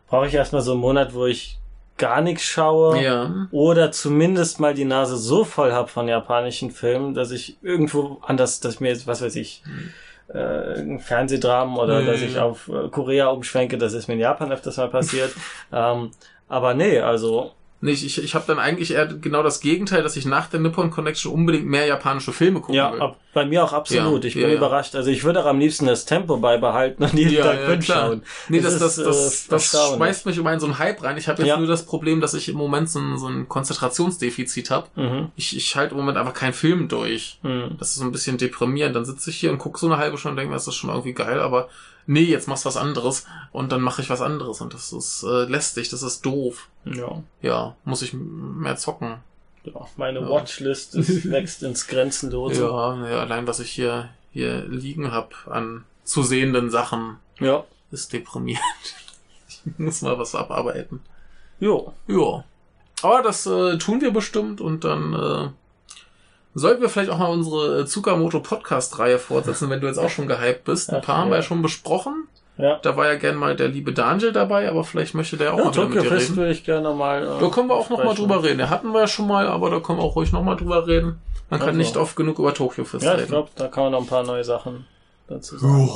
[0.09, 1.58] brauche ich erstmal so einen Monat, wo ich
[1.99, 3.03] gar nichts schaue.
[3.03, 3.49] Ja.
[3.51, 8.61] Oder zumindest mal die Nase so voll hab von japanischen Filmen, dass ich irgendwo anders,
[8.61, 9.63] dass ich mir jetzt, was weiß ich,
[10.33, 12.07] äh, ein Fernsehdramen oder Hm.
[12.07, 15.33] Ja, dass ich auf äh, Korea umschwenke, das ist mir in Japan öfters mal passiert.
[15.73, 16.11] ähm,
[16.49, 20.27] aber nee, also Nee, ich, ich, habe dann eigentlich eher genau das Gegenteil, dass ich
[20.27, 23.01] nach der Nippon Connection unbedingt mehr japanische Filme gucken ja, will.
[23.01, 24.25] ab, bei mir auch absolut.
[24.25, 24.55] Ja, ich bin ja, ja.
[24.57, 24.97] überrascht.
[24.97, 28.23] Also ich würde auch am liebsten das Tempo beibehalten und jeden Ja, Tag ja, schauen.
[28.49, 29.97] Nee, das, das, ist, das, äh, das, erstaunlich.
[29.97, 31.17] schmeißt mich immer in so einen Hype rein.
[31.19, 31.57] Ich habe jetzt Ja.
[31.57, 34.89] nur das Problem, dass ich im Moment so ein, so ein Konzentrationsdefizit habe.
[34.97, 35.29] Mhm.
[35.37, 37.39] Ich, ich halte im Moment einfach keinen Film durch.
[37.43, 37.77] Mhm.
[37.79, 38.97] Das ist so ein bisschen deprimierend.
[38.97, 40.75] Dann sitze ich hier und gucke so eine halbe Stunde und denke mir, das ist
[40.75, 41.69] schon irgendwie geil, aber
[42.09, 45.23] nee, jetzt machst du was anderes und dann mache ich was anderes und das ist
[45.23, 46.69] äh, lästig, das ist doof.
[46.85, 47.23] Ja.
[47.43, 49.19] Ja, muss ich mehr zocken.
[49.63, 49.73] ja.
[49.97, 50.29] Meine Ja.
[50.29, 52.63] Watchlist ist, wächst ins Grenzenlose.
[52.65, 57.65] Ja, ja, allein was ich hier hier liegen habe an zu sehenden Sachen, Ja.
[57.93, 58.63] ist deprimierend.
[59.67, 61.01] Ich muss mal was abarbeiten.
[61.61, 61.93] Jo.
[62.07, 62.45] Ja.
[63.03, 65.49] Aber das äh, tun wir bestimmt und dann äh,
[66.55, 70.27] sollten wir vielleicht auch mal unsere äh, Tsukamoto Podcast-Reihe fortsetzen, wenn du jetzt auch schon
[70.29, 70.91] gehypt bist.
[70.91, 71.43] Ein Ach, paar haben wir ja.
[71.43, 72.29] ja schon besprochen.
[72.57, 72.79] Ja.
[72.83, 75.65] Da war ja gern mal der liebe Daniel dabei, aber vielleicht möchte der auch Ja,
[75.67, 76.37] mal Tokyo mit dir Fest reden.
[76.39, 77.23] würde ich gerne mal.
[77.23, 78.17] Äh, Da können wir auch noch mal sprechen.
[78.29, 78.59] drüber reden.
[78.59, 80.85] Den hatten wir ja schon mal, aber da können wir auch ruhig noch mal drüber
[80.87, 81.21] reden.
[81.51, 81.79] Man kann Also.
[81.79, 83.29] nicht oft genug über Tokyo Fest Ja, ich reden.
[83.31, 84.87] glaube, da kann man noch ein paar neue Sachen
[85.29, 85.89] dazu sagen.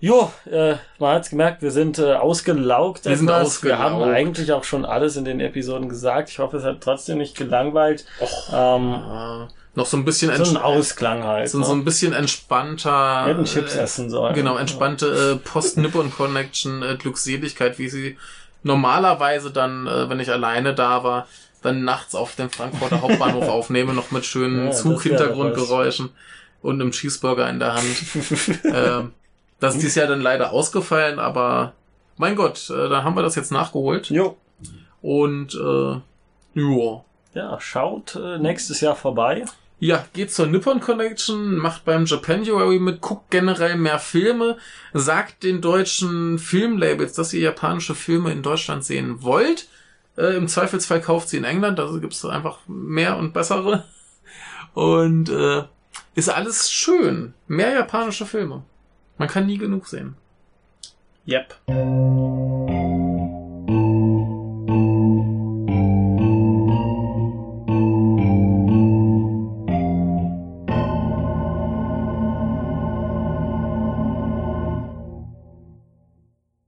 [0.00, 3.04] Jo, äh, man hat's gemerkt, wir sind äh, ausgelaugt.
[3.04, 3.64] Wir sind etwas.
[3.64, 4.16] Wir haben ausgelaugt.
[4.16, 6.30] eigentlich auch schon alles in den Episoden gesagt.
[6.30, 8.04] Ich hoffe, es hat trotzdem nicht gelangweilt.
[8.52, 11.48] Ähm, Äh, noch so ein bisschen so ein Ausklang halt.
[11.50, 11.64] so, ne?
[11.64, 13.26] so ein bisschen entspannter.
[13.26, 14.34] Wir hätten Chips äh, essen sollen.
[14.34, 18.18] Genau, entspannte äh, Post-Nippon-Connection, äh, Glückseligkeit, wie sie
[18.62, 21.26] normalerweise dann, äh, wenn ich alleine da war,
[21.62, 26.10] dann nachts auf dem Frankfurter Hauptbahnhof aufnehme, noch mit schönen Ja, Zug-Hintergrundgeräuschen
[26.62, 27.84] und einem Cheeseburger in der Hand.
[28.64, 29.12] ähm,
[29.60, 31.72] das ist dieses Jahr dann leider ausgefallen, aber
[32.16, 34.10] mein Gott, äh, da haben wir das jetzt nachgeholt.
[34.10, 34.36] Jo.
[35.02, 36.00] Und äh,
[36.54, 37.04] ja.
[37.34, 39.44] Ja, schaut äh, nächstes Jahr vorbei.
[39.80, 44.56] Ja, geht zur Nippon Connection, macht beim Japanuary mit, guckt generell mehr Filme,
[44.92, 49.68] sagt den deutschen Filmlabels, dass ihr japanische Filme in Deutschland sehen wollt.
[50.16, 53.84] Äh, Im Zweifelsfall kauft sie in England, da gibt's einfach mehr und bessere.
[54.74, 55.62] Und äh,
[56.16, 57.34] ist alles schön.
[57.46, 58.64] Mehr japanische Filme.
[59.18, 60.16] Man kann nie genug sehen.
[61.26, 61.54] Yep.